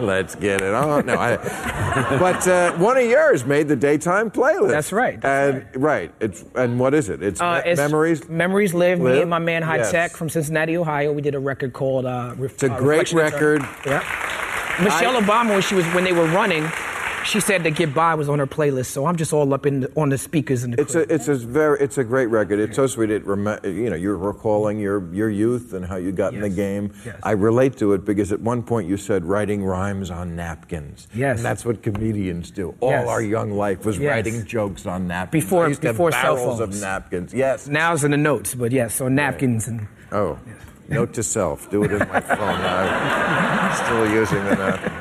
Let's 0.00 0.34
get 0.36 0.60
it 0.60 0.74
on. 0.74 1.06
No, 1.06 1.14
I, 1.16 1.36
but 2.18 2.46
uh, 2.46 2.72
one 2.74 2.96
of 2.96 3.04
yours 3.04 3.44
made 3.44 3.66
the 3.68 3.74
daytime 3.76 4.30
playlist. 4.30 4.70
That's 4.70 4.92
right, 4.92 5.22
and 5.24 5.66
right. 5.74 6.12
It's 6.20 6.44
and 6.54 6.78
what 6.78 6.94
is 6.94 7.08
it? 7.08 7.22
It's, 7.22 7.40
Uh, 7.40 7.62
it's 7.64 7.78
memories. 7.78 8.28
Memories 8.28 8.74
live. 8.74 9.00
Me 9.00 9.20
and 9.20 9.30
my 9.30 9.38
man 9.40 9.62
Hi- 9.62 9.78
Yes. 9.78 9.90
Tek 9.90 10.10
from 10.12 10.28
Cincinnati, 10.28 10.76
Ohio. 10.76 11.12
We 11.12 11.22
did 11.22 11.34
a 11.34 11.40
record 11.40 11.72
called. 11.72 12.06
Uh, 12.06 12.34
Ref- 12.36 12.52
It's 12.54 12.62
a 12.62 12.72
uh, 12.72 12.78
great 12.78 13.12
Reflection 13.12 13.18
Eternal. 13.18 13.66
record. 13.66 13.86
Yeah. 13.86 14.84
Michelle 14.84 15.20
Obama, 15.20 15.50
when 15.50 15.62
she 15.62 15.74
was 15.74 15.84
when 15.86 16.04
they 16.04 16.12
were 16.12 16.26
running, 16.26 16.62
she 17.24 17.40
said 17.40 17.62
that 17.64 17.70
"Get 17.72 17.94
By" 17.94 18.14
was 18.14 18.28
on 18.28 18.38
her 18.38 18.46
playlist. 18.46 18.86
So 18.86 19.06
I'm 19.06 19.16
just 19.16 19.32
all 19.32 19.52
up 19.54 19.66
in 19.66 19.80
the, 19.80 19.92
on 19.96 20.08
the 20.08 20.18
speakers 20.18 20.64
in 20.64 20.72
the. 20.72 20.80
It's 20.80 20.92
crib. 20.92 21.10
a 21.10 21.14
it's 21.14 21.28
a 21.28 21.34
very 21.34 21.80
it's 21.80 21.98
a 21.98 22.04
great 22.04 22.26
record. 22.26 22.58
It's 22.58 22.76
so 22.76 22.86
sweet. 22.86 23.10
It 23.10 23.24
rem- 23.26 23.60
you 23.64 23.90
know 23.90 23.96
you're 23.96 24.16
recalling 24.16 24.78
your 24.78 25.02
your 25.14 25.30
youth 25.30 25.72
and 25.72 25.84
how 25.84 25.96
you 25.96 26.12
got 26.12 26.34
in 26.34 26.40
the 26.40 26.48
game. 26.50 26.92
Yes. 27.04 27.18
I 27.22 27.32
relate 27.32 27.76
to 27.78 27.92
it 27.94 28.04
because 28.04 28.32
at 28.32 28.40
one 28.40 28.62
point 28.62 28.88
you 28.88 28.96
said 28.96 29.24
writing 29.24 29.64
rhymes 29.64 30.10
on 30.10 30.36
napkins. 30.36 31.08
Yes. 31.14 31.38
and 31.38 31.44
that's 31.44 31.64
what 31.64 31.82
comedians 31.82 32.50
do. 32.50 32.74
All 32.80 32.90
Yes. 32.90 33.08
our 33.08 33.22
young 33.22 33.52
life 33.52 33.84
was 33.84 33.98
Yes. 33.98 34.10
writing 34.10 34.44
jokes 34.46 34.86
on 34.86 35.06
napkins. 35.08 35.44
Before- 35.44 35.64
I 35.66 35.68
used 35.68 35.80
to 35.82 35.88
have 35.88 35.96
before 35.96 36.12
cell 36.12 36.36
barrels 36.36 36.60
of 36.60 36.70
phones. 36.70 36.80
napkins. 36.82 37.34
Yes. 37.34 37.66
now 37.68 37.92
it's 37.94 38.02
in 38.04 38.10
the 38.10 38.16
notes, 38.16 38.54
but 38.54 38.72
yes, 38.72 39.00
on 39.00 39.14
napkins 39.14 39.68
and. 39.68 39.86
Oh, 40.10 40.38
note 40.88 41.14
to 41.14 41.22
self: 41.22 41.70
do 41.70 41.84
it 41.84 41.92
in 41.92 41.98
my 42.00 42.20
phone. 42.20 42.38
I'm 42.38 43.74
still 43.84 44.10
using 44.12 44.44
the 44.44 44.56
napkin. 44.56 44.92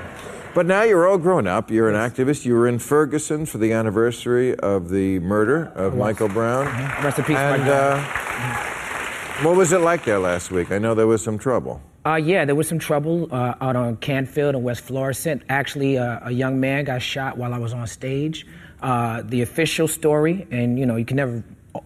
But 0.53 0.65
now 0.65 0.83
you're 0.83 1.07
all 1.07 1.17
grown 1.17 1.47
up. 1.47 1.71
You're 1.71 1.89
an 1.89 1.95
activist. 1.95 2.43
You 2.43 2.55
were 2.55 2.67
in 2.67 2.77
Ferguson 2.77 3.45
for 3.45 3.57
the 3.57 3.71
anniversary 3.71 4.53
of 4.55 4.89
the 4.89 5.19
murder 5.19 5.71
of 5.75 5.95
Michael 5.95 6.27
Brown. 6.27 6.65
Rest 7.03 7.19
in 7.19 7.23
peace, 7.25 7.37
And 7.37 7.63
Brown. 7.63 7.99
uh, 7.99 9.43
what 9.43 9.55
was 9.55 9.71
it 9.71 9.79
like 9.79 10.03
there 10.03 10.19
last 10.19 10.51
week? 10.51 10.69
I 10.71 10.77
know 10.77 10.93
there 10.93 11.07
was 11.07 11.23
some 11.23 11.37
trouble. 11.37 11.81
Uh, 12.05 12.15
yeah, 12.15 12.43
there 12.43 12.55
was 12.55 12.67
some 12.67 12.79
trouble 12.79 13.29
uh, 13.31 13.53
out 13.61 13.77
on 13.77 13.95
Canfield 13.97 14.55
and 14.55 14.63
West 14.63 14.81
Florissant. 14.81 15.43
Actually, 15.47 15.97
uh, 15.97 16.19
a 16.23 16.31
young 16.31 16.59
man 16.59 16.83
got 16.83 17.01
shot 17.01 17.37
while 17.37 17.53
I 17.53 17.57
was 17.57 17.73
on 17.73 17.87
stage. 17.87 18.45
Uh, 18.81 19.21
the 19.23 19.43
official 19.43 19.87
story, 19.87 20.47
and 20.51 20.77
you 20.77 20.85
know, 20.85 20.97
you 20.97 21.05
can 21.05 21.15
never 21.15 21.43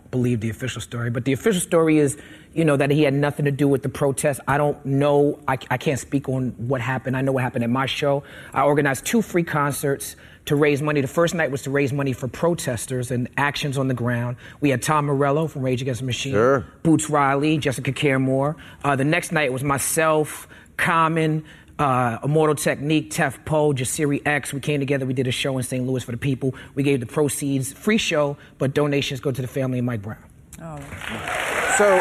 believe 0.10 0.40
the 0.40 0.50
official 0.50 0.82
story, 0.82 1.12
but 1.12 1.26
the 1.26 1.34
official 1.34 1.62
story 1.62 2.00
is, 2.00 2.18
you 2.56 2.64
know, 2.64 2.78
that 2.78 2.90
he 2.90 3.04
had 3.04 3.14
nothing 3.14 3.46
to 3.46 3.52
do 3.52 3.68
with 3.68 3.84
the 3.84 3.90
protest. 3.90 4.40
I 4.48 4.58
don't 4.58 4.84
know. 4.86 5.38
I, 5.46 5.58
I 5.70 5.78
can't 5.78 6.00
speak 6.00 6.30
on 6.30 6.52
what 6.58 6.80
happened. 6.80 7.18
I 7.18 7.22
know 7.22 7.34
what 7.34 7.44
happened 7.44 7.66
at 7.66 7.70
my 7.70 7.86
show. 7.86 8.24
I 8.54 8.64
organized 8.64 9.06
two 9.06 9.22
free 9.22 9.44
concerts 9.44 10.16
to 10.46 10.56
raise 10.56 10.82
money. 10.82 11.02
The 11.02 11.08
first 11.08 11.36
night 11.36 11.52
was 11.52 11.64
to 11.64 11.70
raise 11.70 11.92
money 11.92 12.14
for 12.14 12.30
protesters 12.30 13.12
and 13.12 13.28
actions 13.36 13.78
on 13.78 13.90
the 13.90 13.94
ground. 13.94 14.38
We 14.62 14.70
had 14.70 14.82
Tom 14.82 15.06
Morello 15.06 15.48
from 15.48 15.64
Rage 15.64 15.82
Against 15.82 16.00
the 16.00 16.06
Machine. 16.06 16.32
Sure. 16.32 16.66
Boots 16.82 17.10
Riley, 17.10 17.58
Jessica 17.58 17.92
Care 17.92 18.20
Moore. 18.20 18.56
Uh, 18.86 18.96
the 18.96 19.04
next 19.04 19.34
night 19.34 19.52
was 19.52 19.64
myself, 19.64 20.48
Common, 20.78 21.44
uh, 21.78 22.20
Immortal 22.24 22.56
Technique, 22.56 23.12
Tef 23.12 23.44
Poe, 23.44 23.74
Jasiri 23.74 24.26
X. 24.26 24.54
We 24.54 24.62
came 24.62 24.80
together. 24.80 25.06
We 25.06 25.14
did 25.14 25.28
a 25.28 25.32
show 25.32 25.58
in 25.58 25.64
St. 25.64 25.86
Louis 25.86 26.04
for 26.04 26.14
the 26.14 26.18
people. 26.18 26.56
We 26.74 26.84
gave 26.84 27.02
the 27.02 27.06
proceeds, 27.06 27.74
free 27.74 27.98
show, 27.98 28.38
but 28.60 28.74
donations 28.74 29.20
go 29.20 29.32
to 29.32 29.42
the 29.42 29.48
family 29.48 29.80
of 29.80 29.86
Mike 29.86 30.04
Brown. 30.04 30.24
So, 30.58 32.00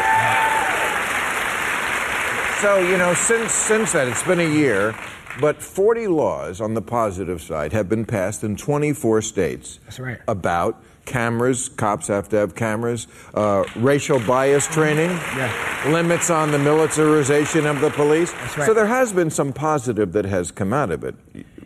so 2.61 2.79
you 2.79 2.97
know, 2.97 3.13
since 3.15 3.51
since 3.53 3.91
then, 3.91 4.07
it's 4.09 4.23
been 4.23 4.39
a 4.39 4.49
year, 4.49 4.95
but 5.41 5.61
40 5.61 6.07
laws 6.07 6.61
on 6.61 6.73
the 6.73 6.81
positive 6.81 7.41
side 7.41 7.73
have 7.73 7.89
been 7.89 8.05
passed 8.05 8.43
in 8.43 8.55
24 8.55 9.21
states. 9.21 9.79
That's 9.83 9.99
right. 9.99 10.19
About 10.27 10.81
cameras, 11.05 11.69
cops 11.69 12.07
have 12.07 12.29
to 12.29 12.37
have 12.37 12.55
cameras, 12.55 13.07
uh, 13.33 13.63
racial 13.75 14.19
bias 14.19 14.65
training, 14.67 15.09
Yeah. 15.35 15.89
limits 15.91 16.29
on 16.31 16.51
the 16.51 16.57
militarization 16.57 17.67
of 17.67 17.79
the 17.81 17.91
police. 17.91 18.31
That's 18.31 18.57
right. 18.57 18.65
So 18.65 18.73
there 18.73 18.87
has 18.87 19.11
been 19.13 19.29
some 19.29 19.53
positive 19.53 20.13
that 20.13 20.25
has 20.25 20.49
come 20.51 20.73
out 20.73 20.91
of 20.91 21.03
it. 21.03 21.15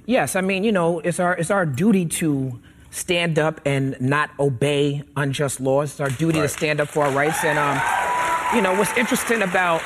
Yes, 0.05 0.35
I 0.35 0.41
mean, 0.41 0.63
you 0.63 0.71
know, 0.71 0.99
it's 1.01 1.19
our 1.19 1.35
it's 1.35 1.51
our 1.51 1.65
duty 1.67 2.05
to 2.07 2.59
stand 2.91 3.37
up 3.39 3.61
and 3.65 3.99
not 3.99 4.31
obey 4.39 5.03
unjust 5.15 5.59
laws. 5.59 5.91
It's 5.91 5.99
our 5.99 6.09
duty 6.09 6.41
to 6.41 6.47
stand 6.47 6.79
up 6.79 6.89
for 6.89 7.05
our 7.05 7.11
rights. 7.11 7.43
And 7.43 7.57
um, 7.59 7.81
you 8.55 8.61
know, 8.61 8.73
what's 8.77 8.95
interesting 8.97 9.41
about 9.41 9.81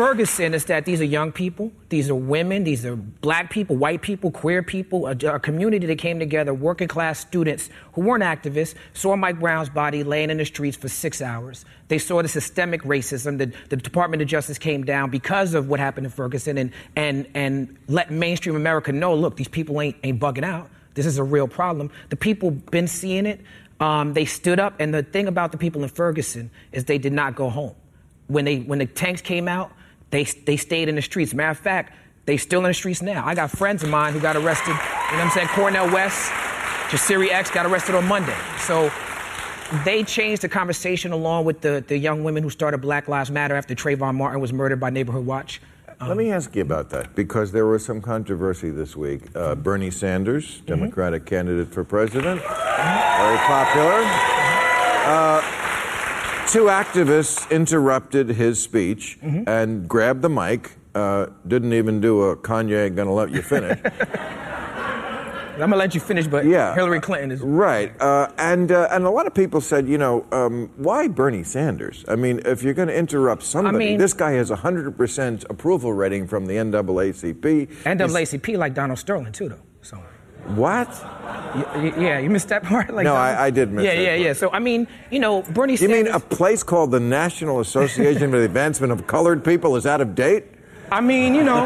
Ferguson 0.00 0.54
is 0.54 0.64
that 0.66 0.84
these 0.84 1.00
are 1.00 1.04
young 1.04 1.32
people, 1.32 1.72
these 1.88 2.08
are 2.08 2.14
women, 2.14 2.62
these 2.62 2.86
are 2.86 2.94
black 2.94 3.50
people, 3.50 3.76
white 3.76 4.00
people, 4.00 4.30
queer 4.30 4.62
people, 4.62 5.06
a, 5.08 5.10
a 5.10 5.40
community 5.40 5.86
that 5.86 5.98
came 5.98 6.18
together, 6.20 6.54
working 6.54 6.86
class 6.86 7.18
students 7.18 7.68
who 7.94 8.02
weren't 8.02 8.22
activists, 8.22 8.74
saw 8.94 9.16
Mike 9.16 9.40
Brown's 9.40 9.68
body 9.68 10.04
laying 10.04 10.30
in 10.30 10.38
the 10.38 10.44
streets 10.44 10.76
for 10.76 10.88
six 10.88 11.20
hours. 11.20 11.64
They 11.88 11.98
saw 11.98 12.22
the 12.22 12.28
systemic 12.28 12.82
racism. 12.84 13.38
The, 13.38 13.52
the 13.68 13.76
Department 13.76 14.22
of 14.22 14.28
Justice 14.28 14.58
came 14.58 14.84
down 14.84 15.10
because 15.10 15.54
of 15.54 15.68
what 15.68 15.80
happened 15.80 16.06
in 16.06 16.12
Ferguson 16.12 16.56
and, 16.56 16.72
and, 16.94 17.26
and 17.34 17.76
let 17.88 18.12
mainstream 18.12 18.54
America 18.54 18.92
know 18.92 19.14
look, 19.14 19.36
these 19.36 19.48
people 19.48 19.80
ain't, 19.80 19.96
ain't 20.04 20.20
bugging 20.20 20.44
out. 20.44 20.70
This 20.94 21.06
is 21.06 21.18
a 21.18 21.24
real 21.24 21.48
problem. 21.48 21.90
The 22.08 22.16
people 22.16 22.50
been 22.50 22.88
seeing 22.88 23.26
it. 23.26 23.40
Um, 23.78 24.12
they 24.12 24.24
stood 24.24 24.60
up, 24.60 24.74
and 24.78 24.92
the 24.92 25.02
thing 25.02 25.26
about 25.26 25.52
the 25.52 25.58
people 25.58 25.82
in 25.82 25.88
Ferguson 25.88 26.50
is 26.72 26.84
they 26.84 26.98
did 26.98 27.12
not 27.12 27.34
go 27.34 27.48
home. 27.48 27.74
When 28.26 28.44
they 28.44 28.58
when 28.58 28.78
the 28.78 28.86
tanks 28.86 29.22
came 29.22 29.48
out, 29.48 29.72
they 30.10 30.24
they 30.24 30.56
stayed 30.56 30.88
in 30.88 30.96
the 30.96 31.02
streets. 31.02 31.32
Matter 31.32 31.50
of 31.50 31.58
fact, 31.58 31.94
they 32.26 32.36
still 32.36 32.60
in 32.60 32.66
the 32.66 32.74
streets 32.74 33.02
now. 33.02 33.26
I 33.26 33.34
got 33.34 33.50
friends 33.50 33.82
of 33.82 33.88
mine 33.88 34.12
who 34.12 34.20
got 34.20 34.36
arrested. 34.36 34.68
You 34.68 34.74
know 34.74 34.78
what 34.78 35.24
I'm 35.24 35.30
saying? 35.30 35.48
Cornel 35.48 35.90
West, 35.90 36.30
Jasiri 36.90 37.30
X 37.30 37.50
got 37.50 37.66
arrested 37.66 37.94
on 37.94 38.06
Monday. 38.06 38.36
So 38.58 38.92
they 39.84 40.04
changed 40.04 40.42
the 40.42 40.48
conversation 40.48 41.12
along 41.12 41.44
with 41.44 41.60
the, 41.60 41.82
the 41.86 41.96
young 41.96 42.24
women 42.24 42.42
who 42.42 42.50
started 42.50 42.78
Black 42.78 43.08
Lives 43.08 43.30
Matter 43.30 43.54
after 43.54 43.74
Trayvon 43.74 44.16
Martin 44.16 44.40
was 44.40 44.52
murdered 44.52 44.80
by 44.80 44.90
Neighborhood 44.90 45.24
Watch. 45.24 45.60
Let 46.06 46.16
me 46.16 46.30
ask 46.32 46.56
you 46.56 46.62
about 46.62 46.88
that 46.90 47.14
because 47.14 47.52
there 47.52 47.66
was 47.66 47.84
some 47.84 48.00
controversy 48.00 48.70
this 48.70 48.96
week. 48.96 49.24
Uh, 49.34 49.54
Bernie 49.54 49.90
Sanders, 49.90 50.60
Democratic 50.62 51.26
candidate 51.26 51.68
for 51.72 51.84
president, 51.84 52.40
very 52.40 53.36
popular. 53.46 54.00
Uh, 55.04 55.40
two 56.48 56.64
activists 56.64 57.48
interrupted 57.50 58.30
his 58.30 58.62
speech 58.62 59.18
and 59.22 59.86
grabbed 59.88 60.22
the 60.22 60.30
mic. 60.30 60.72
Uh, 60.94 61.26
didn't 61.46 61.74
even 61.74 62.00
do 62.00 62.22
a 62.22 62.36
Kanye 62.36 62.86
ain't 62.86 62.96
gonna 62.96 63.12
let 63.12 63.30
you 63.30 63.42
finish. 63.42 63.78
I'm 65.62 65.70
gonna 65.70 65.76
let 65.76 65.94
you 65.94 66.00
finish, 66.00 66.26
but 66.26 66.44
Yeah. 66.44 66.74
Hillary 66.74 67.00
Clinton 67.00 67.30
is 67.30 67.40
right, 67.40 67.92
uh, 68.00 68.28
and 68.38 68.70
uh, 68.72 68.88
and 68.90 69.04
a 69.04 69.10
lot 69.10 69.26
of 69.26 69.34
people 69.34 69.60
said, 69.60 69.86
you 69.88 69.98
know, 69.98 70.24
um, 70.32 70.70
why 70.76 71.08
Bernie 71.08 71.44
Sanders? 71.44 72.04
I 72.08 72.16
mean, 72.16 72.40
if 72.44 72.62
you're 72.62 72.74
going 72.74 72.88
to 72.88 72.96
interrupt 72.96 73.42
somebody, 73.42 73.78
mean- 73.78 73.98
this 73.98 74.12
guy 74.14 74.32
has 74.32 74.50
hundred 74.50 74.96
percent 74.96 75.44
approval 75.50 75.92
rating 75.92 76.26
from 76.26 76.46
the 76.46 76.54
NAACP. 76.54 77.68
NAACP 77.84 78.56
like 78.58 78.74
Donald 78.74 78.98
Sterling 78.98 79.32
too, 79.32 79.48
though. 79.48 79.62
So. 79.82 79.98
What? 80.56 80.88
Y- 81.54 81.94
Yeah, 81.98 82.18
you 82.18 82.30
missed 82.30 82.48
that 82.48 82.62
part. 82.72 82.92
Like 82.92 83.04
No, 83.04 83.14
I- 83.14 83.46
I 83.46 83.50
did 83.50 83.70
miss 83.70 83.84
Yeah, 83.84 83.92
yeah, 83.92 84.08
part. 84.10 84.20
yeah. 84.20 84.32
So 84.32 84.50
I 84.50 84.58
mean, 84.58 84.88
you 85.10 85.18
know, 85.20 85.42
Bernie 85.42 85.74
You 85.74 85.76
Sanders. 85.76 86.04
mean 86.04 86.14
a 86.14 86.18
place 86.20 86.62
called 86.62 86.90
the 86.90 87.00
National 87.00 87.60
Association 87.60 88.30
for 88.30 88.38
the 88.38 88.44
Advancement 88.46 88.92
of 88.92 89.06
Colored 89.06 89.44
People 89.44 89.76
is 89.76 89.86
out 89.86 90.00
of 90.00 90.14
date? 90.14 90.44
I 90.90 91.00
mean, 91.00 91.34
you 91.34 91.44
know, 91.44 91.62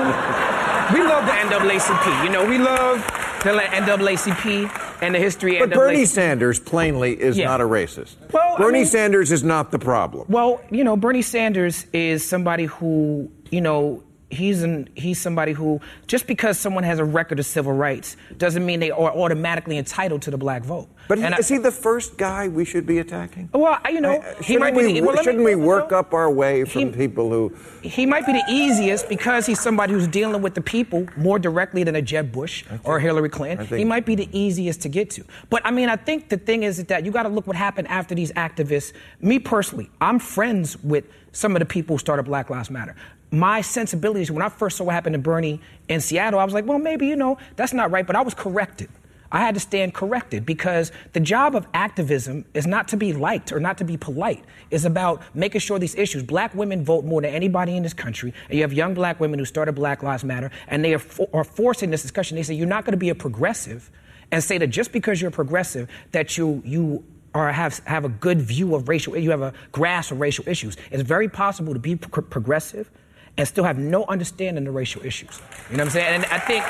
we 0.93 1.01
love 1.03 1.25
the 1.25 1.33
NAACP. 1.33 2.25
You 2.25 2.31
know, 2.31 2.45
we 2.47 2.59
love 2.59 3.01
the 3.45 3.51
NAACP 3.51 5.03
and 5.03 5.15
the 5.15 5.19
history. 5.19 5.59
But. 5.59 5.71
Bernie 5.71 6.05
Sanders 6.07 6.59
plainly 6.59 7.13
is 7.21 7.37
Yeah. 7.37 7.47
not 7.47 7.61
a 7.61 7.65
racist. 7.65 8.17
Well, 8.33 8.55
I 8.55 8.59
Bernie 8.59 8.79
mean- 8.81 8.87
Sanders 8.87 9.31
is 9.33 9.45
not 9.45 9.71
the 9.71 9.79
problem. 9.79 10.27
Well, 10.29 10.61
you 10.71 10.83
know, 10.85 10.97
Bernie 10.97 11.23
Sanders 11.23 11.87
is 11.93 12.27
somebody 12.27 12.65
who, 12.65 13.31
you 13.51 13.61
know, 13.61 14.03
he's 14.35 14.63
an, 14.63 14.89
he's 14.95 15.21
somebody 15.21 15.53
who 15.53 15.81
just 16.07 16.27
because 16.27 16.59
someone 16.59 16.85
has 16.85 16.99
a 16.99 17.05
record 17.05 17.39
of 17.39 17.47
civil 17.47 17.73
rights 17.73 18.17
doesn't 18.37 18.65
mean 18.67 18.81
they 18.81 18.91
are 18.91 19.13
automatically 19.13 19.79
entitled 19.79 20.23
to 20.23 20.31
the 20.31 20.37
black 20.39 20.63
vote. 20.63 20.89
But 21.09 21.19
he, 21.19 21.25
I- 21.25 21.37
is 21.37 21.49
he 21.49 21.59
the 21.59 21.71
first 21.71 22.17
guy 22.17 22.49
we 22.49 22.65
should 22.65 22.87
be 22.87 22.99
attacking? 22.99 23.51
Well, 23.53 23.79
you 23.91 24.01
know, 24.01 24.17
Uh, 24.21 24.43
he 24.43 24.57
might 24.57 24.75
shouldn't 24.75 24.95
be. 24.95 25.01
we, 25.01 25.07
well, 25.07 25.23
shouldn't 25.23 25.45
we 25.45 25.55
work 25.55 25.91
no. 25.91 25.99
up 25.99 26.15
our 26.15 26.31
way 26.31 26.65
from 26.65 26.93
He- 26.93 26.97
people 26.97 27.31
who? 27.31 27.53
He 27.83 28.07
might 28.07 28.25
be 28.27 28.33
the 28.33 28.45
easiest 28.49 29.09
because 29.09 29.45
he's 29.47 29.61
somebody 29.61 29.93
who's 29.93 30.09
dealing 30.09 30.41
with 30.41 30.55
the 30.55 30.63
people 30.63 31.07
more 31.17 31.39
directly 31.39 31.85
than 31.85 31.95
a 31.97 32.03
Jeb 32.03 32.33
Bush 32.33 32.65
or 32.85 32.99
Hillary 33.01 33.29
Clinton. 33.29 33.67
think- 33.67 33.79
He 33.79 33.85
might 33.85 34.07
be 34.07 34.15
the 34.15 34.29
easiest 34.33 34.81
to 34.83 34.89
get 34.89 35.11
to. 35.11 35.25
But 35.51 35.61
I 35.65 35.71
mean, 35.71 35.89
I 35.91 35.97
think 35.97 36.31
the 36.31 36.39
thing 36.39 36.63
is 36.63 36.83
that 36.85 37.05
you 37.05 37.11
got 37.13 37.25
to 37.25 37.29
look 37.29 37.47
what 37.47 37.57
happened 37.57 37.89
after 37.89 38.15
these 38.15 38.33
activists. 38.33 38.93
Me 39.21 39.39
personally, 39.39 39.91
I'm 40.01 40.19
friends 40.19 40.83
with 40.83 41.05
some 41.33 41.55
of 41.57 41.61
the 41.61 41.67
people 41.67 41.95
who 41.97 41.99
started 41.99 42.23
Black 42.23 42.49
Lives 42.49 42.71
Matter. 42.71 42.95
My 43.35 43.63
sensibilities, 43.63 44.31
when 44.31 44.43
I 44.43 44.49
first 44.49 44.77
saw 44.77 44.85
what 44.85 44.95
happened 44.95 45.15
to 45.15 45.19
Bernie 45.19 45.61
in 45.89 46.01
Seattle, 46.01 46.39
I 46.39 46.45
was 46.45 46.55
like, 46.55 46.67
well, 46.67 46.79
maybe, 46.79 47.09
you 47.09 47.17
know, 47.17 47.37
that's 47.57 47.73
not 47.73 47.91
right. 47.91 48.07
But 48.07 48.15
I 48.15 48.23
was 48.23 48.33
corrected. 48.33 48.89
I 49.33 49.41
had 49.41 49.55
to 49.55 49.61
stand 49.61 49.93
corrected 49.93 50.47
because 50.47 50.93
the 51.15 51.19
job 51.19 51.57
of 51.57 51.67
activism 51.75 52.45
is 52.55 52.65
not 52.65 52.87
to 52.89 52.97
be 52.97 53.13
liked 53.13 53.51
or 53.51 53.59
not 53.59 53.79
to 53.79 53.85
be 53.85 53.97
polite. 53.97 54.45
It's 54.71 54.85
about 54.85 55.21
making 55.35 55.63
sure 55.63 55.81
these 55.81 55.97
issues. 55.97 56.23
Black 56.23 56.55
women 56.55 56.85
vote 56.85 57.05
more 57.05 57.21
than 57.21 57.35
anybody 57.35 57.77
in 57.77 57.83
this 57.83 57.93
country. 57.93 58.33
And 58.49 58.57
you 58.57 58.63
have 58.63 58.73
young 58.73 58.95
black 58.95 59.19
women 59.19 59.41
who 59.41 59.45
started 59.45 59.73
Black 59.73 60.05
Lives 60.05 60.23
Matter, 60.23 60.53
and 60.69 60.85
they 60.85 60.95
are, 60.95 61.01
for, 61.01 61.29
are 61.33 61.43
forcing 61.43 61.91
this 61.91 62.03
discussion. 62.03 62.37
They 62.37 62.45
say 62.45 62.55
you're 62.55 62.69
not 62.69 62.85
going 62.85 62.93
to 62.93 62.99
be 62.99 63.09
a 63.09 63.17
progressive, 63.17 63.91
and 64.31 64.45
say 64.45 64.59
that 64.59 64.69
just 64.69 64.93
because 64.93 65.21
you're 65.21 65.31
a 65.31 65.33
progressive, 65.33 65.89
that 66.13 66.39
you 66.39 66.63
you 66.65 67.05
are 67.35 67.51
have 67.51 67.81
have 67.87 68.05
a 68.05 68.09
good 68.09 68.41
view 68.41 68.77
of 68.77 68.89
racial, 68.89 69.17
you 69.17 69.33
have 69.33 69.43
a 69.43 69.53
grasp 69.73 70.13
of 70.13 70.21
racial 70.21 70.49
issues. 70.49 70.77
It's 70.93 71.03
very 71.03 71.29
possible 71.29 71.73
to 71.73 71.81
be 71.81 71.97
pro- 71.97 72.23
progressive 72.23 72.89
and 73.37 73.47
still 73.49 73.65
have 73.65 73.79
no 73.79 74.05
understanding 74.07 74.67
of 74.67 74.75
racial 74.75 75.05
issues. 75.05 75.41
You 75.71 75.77
know 75.77 75.85
what 75.85 75.89
I'm 75.89 75.91
saying? 75.91 76.15
And 76.15 76.25
I 76.27 76.39
think, 76.39 76.65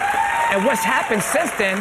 and 0.52 0.64
what's 0.64 0.82
happened 0.82 1.22
since 1.22 1.50
then 1.52 1.78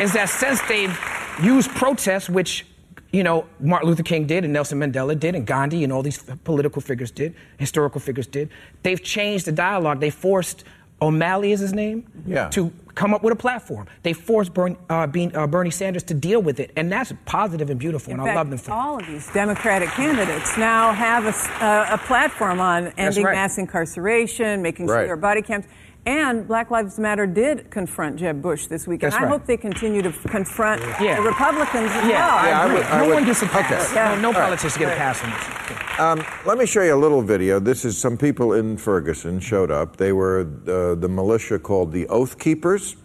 is 0.00 0.12
that 0.12 0.28
since 0.28 0.60
they've 0.62 0.96
used 1.42 1.70
protests, 1.70 2.28
which 2.28 2.66
you 3.12 3.22
know 3.22 3.46
Martin 3.60 3.88
Luther 3.88 4.02
King 4.02 4.26
did, 4.26 4.44
and 4.44 4.52
Nelson 4.52 4.78
Mandela 4.78 5.18
did, 5.18 5.34
and 5.34 5.46
Gandhi, 5.46 5.84
and 5.84 5.92
all 5.92 6.02
these 6.02 6.22
political 6.44 6.80
figures 6.80 7.10
did, 7.10 7.34
historical 7.58 8.00
figures 8.00 8.26
did, 8.26 8.48
they've 8.82 9.02
changed 9.02 9.44
the 9.46 9.52
dialogue. 9.52 10.00
They 10.00 10.10
forced 10.10 10.64
O'Malley 11.02 11.52
is 11.52 11.60
his 11.60 11.72
name 11.74 12.04
Yeah. 12.26 12.48
to 12.50 12.72
come 12.94 13.12
up 13.14 13.22
with 13.24 13.32
a 13.32 13.36
platform. 13.36 13.86
They 14.04 14.12
forced 14.12 14.54
Bernie, 14.54 14.76
uh, 14.88 15.06
Bean- 15.08 15.34
uh, 15.34 15.46
Bernie 15.46 15.70
Sanders 15.70 16.02
to 16.04 16.14
deal 16.14 16.40
with 16.40 16.60
it, 16.60 16.70
and 16.76 16.92
that's 16.92 17.12
positive 17.24 17.70
and 17.70 17.80
beautiful, 17.80 18.12
In 18.12 18.20
and 18.20 18.26
fact, 18.28 18.36
I 18.36 18.40
love 18.40 18.50
them 18.50 18.58
for 18.58 18.66
that. 18.66 18.72
all 18.76 18.98
of 19.00 19.06
these 19.06 19.28
Democratic 19.32 19.88
candidates 19.90 20.56
now 20.56 20.92
have 20.92 21.24
a, 21.24 21.28
s- 21.28 21.48
uh, 21.60 21.86
a 21.90 21.98
platform 21.98 22.60
on 22.60 22.92
ending 22.98 23.24
right. 23.24 23.34
mass 23.34 23.58
incarceration, 23.58 24.62
making 24.62 24.86
sure 24.86 24.96
Right. 24.96 25.04
there 25.04 25.14
are 25.14 25.16
body 25.16 25.42
camps. 25.42 25.66
And 26.04 26.48
Black 26.48 26.72
Lives 26.72 26.98
Matter 26.98 27.26
did 27.28 27.70
confront 27.70 28.16
Jeb 28.16 28.42
Bush 28.42 28.66
this 28.66 28.88
week. 28.88 29.02
That's 29.02 29.14
and 29.14 29.24
I 29.24 29.28
right. 29.28 29.32
hope 29.38 29.46
they 29.46 29.56
continue 29.56 30.02
to 30.02 30.10
confront 30.10 30.82
Yeah. 31.00 31.16
the 31.16 31.22
Republicans 31.22 31.90
as 31.92 32.08
Yeah, 32.08 32.26
well. 32.26 32.44
Yeah, 32.46 32.60
I 32.60 32.64
agree. 32.64 32.76
would- 32.78 32.86
I 32.86 32.98
no 32.98 33.06
would- 33.06 33.14
one 33.14 33.24
gets 33.24 33.42
a 33.42 33.46
pass. 33.46 33.70
okay. 33.86 33.94
Yeah. 33.94 34.14
No, 34.16 34.20
no 34.20 34.28
All 34.28 34.34
right. 34.34 34.42
politicians 34.42 34.76
get 34.78 34.92
a 34.92 34.96
pass 34.96 35.22
on 35.22 35.30
this. 35.30 36.00
Um, 36.00 36.24
let 36.44 36.58
me 36.58 36.66
show 36.66 36.82
you 36.82 36.94
a 36.94 36.96
little 36.96 37.22
video. 37.22 37.60
This 37.60 37.84
is 37.84 37.96
some 37.96 38.16
people 38.16 38.52
in 38.52 38.76
Ferguson 38.78 39.38
showed 39.38 39.70
up. 39.70 39.96
They 39.98 40.12
were 40.12 40.40
uh, 40.66 40.96
the 40.96 41.08
militia 41.08 41.60
called 41.60 41.92
the 41.92 42.08
Oath 42.08 42.36
Keepers. 42.38 42.96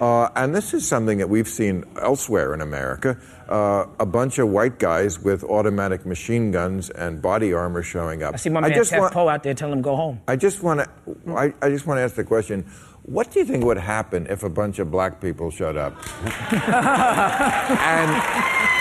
Uh, 0.00 0.28
and 0.36 0.54
this 0.54 0.74
is 0.74 0.86
something 0.86 1.18
that 1.18 1.28
we've 1.28 1.48
seen 1.48 1.84
elsewhere 2.00 2.54
in 2.54 2.60
America. 2.60 3.16
Uh, 3.48 3.86
a 4.00 4.06
bunch 4.06 4.38
of 4.38 4.48
white 4.48 4.78
guys 4.78 5.18
with 5.20 5.44
automatic 5.44 6.06
machine 6.06 6.50
guns 6.50 6.88
and 6.90 7.20
body 7.20 7.52
armor 7.52 7.82
showing 7.82 8.22
up. 8.22 8.34
I 8.34 8.36
see 8.38 8.48
my 8.50 8.60
man 8.60 8.72
just 8.72 8.90
Ted 8.90 9.00
want- 9.00 9.12
Poe 9.12 9.28
out 9.28 9.42
there 9.42 9.54
telling 9.54 9.74
him 9.76 9.82
go 9.82 9.96
home. 9.96 10.20
I 10.26 10.36
just 10.36 10.62
want 10.62 10.80
to. 10.80 10.88
I, 11.36 11.52
I 11.60 11.68
just 11.68 11.86
want 11.86 11.98
to 11.98 12.02
ask 12.02 12.14
the 12.14 12.24
question: 12.24 12.62
What 13.02 13.30
do 13.30 13.38
you 13.40 13.44
think 13.44 13.64
would 13.64 13.76
happen 13.76 14.26
if 14.30 14.42
a 14.44 14.48
bunch 14.48 14.78
of 14.78 14.90
black 14.90 15.20
people 15.20 15.50
showed 15.50 15.76
up 15.76 15.94
and, 16.52 18.10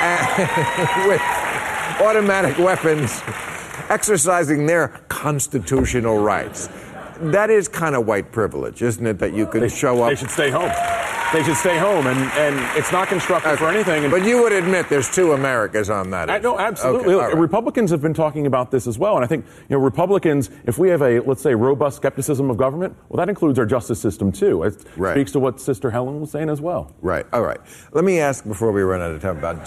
and 0.01 1.07
with 1.09 1.21
automatic 2.01 2.57
weapons, 2.57 3.21
exercising 3.89 4.65
their 4.65 4.87
constitutional 5.09 6.19
rights? 6.19 6.69
That 7.19 7.49
is 7.49 7.67
kind 7.67 7.95
of 7.95 8.05
white 8.07 8.31
privilege, 8.31 8.81
isn't 8.81 9.05
it? 9.05 9.19
That 9.19 9.33
you 9.33 9.45
could 9.45 9.69
show 9.71 10.01
up. 10.03 10.09
They 10.09 10.15
should 10.15 10.31
stay 10.31 10.49
home. 10.49 10.71
They 11.33 11.41
should 11.43 11.57
stay 11.57 11.79
home, 11.79 12.05
and, 12.05 12.19
and 12.33 12.77
it's 12.77 12.91
not 12.91 13.07
constructive 13.07 13.57
for 13.57 13.67
anything. 13.67 14.03
And 14.03 14.11
But 14.11 14.23
you 14.23 14.43
would 14.43 14.51
admit 14.53 14.87
there's 14.87 15.09
two 15.09 15.31
Americas 15.33 15.89
on 15.89 16.11
that. 16.11 16.29
I, 16.29 16.37
no, 16.37 16.59
absolutely. 16.59 17.07
Okay, 17.07 17.15
Look, 17.15 17.33
right. 17.33 17.37
Republicans 17.37 17.89
have 17.89 18.01
been 18.03 18.13
talking 18.13 18.45
about 18.45 18.69
this 18.69 18.85
as 18.85 18.99
well, 18.99 19.15
and 19.15 19.25
I 19.25 19.27
think 19.27 19.45
you 19.67 19.75
know 19.75 19.79
Republicans. 19.83 20.51
If 20.65 20.77
we 20.77 20.89
have 20.89 21.01
a 21.01 21.21
let's 21.21 21.41
say 21.41 21.55
robust 21.55 21.97
skepticism 21.97 22.51
of 22.51 22.57
government, 22.57 22.95
well, 23.09 23.17
that 23.17 23.29
includes 23.29 23.57
our 23.57 23.65
justice 23.65 23.99
system 23.99 24.31
too. 24.31 24.61
It 24.63 24.75
Right. 24.95 25.13
speaks 25.15 25.31
to 25.31 25.39
what 25.39 25.59
Sister 25.59 25.89
Helen 25.89 26.21
was 26.21 26.29
saying 26.29 26.49
as 26.49 26.61
well. 26.61 26.93
Right. 27.01 27.25
All 27.33 27.41
right. 27.41 27.59
Let 27.93 28.03
me 28.03 28.19
ask 28.19 28.45
before 28.45 28.71
we 28.71 28.83
run 28.83 29.01
out 29.01 29.09
of 29.11 29.21
time 29.21 29.37
about 29.39 29.63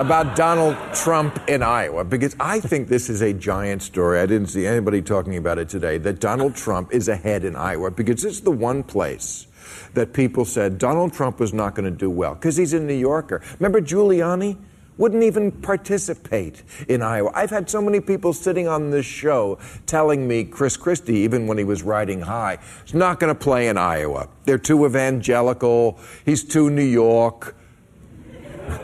about 0.00 0.36
Donald 0.36 0.76
Trump 0.94 1.40
in 1.48 1.62
Iowa 1.62 2.04
because 2.04 2.36
I 2.38 2.60
think 2.60 2.86
this 2.86 3.10
is 3.10 3.20
a 3.20 3.32
giant 3.32 3.82
story. 3.82 4.20
I 4.20 4.26
didn't 4.26 4.48
see 4.48 4.64
anybody 4.64 5.02
talking 5.02 5.36
about 5.36 5.58
it 5.58 5.68
today. 5.68 5.98
That 5.98 6.20
Donald 6.20 6.54
Trump 6.54 6.92
is 6.94 7.08
ahead 7.08 7.44
in 7.44 7.56
Iowa 7.56 7.90
because 7.90 8.24
it's 8.24 8.40
the 8.40 8.52
one 8.52 8.84
place 8.84 9.48
that 9.94 10.12
people 10.12 10.44
said 10.44 10.78
Donald 10.78 11.12
Trump 11.12 11.40
was 11.40 11.52
not 11.52 11.74
going 11.74 11.90
to 11.90 11.96
do 11.96 12.10
well 12.10 12.34
because 12.34 12.56
he's 12.56 12.72
a 12.72 12.80
New 12.80 12.94
Yorker. 12.94 13.42
Remember 13.58 13.80
Giuliani? 13.80 14.56
Wouldn't 14.96 15.22
even 15.22 15.50
participate 15.50 16.62
in 16.86 17.00
Iowa. 17.00 17.30
I've 17.34 17.48
had 17.48 17.70
so 17.70 17.80
many 17.80 18.00
people 18.00 18.34
sitting 18.34 18.68
on 18.68 18.90
this 18.90 19.06
show 19.06 19.58
telling 19.86 20.28
me 20.28 20.44
Chris 20.44 20.76
Christie, 20.76 21.16
even 21.20 21.46
when 21.46 21.56
he 21.56 21.64
was 21.64 21.82
riding 21.82 22.20
high, 22.20 22.58
is 22.84 22.92
not 22.92 23.18
going 23.18 23.34
to 23.34 23.38
play 23.38 23.68
in 23.68 23.78
Iowa. 23.78 24.28
They're 24.44 24.58
too 24.58 24.84
evangelical. 24.84 25.98
He's 26.26 26.44
too 26.44 26.68
New 26.68 26.82
York. 26.82 27.56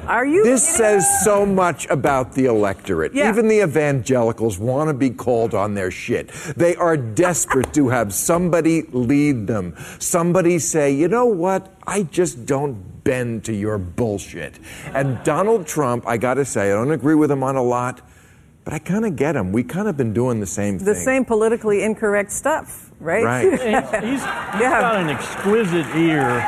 Are 0.07 0.26
you? 0.26 0.45
This 0.45 0.64
kidding? 0.64 0.76
says 1.01 1.24
so 1.24 1.45
much 1.47 1.87
about 1.89 2.32
the 2.32 2.47
electorate. 2.47 3.14
Yeah. 3.14 3.28
Even 3.28 3.49
the 3.49 3.62
evangelicals 3.62 4.59
want 4.59 4.89
to 4.89 4.95
be 4.95 5.11
called 5.11 5.55
on 5.55 5.74
their 5.74 5.91
shit. 5.91 6.28
They 6.57 6.76
are 6.76 6.97
desperate 6.97 7.72
to 7.74 7.89
have 7.89 8.12
somebody 8.14 8.82
lead 8.93 9.47
them. 9.47 9.74
Somebody 9.99 10.59
say, 10.59 10.93
you 10.93 11.09
know 11.09 11.26
what? 11.26 11.74
I 11.87 12.03
just 12.05 12.47
don't 12.47 13.05
bend 13.05 13.45
to 13.45 13.53
your 13.55 13.78
bullshit. 13.78 14.59
And 14.95 15.22
Donald 15.22 15.66
Trump, 15.66 16.07
I 16.07 16.16
got 16.16 16.34
to 16.34 16.45
say, 16.45 16.66
I 16.72 16.74
don't 16.74 16.91
agree 16.91 17.14
with 17.14 17.30
him 17.30 17.43
on 17.43 17.55
a 17.57 17.62
lot, 17.62 18.01
but 18.64 18.72
I 18.74 18.78
kind 18.80 19.05
of 19.05 19.14
get 19.14 19.37
him. 19.37 19.53
We 19.53 19.62
kind 19.62 19.87
of 19.87 19.97
been 19.97 20.12
doing 20.12 20.41
the 20.41 20.47
same 20.47 20.78
the 20.78 20.84
thing. 20.87 20.95
The 20.95 21.01
same 21.01 21.24
politically 21.24 21.84
incorrect 21.84 22.32
stuff, 22.32 22.91
right? 22.99 23.22
Right. 23.24 23.51
He's, 23.53 23.61
he's 23.61 24.22
Yeah. 24.24 24.80
got 24.80 24.97
an 25.03 25.09
exquisite 25.11 25.87
ear 25.95 26.41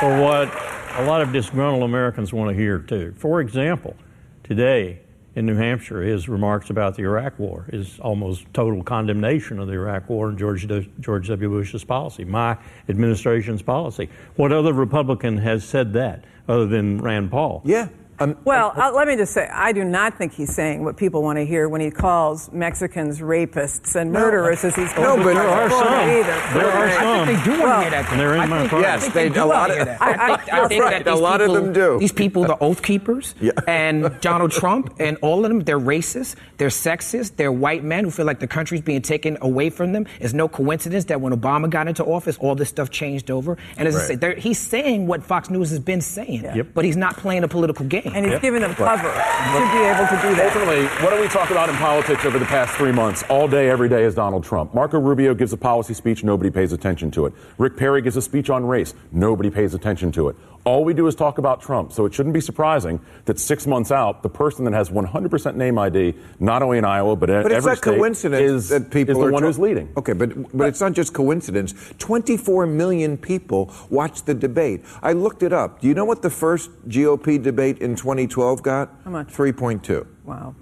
for 0.00 0.20
what 0.20 0.48
a 0.96 1.04
lot 1.04 1.20
of 1.22 1.32
disgruntled 1.32 1.82
Americans 1.82 2.32
want 2.32 2.50
to 2.50 2.54
hear, 2.54 2.78
too. 2.78 3.14
For 3.16 3.40
example, 3.40 3.96
today 4.42 5.00
in 5.36 5.46
New 5.46 5.56
Hampshire, 5.56 6.02
his 6.02 6.28
remarks 6.28 6.70
about 6.70 6.96
the 6.96 7.02
Iraq 7.02 7.38
War 7.38 7.66
is 7.72 7.98
almost 8.00 8.44
total 8.52 8.82
condemnation 8.82 9.58
of 9.60 9.68
the 9.68 9.74
Iraq 9.74 10.08
War 10.08 10.28
and 10.28 10.38
George, 10.38 10.66
George 10.98 11.28
W. 11.28 11.48
Bush's 11.48 11.84
policy, 11.84 12.24
my 12.24 12.56
administration's 12.88 13.62
policy. 13.62 14.08
What 14.36 14.52
other 14.52 14.72
Republican 14.72 15.38
has 15.38 15.64
said 15.64 15.92
that 15.92 16.24
other 16.48 16.66
than 16.66 16.98
Rand 16.98 17.30
Paul? 17.30 17.62
yeah. 17.64 17.88
Um, 18.20 18.36
Well, 18.44 18.72
uh, 18.76 18.92
let 18.94 19.08
me 19.08 19.16
just 19.16 19.32
say, 19.32 19.48
I 19.50 19.72
do 19.72 19.82
not 19.82 20.18
think 20.18 20.32
he's 20.34 20.54
saying 20.54 20.84
what 20.84 20.96
people 20.98 21.22
want 21.22 21.38
to 21.38 21.46
hear 21.46 21.68
when 21.70 21.80
he 21.80 21.90
calls 21.90 22.52
Mexicans 22.52 23.20
rapists 23.20 23.96
and 23.96 24.12
murderers, 24.12 24.62
as 24.62 24.76
he's 24.76 24.90
No, 24.94 25.02
called 25.16 25.18
but 25.20 25.24
them. 25.24 25.34
there 25.36 25.48
are 25.48 25.68
Florida 25.70 25.90
some. 25.90 26.10
either. 26.10 26.58
There 26.60 26.70
are 26.70 26.84
Right. 26.86 26.94
some. 26.94 27.26
They 27.26 27.42
do 27.44 27.50
want 27.52 27.62
Well, 27.62 27.76
to 27.76 27.80
hear 27.82 27.90
that. 27.90 28.10
and 28.12 28.20
they're 28.20 28.34
in 28.34 28.40
I 28.40 28.46
my 28.46 28.58
think- 28.58 28.70
party. 28.70 28.82
Yes, 28.82 28.96
I 28.96 29.00
think 29.00 29.14
they- 29.14 29.28
do 29.30 29.40
a 29.40 29.46
wanna 29.46 29.58
lot 29.58 29.70
of- 29.70 29.76
hear 29.76 29.84
that. 29.86 30.02
I- 30.02 30.10
I 30.10 30.36
think, 30.36 30.52
I 30.52 30.68
think 30.68 30.82
right, 30.84 30.90
that 31.04 31.10
a 31.10 31.14
these 31.14 31.20
lot 31.20 31.40
of 31.40 31.52
them 31.54 31.72
do. 31.72 31.98
These 31.98 32.12
people, 32.12 32.44
the 32.44 32.58
oath 32.60 32.82
keepers, 32.82 33.34
Yeah. 33.40 33.52
and 33.66 34.10
Donald 34.20 34.50
Trump, 34.52 34.94
and 34.98 35.16
all 35.22 35.44
of 35.44 35.50
them, 35.50 35.60
they're 35.60 35.80
racist, 35.80 36.34
they're 36.58 36.68
sexist, 36.68 37.36
they're 37.36 37.50
white 37.52 37.84
men 37.84 38.04
who 38.04 38.10
feel 38.10 38.26
like 38.26 38.40
the 38.40 38.46
country's 38.46 38.82
being 38.82 39.00
taken 39.02 39.38
away 39.40 39.70
from 39.70 39.92
them. 39.92 40.06
It's 40.20 40.34
no 40.34 40.46
coincidence 40.46 41.06
that 41.06 41.20
when 41.22 41.32
Obama 41.32 41.70
got 41.70 41.88
into 41.88 42.04
office, 42.04 42.36
all 42.38 42.54
this 42.54 42.68
stuff 42.68 42.90
changed 42.90 43.30
over. 43.30 43.56
And 43.78 43.88
as 43.88 43.96
I 43.96 43.98
Right. 44.14 44.20
say, 44.20 44.34
he's 44.40 44.58
saying 44.58 45.06
what 45.06 45.22
Fox 45.22 45.48
News 45.48 45.70
has 45.70 45.78
been 45.78 46.02
saying, 46.02 46.44
Yep. 46.54 46.66
but 46.74 46.84
he's 46.84 46.98
not 46.98 47.16
playing 47.16 47.44
a 47.44 47.48
political 47.48 47.86
game. 47.86 48.09
And 48.14 48.26
he's 48.26 48.38
given 48.40 48.62
them 48.62 48.74
cover 48.74 49.08
to 49.08 49.60
be 49.72 49.82
able 49.84 50.06
to 50.06 50.18
do 50.22 50.34
that. 50.36 50.52
Ultimately, 50.54 50.86
what 51.04 51.14
do 51.14 51.20
we 51.20 51.28
talk 51.28 51.50
about 51.50 51.68
in 51.68 51.76
politics 51.76 52.24
over 52.24 52.38
the 52.38 52.44
past 52.46 52.74
three 52.74 52.92
months? 52.92 53.22
All 53.28 53.48
day, 53.48 53.70
every 53.70 53.88
day 53.88 54.04
is 54.04 54.14
Donald 54.14 54.44
Trump. 54.44 54.74
Marco 54.74 54.98
Rubio 54.98 55.34
gives 55.34 55.52
a 55.52 55.56
policy 55.56 55.94
speech, 55.94 56.24
nobody 56.24 56.50
pays 56.50 56.72
attention 56.72 57.10
to 57.12 57.26
it. 57.26 57.32
Rick 57.58 57.76
Perry 57.76 58.02
gives 58.02 58.16
a 58.16 58.22
speech 58.22 58.50
on 58.50 58.64
race, 58.66 58.94
nobody 59.12 59.50
pays 59.50 59.74
attention 59.74 60.12
to 60.12 60.28
it. 60.28 60.36
All 60.64 60.84
we 60.84 60.92
do 60.92 61.06
is 61.06 61.14
talk 61.14 61.38
about 61.38 61.62
Trump. 61.62 61.90
So 61.92 62.04
it 62.04 62.12
shouldn't 62.12 62.34
be 62.34 62.40
surprising 62.40 63.00
that 63.24 63.38
six 63.38 63.66
months 63.66 63.90
out, 63.90 64.22
the 64.22 64.28
person 64.28 64.64
that 64.66 64.74
has 64.74 64.90
100% 64.90 65.54
name 65.56 65.78
ID, 65.78 66.14
not 66.38 66.62
only 66.62 66.76
in 66.78 66.84
Iowa 66.84 67.16
but, 67.16 67.30
in 67.30 67.42
But 67.42 67.52
it's 67.52 67.56
every 67.58 67.70
not 67.72 67.78
state, 67.78 67.96
coincidence 67.96 68.42
is, 68.42 68.68
that 68.68 68.90
people 68.90 69.12
is 69.12 69.18
the 69.18 69.26
are 69.28 69.32
one 69.32 69.40
tr- 69.42 69.46
who's 69.46 69.58
leading. 69.58 69.88
Okay, 69.96 70.12
but 70.12 70.56
but 70.56 70.68
it's 70.68 70.80
not 70.80 70.92
just 70.92 71.14
coincidence. 71.14 71.72
24 71.98 72.66
million 72.66 73.16
people 73.16 73.72
watched 73.88 74.26
the 74.26 74.34
debate. 74.34 74.84
I 75.02 75.12
looked 75.14 75.42
it 75.42 75.52
up. 75.52 75.80
Do 75.80 75.88
you 75.88 75.94
know 75.94 76.04
what 76.04 76.20
the 76.20 76.30
first 76.30 76.70
GOP 76.88 77.42
debate 77.42 77.78
in 77.78 77.96
2012 77.96 78.62
got? 78.62 78.90
How 79.04 79.10
much? 79.10 79.28
3.2. 79.28 80.06
Wow. 80.24 80.54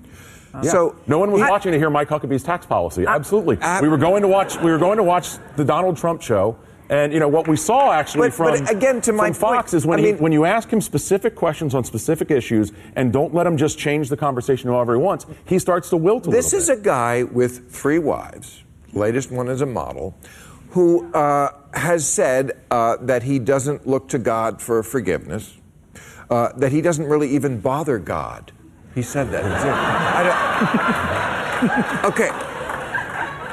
Uh, 0.55 0.63
so 0.63 0.97
No 1.07 1.19
one 1.19 1.31
was 1.33 1.43
I- 1.43 1.51
watching 1.51 1.73
to 1.73 1.79
hear 1.79 1.91
Mike 1.91 2.09
Huckabee's 2.09 2.43
tax 2.45 2.65
policy. 2.65 3.05
Absolutely, 3.07 3.59
we 3.83 3.89
were 3.89 3.99
going 3.99 4.23
to 4.23 4.29
watch. 4.29 4.57
We 4.61 4.71
were 4.71 4.79
going 4.79 4.97
to 4.99 5.03
watch 5.03 5.31
the 5.57 5.65
Donald 5.65 5.97
Trump 5.97 6.23
show, 6.23 6.57
and 6.91 7.13
you 7.13 7.21
know 7.21 7.29
what 7.29 7.47
we 7.49 7.57
saw 7.57 7.93
actually 7.93 8.29
But- 8.29 8.35
from 8.35 8.47
but 8.65 8.71
again, 8.71 9.01
to 9.03 9.13
my 9.13 9.33
Fox 9.33 9.71
point, 9.73 9.75
is 9.75 9.87
when 9.87 10.01
I 10.01 10.03
he, 10.03 10.13
when 10.13 10.33
you 10.33 10.45
ask 10.45 10.71
him 10.71 10.81
specific 10.81 11.35
questions 11.35 11.75
on 11.75 11.85
specific 11.85 12.31
issues 12.31 12.73
and 12.97 13.13
don't 13.13 13.35
let 13.35 13.47
him 13.47 13.57
just 13.57 13.79
change 13.79 14.09
the 14.09 14.17
conversation 14.17 14.71
however 14.71 14.95
he 14.95 15.01
wants, 15.03 15.27
he 15.45 15.59
starts 15.59 15.91
to 15.91 15.97
wilt 15.97 16.27
a 16.27 16.31
This 16.31 16.53
is 16.53 16.69
a 16.69 16.77
guy 16.77 17.23
with 17.25 17.71
three 17.71 17.99
wives, 17.99 18.63
latest 18.93 19.31
one 19.31 19.49
is 19.49 19.61
a 19.61 19.67
model, 19.67 20.15
who 20.71 21.11
uh, 21.13 21.51
has 21.75 22.07
said 22.09 22.53
uh, 22.71 22.97
that 23.03 23.23
he 23.23 23.39
doesn't 23.39 23.87
look 23.87 24.09
to 24.09 24.19
God 24.19 24.61
for 24.61 24.83
forgiveness, 24.83 25.57
uh, 26.31 26.53
that 26.57 26.73
he 26.73 26.81
doesn't 26.81 27.07
really 27.07 27.29
even 27.31 27.61
bother 27.61 27.99
God. 27.99 28.53
He 28.95 29.03
said 29.03 29.31
that. 29.31 29.45
I 29.45 30.23
don't- 31.63 32.05
okay. 32.13 32.31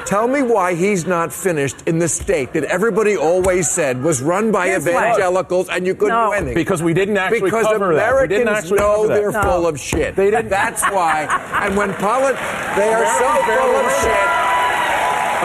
Tell 0.05 0.27
me 0.27 0.43
why 0.43 0.75
he's 0.75 1.07
not 1.07 1.33
finished 1.33 1.77
in 1.87 1.97
the 1.97 2.07
state 2.07 2.53
that 2.53 2.63
everybody 2.65 3.17
always 3.17 3.69
said 3.69 4.03
was 4.03 4.21
run 4.21 4.51
by 4.51 4.67
Here's 4.67 4.85
why. 4.85 4.91
evangelicals 4.91 5.67
and 5.67 5.85
you 5.87 5.95
couldn't 5.95 6.13
No. 6.13 6.27
do 6.27 6.33
anything. 6.33 6.53
Because 6.53 6.83
we 6.83 6.93
didn't 6.93 7.17
actually 7.17 7.41
because 7.41 7.65
cover 7.65 7.95
that. 7.95 8.13
We 8.13 8.25
Americans 8.35 8.63
didn't 8.69 8.77
know 8.77 9.07
they're 9.07 9.31
No. 9.31 9.41
full 9.41 9.65
of 9.67 9.79
shit. 9.79 10.15
They 10.15 10.29
didn't- 10.29 10.49
That's 10.49 10.83
why. 10.91 11.27
And 11.63 11.75
when 11.75 11.91
polit- 11.95 12.37
they 12.77 12.93
are 12.93 13.05
so 13.17 13.29
full 13.49 13.75
of 13.81 13.91
shit. 14.03 14.29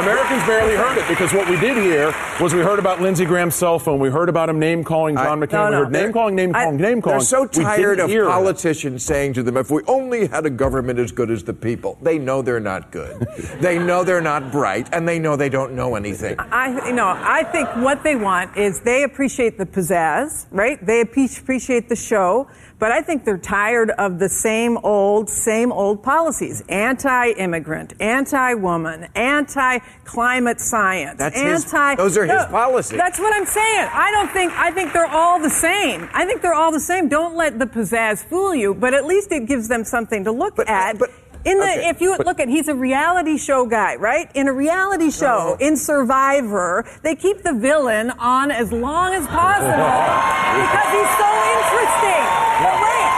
Americans 0.00 0.42
barely 0.46 0.76
heard 0.76 0.96
it 0.96 1.06
because 1.08 1.32
what 1.34 1.48
we 1.48 1.60
did 1.60 1.76
hear 1.76 2.14
was 2.40 2.54
we 2.54 2.60
heard 2.60 2.78
about 2.78 3.02
Lindsey 3.02 3.26
Graham's 3.26 3.54
cell 3.54 3.78
phone. 3.78 4.00
We 4.00 4.08
heard 4.08 4.30
about 4.30 4.48
him 4.48 4.58
name 4.58 4.82
calling 4.82 5.14
John 5.14 5.42
I- 5.42 5.46
McCain. 5.46 5.52
No, 5.52 5.64
we 5.64 5.70
no. 5.72 5.84
heard 5.84 5.92
name 5.92 6.12
calling, 6.12 6.34
name 6.34 6.52
calling, 6.54 6.76
name 6.78 7.02
calling. 7.02 7.18
They're 7.18 7.26
so 7.26 7.46
tired 7.46 8.00
of 8.00 8.08
hear 8.08 8.24
that. 8.24 8.30
politicians 8.30 9.04
saying 9.04 9.34
to 9.34 9.42
them, 9.42 9.58
if 9.58 9.70
we 9.70 9.82
only 9.86 10.26
had 10.26 10.46
a 10.46 10.50
government 10.50 10.98
as 10.98 11.12
good 11.12 11.30
as 11.30 11.44
the 11.44 11.52
people. 11.52 11.98
They 12.00 12.18
know 12.18 12.40
they're 12.40 12.60
not 12.60 12.90
good. 12.92 13.26
they 13.60 13.78
know 13.78 14.02
they're 14.02 14.22
not 14.22 14.50
bright, 14.50 14.88
and 14.92 15.06
they 15.06 15.18
know 15.18 15.36
they 15.36 15.50
don't 15.50 15.74
know 15.74 15.96
anything. 15.96 16.36
I, 16.38 16.86
you 16.88 16.94
know, 16.94 17.08
I 17.16 17.44
think 17.44 17.68
what 17.76 18.02
they 18.02 18.16
want 18.16 18.56
is 18.56 18.80
they 18.80 19.02
appreciate 19.02 19.58
the 19.58 19.66
pizzazz, 19.66 20.46
right? 20.50 20.84
They 20.84 21.02
appreciate 21.02 21.88
the 21.90 21.96
show, 21.96 22.48
but 22.80 22.90
I 22.90 23.02
think 23.02 23.24
they're 23.24 23.38
tired 23.38 23.90
of 23.92 24.18
the 24.18 24.28
same 24.28 24.78
old, 24.78 25.28
same 25.30 25.70
old 25.70 26.02
policies: 26.02 26.64
anti-immigrant, 26.68 27.92
anti-woman, 28.00 29.06
anti-climate 29.14 30.60
science, 30.60 31.18
That's 31.18 31.38
his- 31.40 31.64
those 31.96 32.16
are 32.16 32.24
his 32.26 32.44
policies. 32.46 32.98
That's 32.98 33.18
what 33.20 33.34
I'm 33.34 33.46
saying. 33.46 33.88
I 33.92 34.10
don't 34.10 34.30
think. 34.32 34.52
I 34.56 34.70
think 34.72 34.92
they're 34.92 35.06
all 35.06 35.38
the 35.38 35.50
same. 35.50 36.08
I 36.12 36.24
think 36.24 36.42
they're 36.42 36.54
all 36.54 36.72
the 36.72 36.80
same. 36.80 37.08
Don't 37.08 37.36
let 37.36 37.58
the 37.58 37.66
pizzazz 37.66 38.24
fool 38.24 38.54
you, 38.54 38.74
but 38.74 38.94
at 38.94 39.04
least 39.06 39.30
it 39.32 39.46
gives 39.46 39.68
them 39.68 39.84
something 39.84 40.24
to 40.24 40.32
look 40.32 40.56
But- 40.56 40.68
at. 40.68 40.98
but- 40.98 41.10
in 41.44 41.58
the, 41.58 41.64
okay, 41.64 41.88
if 41.88 42.00
you 42.00 42.14
but- 42.16 42.26
look 42.26 42.40
at, 42.40 42.48
he's 42.48 42.68
a 42.68 42.74
reality 42.74 43.36
show 43.38 43.66
guy, 43.66 43.96
right? 43.96 44.30
In 44.34 44.48
a 44.48 44.52
reality 44.52 45.10
show, 45.10 45.56
oh, 45.56 45.56
No. 45.60 45.66
in 45.66 45.76
Survivor, 45.76 46.84
they 47.02 47.14
keep 47.14 47.42
the 47.42 47.52
villain 47.54 48.10
on 48.18 48.50
as 48.50 48.72
long 48.72 49.14
as 49.14 49.26
possible 49.26 49.70
because 50.60 50.88
he's 50.92 51.12
so 51.16 51.30
interesting. 51.56 52.24
But 52.60 52.76
wait, 52.84 53.10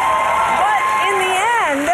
but 0.63 0.81
in 1.09 1.15
the 1.19 1.35
end, 1.67 1.87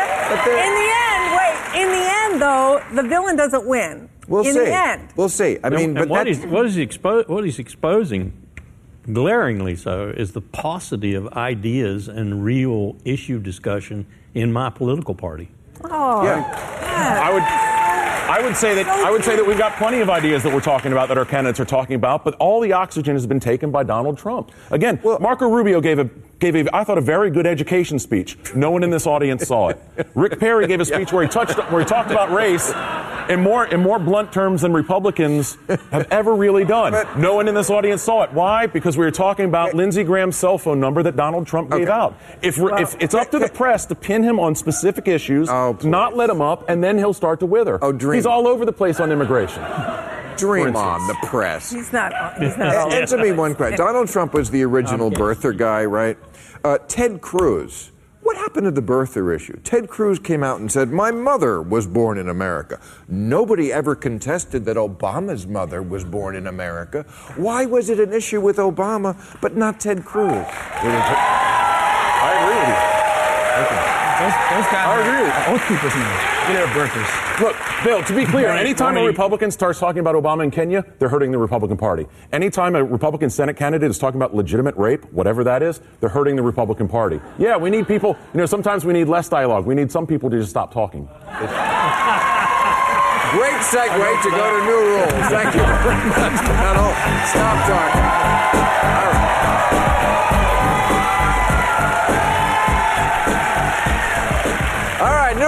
in 0.44 0.72
the 0.74 0.88
end, 1.08 1.24
wait, 1.38 1.82
in 1.82 1.88
the 1.88 2.04
end 2.24 2.42
though, 2.42 2.82
the 2.94 3.08
villain 3.08 3.36
doesn't 3.36 3.66
win. 3.66 4.08
We'll 4.28 4.46
in 4.46 4.52
see. 4.52 4.58
the 4.60 4.74
end. 4.74 5.08
We'll 5.16 5.30
see. 5.30 5.58
I 5.64 5.70
mean, 5.70 5.80
And 5.90 5.94
but 5.94 6.08
what, 6.10 6.24
that's, 6.26 6.38
he's, 6.38 6.46
what, 6.46 6.66
is 6.66 6.74
he 6.74 6.86
expo- 6.86 7.26
what 7.28 7.44
he's 7.44 7.58
exposing, 7.58 8.34
glaringly 9.10 9.74
so, 9.76 10.08
is 10.14 10.32
the 10.32 10.42
paucity 10.42 11.14
of 11.14 11.26
ideas 11.28 12.08
and 12.08 12.44
real 12.44 12.96
issue 13.06 13.38
discussion 13.38 14.06
in 14.34 14.52
my 14.52 14.68
political 14.68 15.14
party. 15.14 15.48
Oh, 15.84 16.24
yeah. 16.24 17.20
I 17.22 17.32
would. 17.32 17.42
I 18.28 18.42
would 18.42 18.56
say 18.56 18.74
that 18.74 18.86
I 18.86 19.10
would 19.10 19.24
say 19.24 19.36
that 19.36 19.46
we've 19.46 19.56
got 19.56 19.76
plenty 19.78 20.00
of 20.00 20.10
ideas 20.10 20.42
that 20.42 20.52
we're 20.52 20.60
talking 20.60 20.92
about 20.92 21.08
that 21.08 21.16
our 21.16 21.24
candidates 21.24 21.58
are 21.60 21.64
talking 21.64 21.96
about, 21.96 22.24
but 22.24 22.34
all 22.34 22.60
the 22.60 22.74
oxygen 22.74 23.14
has 23.14 23.26
been 23.26 23.40
taken 23.40 23.70
by 23.70 23.84
Donald 23.84 24.18
Trump. 24.18 24.52
Again, 24.70 25.00
Marco 25.02 25.48
Rubio 25.48 25.80
gave 25.80 25.98
a 25.98 26.04
gave 26.38 26.54
a 26.54 26.76
I 26.76 26.84
thought 26.84 26.98
a 26.98 27.02
very 27.02 27.30
good 27.30 27.46
education 27.46 27.98
speech. 27.98 28.36
No 28.54 28.70
one 28.70 28.84
in 28.84 28.90
this 28.90 29.06
audience 29.06 29.46
saw 29.46 29.68
it. 29.68 29.80
Rick 30.14 30.38
Perry 30.38 30.66
gave 30.66 30.78
a 30.80 30.84
speech 30.84 31.10
where 31.10 31.22
he 31.22 31.28
touched 31.28 31.56
where 31.72 31.80
he 31.80 31.86
talked 31.86 32.10
about 32.10 32.30
race 32.30 32.70
in 33.28 33.40
more 33.40 33.66
in 33.66 33.80
more 33.80 33.98
blunt 33.98 34.32
terms 34.32 34.62
than 34.62 34.72
Republicans 34.72 35.56
have 35.90 36.06
ever 36.10 36.34
really 36.34 36.64
done. 36.64 36.92
no 37.20 37.34
one 37.34 37.48
in 37.48 37.54
this 37.54 37.70
audience 37.70 38.02
saw 38.02 38.22
it. 38.22 38.32
Why? 38.32 38.66
Because 38.66 38.96
we 38.96 39.04
were 39.04 39.10
talking 39.10 39.44
about 39.44 39.74
Lindsey 39.74 40.04
Graham's 40.04 40.36
cell 40.36 40.58
phone 40.58 40.80
number 40.80 41.02
that 41.02 41.16
Donald 41.16 41.46
Trump 41.46 41.70
gave 41.70 41.82
Okay. 41.82 41.90
out. 41.90 42.16
If 42.42 42.58
we're- 42.58 42.80
if 42.82 42.96
it's 43.00 43.14
up 43.14 43.30
to 43.32 43.38
the 43.38 43.48
press 43.54 43.86
to 43.86 43.94
pin 43.94 44.22
him 44.22 44.38
on 44.40 44.54
specific 44.54 45.08
issues, 45.08 45.48
Oh, 45.50 45.76
not 45.82 46.16
let 46.16 46.30
him 46.30 46.40
up, 46.40 46.68
and 46.68 46.82
then 46.82 46.98
he'll 46.98 47.12
start 47.14 47.40
to 47.40 47.46
wither. 47.46 47.78
Oh, 47.82 47.92
dream. 47.92 48.14
He's 48.16 48.26
all 48.26 48.46
over 48.48 48.64
the 48.64 48.72
place 48.72 49.00
on 49.00 49.10
immigration. 49.12 49.62
dream 50.36 50.76
on 50.76 51.06
the 51.08 51.16
press. 51.26 51.70
he's 51.72 51.92
not. 51.92 52.12
He's 52.38 52.56
not. 52.56 52.74
all 52.76 52.92
Answer 52.92 53.18
me 53.18 53.32
one 53.32 53.54
question. 53.54 53.76
Donald 53.78 54.08
Trump 54.08 54.34
was 54.34 54.50
the 54.50 54.62
original 54.64 55.10
yes. 55.10 55.18
birther 55.20 55.56
guy, 55.56 55.84
right? 55.84 56.16
Uh, 56.64 56.78
Ted 56.88 57.20
Cruz. 57.20 57.90
What 58.28 58.36
happened 58.36 58.66
to 58.66 58.70
the 58.70 58.82
birther 58.82 59.34
issue? 59.34 59.58
Ted 59.64 59.88
Cruz 59.88 60.18
came 60.18 60.44
out 60.44 60.60
and 60.60 60.70
said, 60.70 60.90
My 60.90 61.10
mother 61.10 61.62
was 61.62 61.86
born 61.86 62.18
in 62.18 62.28
America. 62.28 62.78
Nobody 63.08 63.72
ever 63.72 63.94
contested 63.94 64.66
that 64.66 64.76
Obama's 64.76 65.46
mother 65.46 65.80
was 65.80 66.04
born 66.04 66.36
in 66.36 66.46
America. 66.46 67.04
Why 67.36 67.64
was 67.64 67.88
it 67.88 67.98
an 67.98 68.12
issue 68.12 68.42
with 68.42 68.58
Obama, 68.58 69.16
but 69.40 69.56
not 69.56 69.80
Ted 69.80 70.04
Cruz? 70.04 70.44
I 70.46 70.84
agree 72.42 72.70
with 72.70 72.92
you. 72.92 72.97
Those, 74.18 74.34
those 74.50 74.66
guys 74.66 74.86
I 74.86 74.98
agree 74.98 75.22
with 75.22 75.30
are 75.30 75.54
oath 75.54 75.64
keepers 75.68 75.94
now. 75.94 76.38
They're 76.48 76.66
birthers. 76.74 77.40
Look, 77.40 77.56
Bill, 77.84 78.02
to 78.02 78.16
be 78.16 78.26
clear, 78.26 78.48
anytime 78.48 78.96
a. 78.96 79.04
Republican 79.04 79.50
starts 79.52 79.78
talking 79.78 80.00
about 80.00 80.16
Obama 80.16 80.42
in 80.42 80.50
Kenya, 80.50 80.84
they're 80.98 81.08
hurting 81.08 81.30
the 81.30 81.38
Republican 81.38 81.76
Party. 81.76 82.06
Anytime 82.32 82.74
a 82.74 82.82
Republican 82.82 83.30
Senate 83.30 83.56
candidate 83.56 83.88
is 83.90 83.98
talking 83.98 84.18
about 84.18 84.34
legitimate 84.34 84.76
rape, 84.76 85.04
whatever 85.12 85.44
that 85.44 85.62
is, 85.62 85.80
they're 86.00 86.08
hurting 86.08 86.34
the 86.34 86.42
Republican 86.42 86.88
Party. 86.88 87.20
Yeah, 87.38 87.56
we 87.56 87.70
need 87.70 87.86
people, 87.86 88.16
you 88.34 88.38
know, 88.38 88.46
sometimes 88.46 88.84
we 88.84 88.92
need 88.92 89.06
less 89.06 89.28
dialogue. 89.28 89.66
We 89.66 89.76
need 89.76 89.92
some 89.92 90.06
people 90.06 90.30
to 90.30 90.38
just 90.38 90.50
stop 90.50 90.72
talking. 90.72 91.06
Great 93.30 93.60
segue 93.60 94.22
to 94.22 94.30
go 94.30 94.58
to 94.58 94.64
new 94.64 94.80
rules. 94.96 95.28
Thank 95.30 95.54
you 95.54 95.60
very 95.60 96.08
much, 96.08 96.46
Donald. 96.46 96.94
Stop 97.28 97.68
talking. 97.68 98.27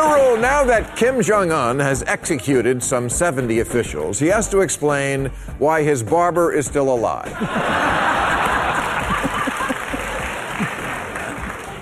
New 0.00 0.14
rule. 0.14 0.36
Now 0.36 0.64
that 0.64 0.96
Kim 0.96 1.22
Jong 1.22 1.52
un 1.52 1.78
has 1.78 2.02
executed 2.04 2.82
some 2.82 3.08
70 3.08 3.60
officials, 3.60 4.18
he 4.18 4.26
has 4.28 4.48
to 4.50 4.60
explain 4.60 5.26
why 5.58 5.82
his 5.82 6.02
barber 6.02 6.52
is 6.52 6.66
still 6.66 6.92
alive. 6.92 7.28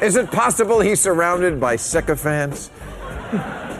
is 0.02 0.16
it 0.16 0.30
possible 0.30 0.80
he's 0.80 1.00
surrounded 1.00 1.60
by 1.60 1.76
sycophants? 1.76 2.70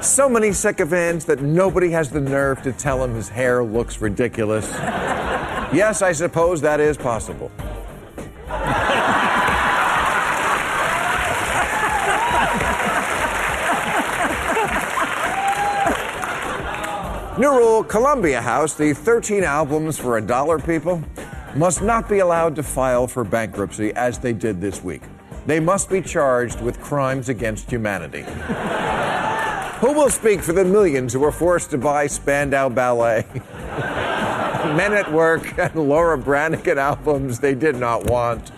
So 0.01 0.29
many 0.29 0.53
sycophants 0.53 1.25
that 1.25 1.43
nobody 1.43 1.91
has 1.91 2.11
the 2.11 2.21
nerve 2.21 2.63
to 2.63 2.73
tell 2.73 3.03
him 3.03 3.15
his 3.15 3.29
hair 3.29 3.65
looks 3.65 4.01
ridiculous. 4.01 4.69
yes, 4.71 6.03
I 6.03 6.13
suppose 6.13 6.61
that 6.61 6.81
is 6.81 6.97
possible. 6.97 7.51
New 17.39 17.57
rule 17.57 17.85
Columbia 17.85 18.43
House, 18.43 18.75
the 18.75 18.93
13 18.93 19.45
albums 19.45 19.97
for 19.97 20.19
a 20.19 20.21
dollar 20.21 20.59
people, 20.59 21.01
must 21.55 21.83
not 21.83 22.09
be 22.09 22.19
allowed 22.19 22.57
to 22.57 22.65
file 22.65 23.07
for 23.07 23.23
bankruptcy 23.23 23.93
as 23.93 24.19
they 24.19 24.33
did 24.33 24.61
this 24.61 24.83
week. 24.83 25.03
They 25.47 25.61
must 25.61 25.89
be 25.89 26.03
charged 26.03 26.61
with 26.61 26.81
crimes 26.81 27.29
against 27.29 27.71
humanity. 27.71 28.23
Who 29.79 29.93
will 29.93 30.11
speak 30.11 30.43
for 30.43 30.53
the 30.53 30.65
millions 30.65 31.13
who 31.13 31.21
were 31.21 31.31
forced 31.31 31.71
to 31.71 31.79
buy 31.79 32.09
Spandau 32.09 32.71
Ballet? 32.71 33.25
Men 34.75 34.93
at 34.93 35.13
Work 35.13 35.57
and 35.61 35.77
Laura 35.77 36.19
Branigan 36.19 36.77
albums 36.77 37.39
they 37.39 37.55
did 37.55 37.77
not 37.77 38.07
want. 38.07 38.51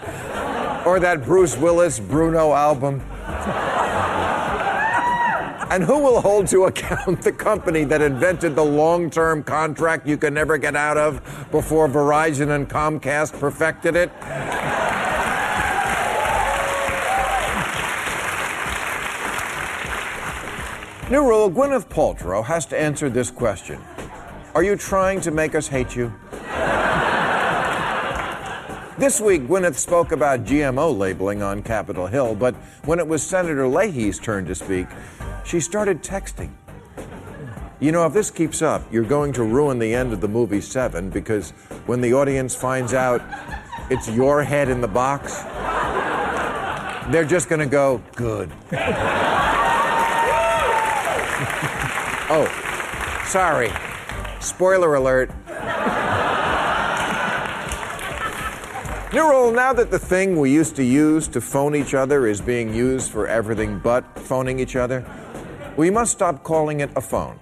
Or 0.87 0.99
that 1.01 1.23
Bruce 1.27 1.55
Willis 1.55 2.01
Bruno 2.01 2.55
album. 2.55 3.03
And 5.71 5.85
who 5.85 6.01
will 6.01 6.21
hold 6.21 6.49
to 6.49 6.65
account 6.65 7.23
the 7.23 7.31
company 7.31 7.85
that 7.85 8.03
invented 8.03 8.57
the 8.57 8.65
long 8.65 9.09
term 9.09 9.45
contract 9.45 10.05
you 10.05 10.17
can 10.17 10.35
never 10.35 10.59
get 10.59 10.75
out 10.75 10.99
of 10.99 11.23
before 11.53 11.89
Verizon 11.89 12.57
and 12.57 12.69
Comcast 12.69 13.39
perfected 13.39 13.95
it? 13.95 14.11
New 21.09 21.27
rule 21.27 21.49
Gwyneth 21.49 21.89
Paltrow 21.89 22.45
has 22.45 22.67
to 22.67 22.81
answer 22.81 23.09
this 23.09 23.31
question 23.31 23.81
Are 24.57 24.65
you 24.65 24.75
trying 24.75 25.21
to 25.21 25.31
make 25.31 25.55
us 25.55 25.69
hate 25.69 25.95
you? 25.95 26.13
This 28.99 29.21
week, 29.21 29.43
Gwyneth 29.43 29.77
spoke 29.77 30.13
about 30.13 30.45
GMO 30.45 30.99
labeling 30.99 31.43
on 31.43 31.63
Capitol 31.63 32.07
Hill, 32.07 32.35
but 32.35 32.55
when 32.85 32.99
it 32.99 33.07
was 33.07 33.23
Senator 33.23 33.67
Leahy's 33.67 34.19
turn 34.19 34.45
to 34.45 34.55
speak, 34.55 34.89
she 35.45 35.61
started 35.61 36.03
texting. 36.03 36.51
You 37.81 37.93
know, 37.93 38.05
if 38.05 38.13
this 38.13 38.31
keeps 38.31 38.61
up, 38.61 38.83
you're 38.93 39.05
going 39.05 39.33
to 39.35 39.43
ruin 39.43 39.79
the 39.79 39.95
end 39.95 40.13
of 40.13 40.21
the 40.21 40.29
movie 40.29 40.61
Seven 40.61 41.09
because 41.09 41.53
when 41.87 42.01
the 42.01 42.13
audience 42.13 42.55
finds 42.55 42.93
out 42.93 43.23
it's 43.91 44.09
your 44.09 44.43
head 44.43 44.69
in 44.69 44.81
the 44.81 44.89
box, 44.89 45.43
they're 47.11 47.25
just 47.25 47.49
going 47.49 47.61
to 47.61 47.67
go, 47.67 48.03
good. 48.15 48.53
oh, 52.31 52.47
sorry. 53.27 53.73
Spoiler 54.41 54.95
alert. 54.95 55.31
New 59.13 59.29
rule 59.29 59.51
now 59.51 59.73
that 59.73 59.91
the 59.91 59.99
thing 59.99 60.39
we 60.39 60.53
used 60.53 60.77
to 60.77 60.85
use 60.85 61.27
to 61.27 61.41
phone 61.41 61.75
each 61.75 61.95
other 61.95 62.29
is 62.29 62.41
being 62.41 62.73
used 62.73 63.11
for 63.11 63.27
everything 63.27 63.81
but 63.81 64.05
phoning 64.21 64.61
each 64.61 64.77
other, 64.77 65.05
we 65.77 65.91
must 65.91 66.13
stop 66.13 66.43
calling 66.43 66.81
it 66.81 66.91
a 66.97 67.01
phone. 67.01 67.39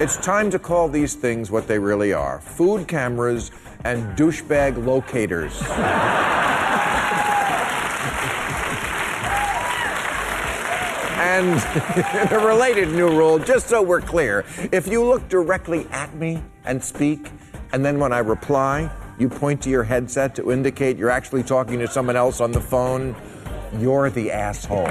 It's 0.00 0.16
time 0.16 0.50
to 0.50 0.58
call 0.58 0.88
these 0.88 1.14
things 1.14 1.50
what 1.50 1.66
they 1.68 1.78
really 1.78 2.12
are 2.12 2.40
food 2.40 2.88
cameras 2.88 3.50
and 3.84 4.16
douchebag 4.16 4.84
locators. 4.84 5.60
And 11.20 12.32
a 12.32 12.38
related 12.44 12.88
new 12.90 13.08
rule, 13.08 13.38
just 13.38 13.68
so 13.68 13.82
we're 13.82 14.00
clear 14.00 14.44
if 14.72 14.88
you 14.88 15.04
look 15.04 15.28
directly 15.28 15.86
at 15.90 16.14
me 16.14 16.42
and 16.64 16.82
speak, 16.82 17.30
and 17.72 17.84
then 17.84 17.98
when 17.98 18.12
I 18.12 18.18
reply, 18.18 18.90
you 19.18 19.28
point 19.28 19.62
to 19.62 19.70
your 19.70 19.84
headset 19.84 20.34
to 20.36 20.50
indicate 20.50 20.96
you're 20.96 21.10
actually 21.10 21.42
talking 21.42 21.78
to 21.80 21.88
someone 21.88 22.16
else 22.16 22.40
on 22.40 22.52
the 22.52 22.60
phone, 22.60 23.14
you're 23.78 24.08
the 24.08 24.32
asshole. 24.32 24.88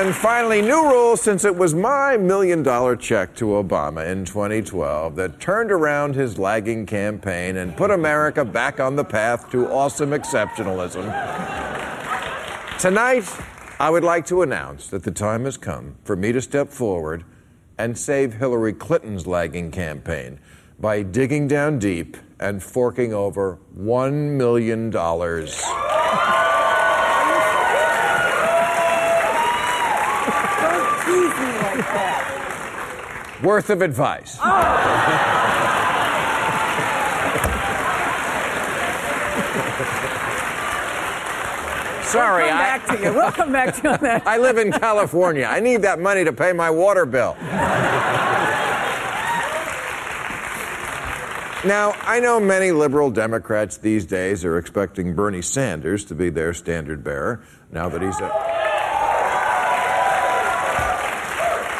And 0.00 0.16
finally, 0.16 0.62
new 0.62 0.88
rules 0.88 1.20
since 1.20 1.44
it 1.44 1.54
was 1.54 1.74
my 1.74 2.16
million 2.16 2.62
dollar 2.62 2.96
check 2.96 3.36
to 3.36 3.44
Obama 3.48 4.10
in 4.10 4.24
2012 4.24 5.14
that 5.16 5.38
turned 5.40 5.70
around 5.70 6.14
his 6.14 6.38
lagging 6.38 6.86
campaign 6.86 7.58
and 7.58 7.76
put 7.76 7.90
America 7.90 8.42
back 8.42 8.80
on 8.80 8.96
the 8.96 9.04
path 9.04 9.50
to 9.50 9.68
awesome 9.68 10.12
exceptionalism. 10.12 11.04
Tonight, 12.78 13.30
I 13.78 13.90
would 13.90 14.02
like 14.02 14.24
to 14.28 14.40
announce 14.40 14.88
that 14.88 15.02
the 15.02 15.10
time 15.10 15.44
has 15.44 15.58
come 15.58 15.96
for 16.04 16.16
me 16.16 16.32
to 16.32 16.40
step 16.40 16.70
forward 16.70 17.22
and 17.76 17.98
save 17.98 18.32
Hillary 18.32 18.72
Clinton's 18.72 19.26
lagging 19.26 19.70
campaign 19.70 20.40
by 20.78 21.02
digging 21.02 21.46
down 21.46 21.78
deep 21.78 22.16
and 22.38 22.62
forking 22.62 23.12
over 23.12 23.58
$1 23.78 24.12
million. 24.38 24.90
Worth 33.42 33.70
of 33.70 33.82
advice. 33.82 34.36
Ah! 34.40 35.40
Sorry, 42.04 42.42
We'll 42.44 42.50
come 42.50 42.58
I, 42.58 42.62
back 42.62 42.86
to 42.88 43.02
you. 43.04 43.12
We'll 43.14 43.32
come 43.32 43.52
back 43.52 43.74
to 43.76 43.82
you 43.84 43.90
on 43.90 43.98
that. 44.00 44.26
I 44.26 44.36
live 44.38 44.58
in 44.58 44.72
California. 44.72 45.44
I 45.44 45.60
need 45.60 45.82
that 45.82 46.00
money 46.00 46.24
to 46.24 46.32
pay 46.32 46.52
my 46.52 46.68
water 46.68 47.06
bill. 47.06 47.36
Now, 51.64 51.92
I 52.00 52.18
know 52.20 52.40
many 52.40 52.72
liberal 52.72 53.10
Democrats 53.10 53.76
these 53.76 54.06
days 54.06 54.44
are 54.44 54.58
expecting 54.58 55.14
Bernie 55.14 55.42
Sanders 55.42 56.04
to 56.06 56.14
be 56.16 56.30
their 56.30 56.52
standard 56.52 57.04
bearer 57.04 57.42
now 57.70 57.88
that 57.88 58.02
he's 58.02 58.18
a. 58.18 58.79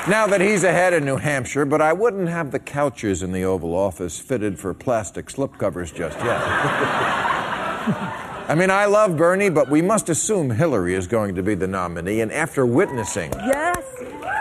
Now 0.09 0.27
that 0.27 0.41
he's 0.41 0.65
ahead 0.65 0.95
in 0.95 1.05
New 1.05 1.19
Hampshire, 1.19 1.67
but 1.67 1.83
I 1.83 1.93
wouldn't 1.93 2.29
have 2.29 2.53
the 2.53 2.59
couches 2.59 3.23
in 3.23 3.33
the 3.33 3.45
Oval 3.45 3.75
Office 3.77 4.19
fitted 4.19 4.59
for 4.59 4.73
plastic 4.73 5.27
slipcovers 5.27 5.95
just 5.95 6.17
yet. 6.19 6.41
I 8.49 8.55
mean, 8.57 8.71
I 8.71 8.87
love 8.87 9.17
Bernie, 9.17 9.51
but 9.51 9.69
we 9.69 9.83
must 9.83 10.09
assume 10.09 10.51
Hillary 10.51 10.95
is 10.95 11.07
going 11.07 11.35
to 11.35 11.43
be 11.43 11.55
the 11.55 11.69
nominee. 11.69 12.23
And 12.23 12.33
after 12.33 12.65
witnessing, 12.65 13.31
Yes. 13.35 13.85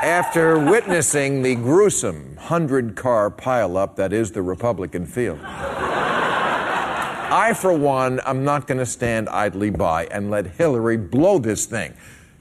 after 0.01 0.57
witnessing 0.57 1.41
the 1.43 1.55
gruesome 1.55 2.37
hundred 2.37 2.95
car 2.95 3.29
pileup 3.29 3.97
that 3.97 4.13
is 4.13 4.31
the 4.31 4.41
Republican 4.41 5.05
field, 5.05 5.39
I, 7.31 7.53
for 7.55 7.73
one, 7.73 8.19
am 8.25 8.43
not 8.43 8.65
going 8.65 8.79
to 8.79 8.85
stand 8.85 9.29
idly 9.29 9.69
by 9.69 10.05
and 10.05 10.31
let 10.31 10.47
Hillary 10.47 10.97
blow 10.97 11.37
this 11.37 11.65
thing. 11.65 11.93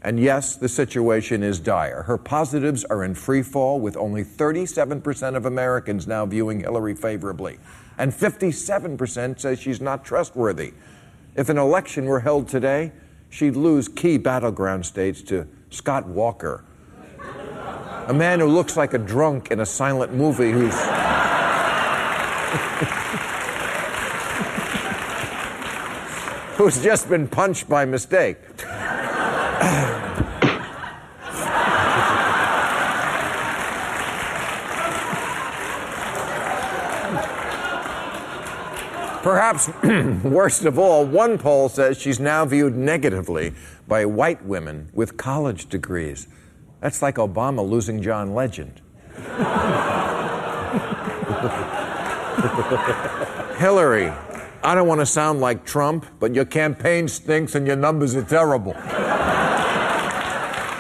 And 0.09 0.19
yes, 0.19 0.57
the 0.57 0.71
situation 0.71 1.43
is 1.43 1.61
dire. 1.61 2.05
Her 2.05 2.17
positives 2.17 2.83
are 2.87 3.05
in 3.05 3.15
free 3.15 3.43
fall, 3.43 3.79
with 3.79 3.95
only 3.95 4.25
37% 4.25 5.37
of 5.37 5.45
Americans 5.45 6.07
now 6.07 6.25
viewing 6.25 6.61
Hillary 6.61 6.95
favorably. 6.95 7.59
And 7.99 8.11
57% 8.11 9.39
say 9.39 9.55
she's 9.55 9.83
not 9.83 10.07
trustworthy. 10.07 10.73
If 11.37 11.51
an 11.51 11.59
election 11.59 12.07
were 12.07 12.21
held 12.21 12.49
today, 12.49 12.93
she'd 13.29 13.55
lose 13.55 13.87
key 13.87 14.17
battleground 14.17 14.87
states 14.87 15.21
to 15.25 15.47
Scott 15.69 16.07
Walker, 16.07 16.65
a 18.07 18.15
man 18.15 18.41
who 18.41 18.47
looks 18.47 18.79
like 18.79 18.95
a 18.95 18.99
drunk 18.99 19.51
in 19.51 19.61
a 19.61 19.67
silent 19.67 20.15
movie 20.15 20.53
who's. 20.53 20.73
who's 26.57 26.83
just 26.83 27.11
been 27.11 27.29
punched 27.29 27.69
by 27.69 27.85
mistake. 27.85 28.39
Perhaps 39.23 39.71
worst 40.25 40.65
of 40.65 40.79
all, 40.79 41.05
one 41.05 41.39
poll 41.39 41.69
says 41.69 41.99
she's 41.99 42.21
now 42.21 42.45
viewed 42.45 42.77
negatively 42.77 43.53
by 43.87 44.05
white 44.05 44.45
women 44.45 44.91
with 44.93 45.17
college 45.17 45.69
degrees. 45.69 46.29
That's 46.81 47.03
like 47.03 47.17
Obama 47.17 47.69
losing 47.69 48.01
John 48.01 48.35
Legend. 48.35 48.81
Hillary, 53.59 54.13
I 54.63 54.75
don't 54.75 54.87
want 54.87 55.01
to 55.01 55.07
sound 55.07 55.41
like 55.41 55.65
Trump, 55.65 56.07
but 56.21 56.35
your 56.35 56.45
campaign 56.45 57.09
stinks 57.09 57.57
and 57.57 57.67
your 57.67 57.77
numbers 57.77 58.15
are 58.15 58.23
terrible. 58.23 58.75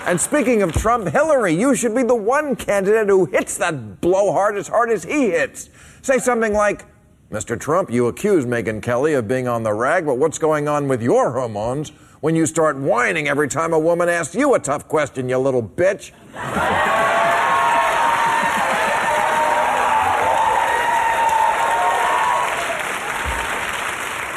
and 0.06 0.20
speaking 0.20 0.62
of 0.62 0.72
Trump, 0.72 1.08
Hillary, 1.08 1.54
you 1.54 1.74
should 1.74 1.94
be 1.94 2.04
the 2.04 2.14
one 2.14 2.54
candidate 2.54 3.08
who 3.08 3.24
hits 3.24 3.58
that 3.58 4.00
blowhard 4.00 4.56
as 4.56 4.68
hard 4.68 4.90
as 4.90 5.04
he 5.04 5.30
hits. 5.30 5.70
Say 6.02 6.18
something 6.18 6.52
like, 6.52 6.84
Mr. 7.30 7.60
Trump, 7.60 7.90
you 7.90 8.06
accuse 8.06 8.46
Megyn 8.46 8.80
Kelly 8.80 9.12
of 9.12 9.28
being 9.28 9.46
on 9.46 9.62
the 9.62 9.74
rag, 9.74 10.06
but 10.06 10.16
what's 10.16 10.38
going 10.38 10.66
on 10.66 10.88
with 10.88 11.02
your 11.02 11.32
hormones 11.32 11.90
when 12.20 12.34
you 12.34 12.46
start 12.46 12.78
whining 12.78 13.28
every 13.28 13.48
time 13.48 13.74
a 13.74 13.78
woman 13.78 14.08
asks 14.08 14.34
you 14.34 14.54
a 14.54 14.58
tough 14.58 14.88
question, 14.88 15.28
you 15.28 15.36
little 15.36 15.62
bitch? 15.62 16.12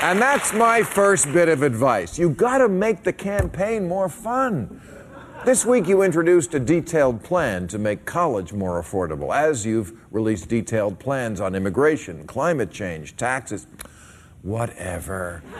And 0.04 0.22
that's 0.22 0.52
my 0.52 0.84
first 0.84 1.32
bit 1.32 1.48
of 1.48 1.64
advice. 1.64 2.20
You 2.20 2.32
gotta 2.32 2.68
make 2.68 3.04
the 3.04 3.14
campaign 3.14 3.88
more 3.88 4.10
fun. 4.10 4.82
This 5.44 5.66
week, 5.66 5.88
you 5.88 6.04
introduced 6.04 6.54
a 6.54 6.60
detailed 6.60 7.24
plan 7.24 7.68
to 7.70 7.80
make 7.80 8.06
college 8.06 8.54
more 8.54 8.80
affordable, 8.80 9.36
as 9.36 9.66
you've 9.66 9.92
released 10.12 10.50
detailed 10.50 11.00
plans 11.00 11.42
on 11.42 11.56
immigration, 11.56 12.28
climate 12.28 12.70
change, 12.70 13.18
taxes, 13.18 13.66
whatever. 14.44 15.42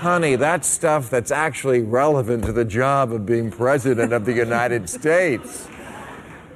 Honey, 0.00 0.36
that's 0.36 0.68
stuff 0.68 1.08
that's 1.08 1.30
actually 1.30 1.80
relevant 1.80 2.44
to 2.44 2.52
the 2.52 2.66
job 2.66 3.10
of 3.10 3.24
being 3.24 3.50
President 3.50 4.12
of 4.12 4.26
the 4.26 4.34
United 4.34 4.86
States. 4.90 5.66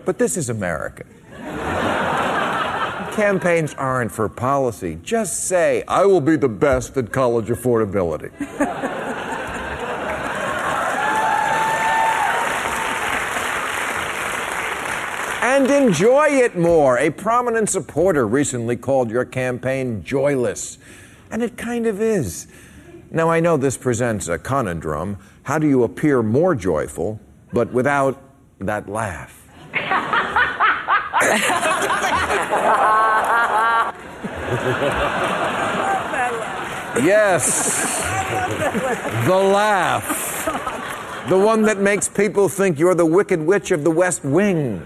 But 0.04 0.18
this 0.18 0.36
is 0.36 0.50
America. 0.50 1.06
Campaigns 3.16 3.72
aren't 3.72 4.12
for 4.12 4.28
policy. 4.28 4.98
Just 5.02 5.44
say, 5.44 5.82
I 5.88 6.04
will 6.04 6.20
be 6.20 6.36
the 6.36 6.48
best 6.50 6.98
at 6.98 7.10
college 7.10 7.46
affordability. 7.46 8.32
and 15.60 15.70
enjoy 15.70 16.28
it 16.28 16.56
more. 16.56 16.98
A 16.98 17.10
prominent 17.10 17.68
supporter 17.68 18.26
recently 18.26 18.76
called 18.76 19.10
your 19.10 19.26
campaign 19.26 20.02
joyless, 20.02 20.78
and 21.30 21.42
it 21.42 21.58
kind 21.58 21.86
of 21.86 22.00
is. 22.00 22.46
Now, 23.10 23.28
I 23.28 23.40
know 23.40 23.58
this 23.58 23.76
presents 23.76 24.28
a 24.28 24.38
conundrum. 24.38 25.18
How 25.42 25.58
do 25.58 25.68
you 25.68 25.82
appear 25.82 26.22
more 26.22 26.54
joyful, 26.54 27.20
but 27.52 27.70
without 27.72 28.22
that 28.60 28.88
laugh? 28.88 29.36
Yes, 37.02 38.00
the 39.26 39.36
laugh. 39.36 40.30
The 41.28 41.38
one 41.38 41.62
that 41.62 41.78
makes 41.78 42.08
people 42.08 42.48
think 42.48 42.78
you're 42.78 42.94
the 42.94 43.06
wicked 43.06 43.40
witch 43.40 43.70
of 43.70 43.84
the 43.84 43.90
West 43.90 44.24
Wing. 44.24 44.84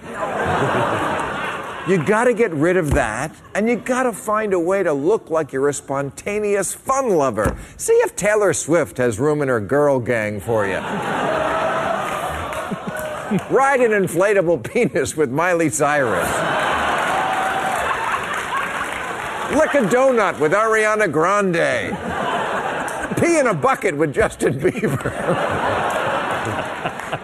You 1.87 2.03
gotta 2.03 2.33
get 2.33 2.51
rid 2.55 2.79
of 2.79 2.93
that, 2.93 3.37
and 3.55 3.69
you 3.69 3.77
gotta 3.77 4.15
find 4.15 4.55
a 4.55 4.59
way 4.59 4.83
to 4.83 4.95
look 4.95 5.29
like 5.29 5.53
you're 5.53 5.69
a 5.69 5.75
spontaneous 5.75 6.73
fun 6.73 7.11
lover. 7.11 7.59
See 7.77 7.93
if 7.93 8.17
Taylor 8.17 8.55
Swift 8.55 8.97
has 8.97 9.21
room 9.21 9.43
in 9.43 9.49
her 9.49 9.61
girl 9.61 9.99
gang 10.01 10.41
for 10.41 10.67
you. 10.67 10.77
Ride 13.51 13.81
an 13.81 13.91
inflatable 13.91 14.65
penis 14.65 15.15
with 15.15 15.31
Miley 15.31 15.69
Cyrus. 15.69 16.29
Lick 19.55 19.75
a 19.75 19.87
donut 19.87 20.41
with 20.41 20.53
Ariana 20.53 21.13
Grande. 21.13 21.95
Pee 23.21 23.39
in 23.39 23.47
a 23.47 23.55
bucket 23.55 23.95
with 23.95 24.15
Justin 24.15 24.59
Bieber. 24.59 25.81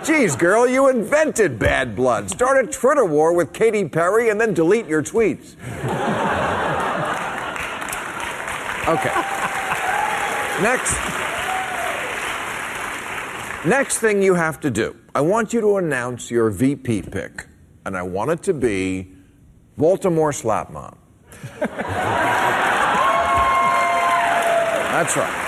Geez, 0.05 0.37
girl, 0.37 0.69
you 0.69 0.89
invented 0.89 1.59
bad 1.59 1.97
blood. 1.97 2.31
Start 2.31 2.65
a 2.65 2.69
Twitter 2.69 3.05
war 3.05 3.33
with 3.33 3.53
Katy 3.53 3.89
Perry 3.89 4.29
and 4.31 4.41
then 4.41 4.55
delete 4.55 4.87
your 4.87 5.03
tweets. 5.03 5.57
Okay. 8.89 9.15
Next. 10.63 10.97
Next 13.67 13.99
thing 13.99 14.23
you 14.23 14.35
have 14.35 14.59
to 14.61 14.71
do, 14.71 14.97
I 15.15 15.21
want 15.21 15.53
you 15.53 15.61
to 15.61 15.77
announce 15.77 16.31
your 16.31 16.51
VP 16.51 17.03
pick, 17.03 17.47
and 17.85 17.97
I 17.97 18.03
want 18.03 18.31
it 18.31 18.43
to 18.45 18.55
be 18.55 19.13
Baltimore 19.77 20.33
Slap 20.33 20.71
Mom. 20.71 20.97
That's 24.91 25.17
right. 25.17 25.40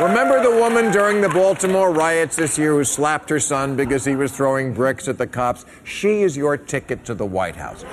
Remember 0.00 0.42
the 0.42 0.50
woman 0.50 0.90
during 0.90 1.20
the 1.20 1.28
Baltimore 1.28 1.92
riots 1.92 2.36
this 2.36 2.58
year 2.58 2.72
who 2.72 2.84
slapped 2.84 3.28
her 3.30 3.38
son 3.38 3.76
because 3.76 4.04
he 4.04 4.16
was 4.16 4.32
throwing 4.32 4.72
bricks 4.72 5.06
at 5.06 5.18
the 5.18 5.26
cops? 5.26 5.64
She 5.84 6.22
is 6.22 6.36
your 6.36 6.56
ticket 6.56 7.04
to 7.04 7.14
the 7.14 7.26
White 7.26 7.56
House. 7.56 7.84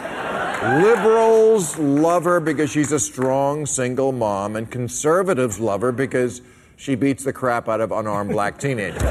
Liberals 0.82 1.78
love 1.78 2.24
her 2.24 2.40
because 2.40 2.70
she's 2.70 2.92
a 2.92 3.00
strong 3.00 3.66
single 3.66 4.12
mom, 4.12 4.56
and 4.56 4.70
conservatives 4.70 5.60
love 5.60 5.82
her 5.82 5.92
because 5.92 6.42
she 6.78 6.96
beats 6.96 7.24
the 7.24 7.34
crap 7.34 7.70
out 7.70 7.82
of 7.82 7.92
unarmed 7.92 8.32
black 8.32 8.58
teenagers. 8.60 9.02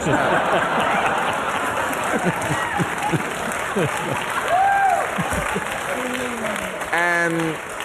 and 6.92 7.77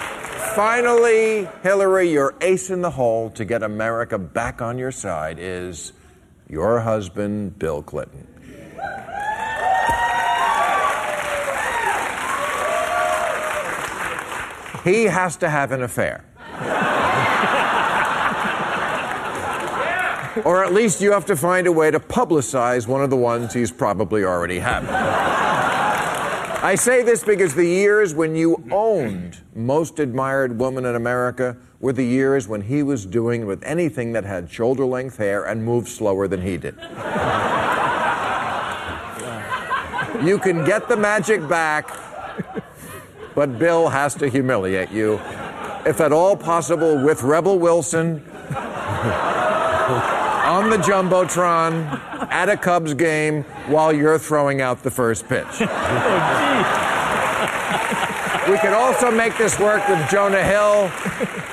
finally, 0.54 1.48
Hillary, 1.62 2.10
your 2.10 2.34
ace 2.40 2.70
in 2.70 2.80
the 2.80 2.90
hole 2.90 3.30
to 3.30 3.44
get 3.44 3.62
America 3.62 4.18
back 4.18 4.62
on 4.62 4.78
your 4.78 4.92
side 4.92 5.38
is 5.38 5.92
your 6.48 6.80
husband, 6.80 7.58
Bill 7.58 7.82
Clinton. 7.82 8.28
He 14.84 15.04
has 15.04 15.36
to 15.38 15.48
have 15.48 15.72
an 15.72 15.82
affair. 15.82 16.24
or 20.44 20.62
at 20.64 20.74
least 20.74 21.00
you 21.00 21.12
have 21.12 21.24
to 21.26 21.36
find 21.36 21.66
a 21.66 21.72
way 21.72 21.90
to 21.90 21.98
publicize 21.98 22.86
one 22.86 23.02
of 23.02 23.08
the 23.08 23.16
ones 23.16 23.54
he's 23.54 23.72
probably 23.72 24.24
already 24.24 24.58
having. 24.58 24.90
I 26.64 26.76
say 26.76 27.02
this 27.02 27.22
because 27.22 27.54
the 27.54 27.66
years 27.66 28.14
when 28.14 28.34
you 28.34 28.64
owned 28.70 29.36
most 29.54 29.98
admired 29.98 30.58
woman 30.58 30.86
in 30.86 30.94
America 30.94 31.58
were 31.78 31.92
the 31.92 32.06
years 32.06 32.48
when 32.48 32.62
he 32.62 32.82
was 32.82 33.04
doing 33.04 33.44
with 33.44 33.62
anything 33.64 34.14
that 34.14 34.24
had 34.24 34.50
shoulder 34.50 34.86
length 34.86 35.18
hair 35.18 35.44
and 35.44 35.62
moved 35.62 35.88
slower 35.88 36.26
than 36.26 36.40
he 36.40 36.56
did. 36.56 36.74
you 40.24 40.38
can 40.38 40.64
get 40.64 40.88
the 40.88 40.96
magic 40.96 41.46
back, 41.46 41.94
but 43.34 43.58
Bill 43.58 43.90
has 43.90 44.14
to 44.14 44.30
humiliate 44.30 44.90
you, 44.90 45.20
if 45.84 46.00
at 46.00 46.12
all 46.14 46.34
possible, 46.34 47.04
with 47.04 47.22
Rebel 47.22 47.58
Wilson 47.58 48.26
on 50.46 50.70
the 50.70 50.78
Jumbotron 50.78 52.13
at 52.34 52.48
a 52.48 52.56
Cubs 52.56 52.94
game 52.94 53.44
while 53.68 53.92
you're 53.92 54.18
throwing 54.18 54.60
out 54.60 54.82
the 54.82 54.90
first 54.90 55.28
pitch. 55.28 55.46
Oh, 58.46 58.50
we 58.50 58.58
could 58.58 58.74
also 58.74 59.10
make 59.10 59.38
this 59.38 59.58
work 59.58 59.88
with 59.88 60.10
Jonah 60.10 60.44
Hill, 60.44 60.90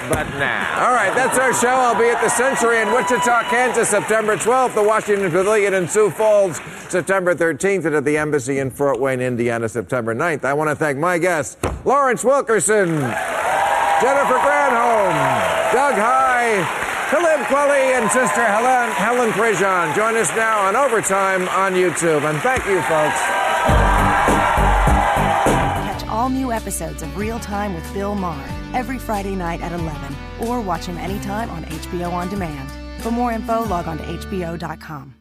but 0.09 0.27
nah. 0.37 0.83
All 0.83 0.93
right, 0.93 1.13
that's 1.15 1.37
our 1.37 1.53
show. 1.53 1.69
I'll 1.69 1.97
be 1.97 2.09
at 2.09 2.21
the 2.21 2.27
Century 2.27 2.81
in 2.81 2.91
Wichita, 2.91 3.43
Kansas, 3.43 3.87
September 3.87 4.35
12th, 4.35 4.75
the 4.75 4.83
Washington 4.83 5.31
Pavilion 5.31 5.73
in 5.73 5.87
Sioux 5.87 6.09
Falls, 6.09 6.59
September 6.89 7.33
13th, 7.33 7.85
and 7.85 7.95
at 7.95 8.03
the 8.03 8.17
Embassy 8.17 8.59
in 8.59 8.69
Fort 8.69 8.99
Wayne, 8.99 9.21
Indiana, 9.21 9.69
September 9.69 10.13
9th. 10.13 10.43
I 10.43 10.53
want 10.53 10.69
to 10.69 10.75
thank 10.75 10.97
my 10.97 11.17
guests, 11.17 11.55
Lawrence 11.85 12.25
Wilkerson, 12.25 12.89
Jennifer 12.89 14.39
Granholm, 14.43 15.13
Doug 15.71 15.95
Heye, 15.95 16.90
Talib 17.11 17.41
Kweli 17.47 17.99
and 17.99 18.09
Sister 18.09 18.45
Helen, 18.45 18.89
Helen 18.91 19.31
Prejean. 19.31 19.93
Join 19.93 20.15
us 20.15 20.29
now 20.29 20.61
on 20.61 20.77
Overtime 20.77 21.49
on 21.49 21.73
YouTube. 21.73 22.23
And 22.23 22.39
thank 22.39 22.65
you, 22.65 22.81
folks. 22.83 23.19
Catch 25.83 26.07
all 26.07 26.29
new 26.29 26.53
episodes 26.53 27.03
of 27.03 27.17
Real 27.17 27.37
Time 27.37 27.73
with 27.73 27.93
Bill 27.93 28.15
Maher 28.15 28.49
every 28.73 28.97
Friday 28.97 29.35
night 29.35 29.59
at 29.59 29.73
11 29.73 30.15
or 30.47 30.61
watch 30.61 30.85
him 30.85 30.97
anytime 30.97 31.49
on 31.49 31.65
HBO 31.65 32.13
On 32.13 32.29
Demand. 32.29 32.71
For 33.03 33.11
more 33.11 33.33
info, 33.33 33.65
log 33.65 33.87
on 33.89 33.97
to 33.97 34.03
HBO.com. 34.05 35.20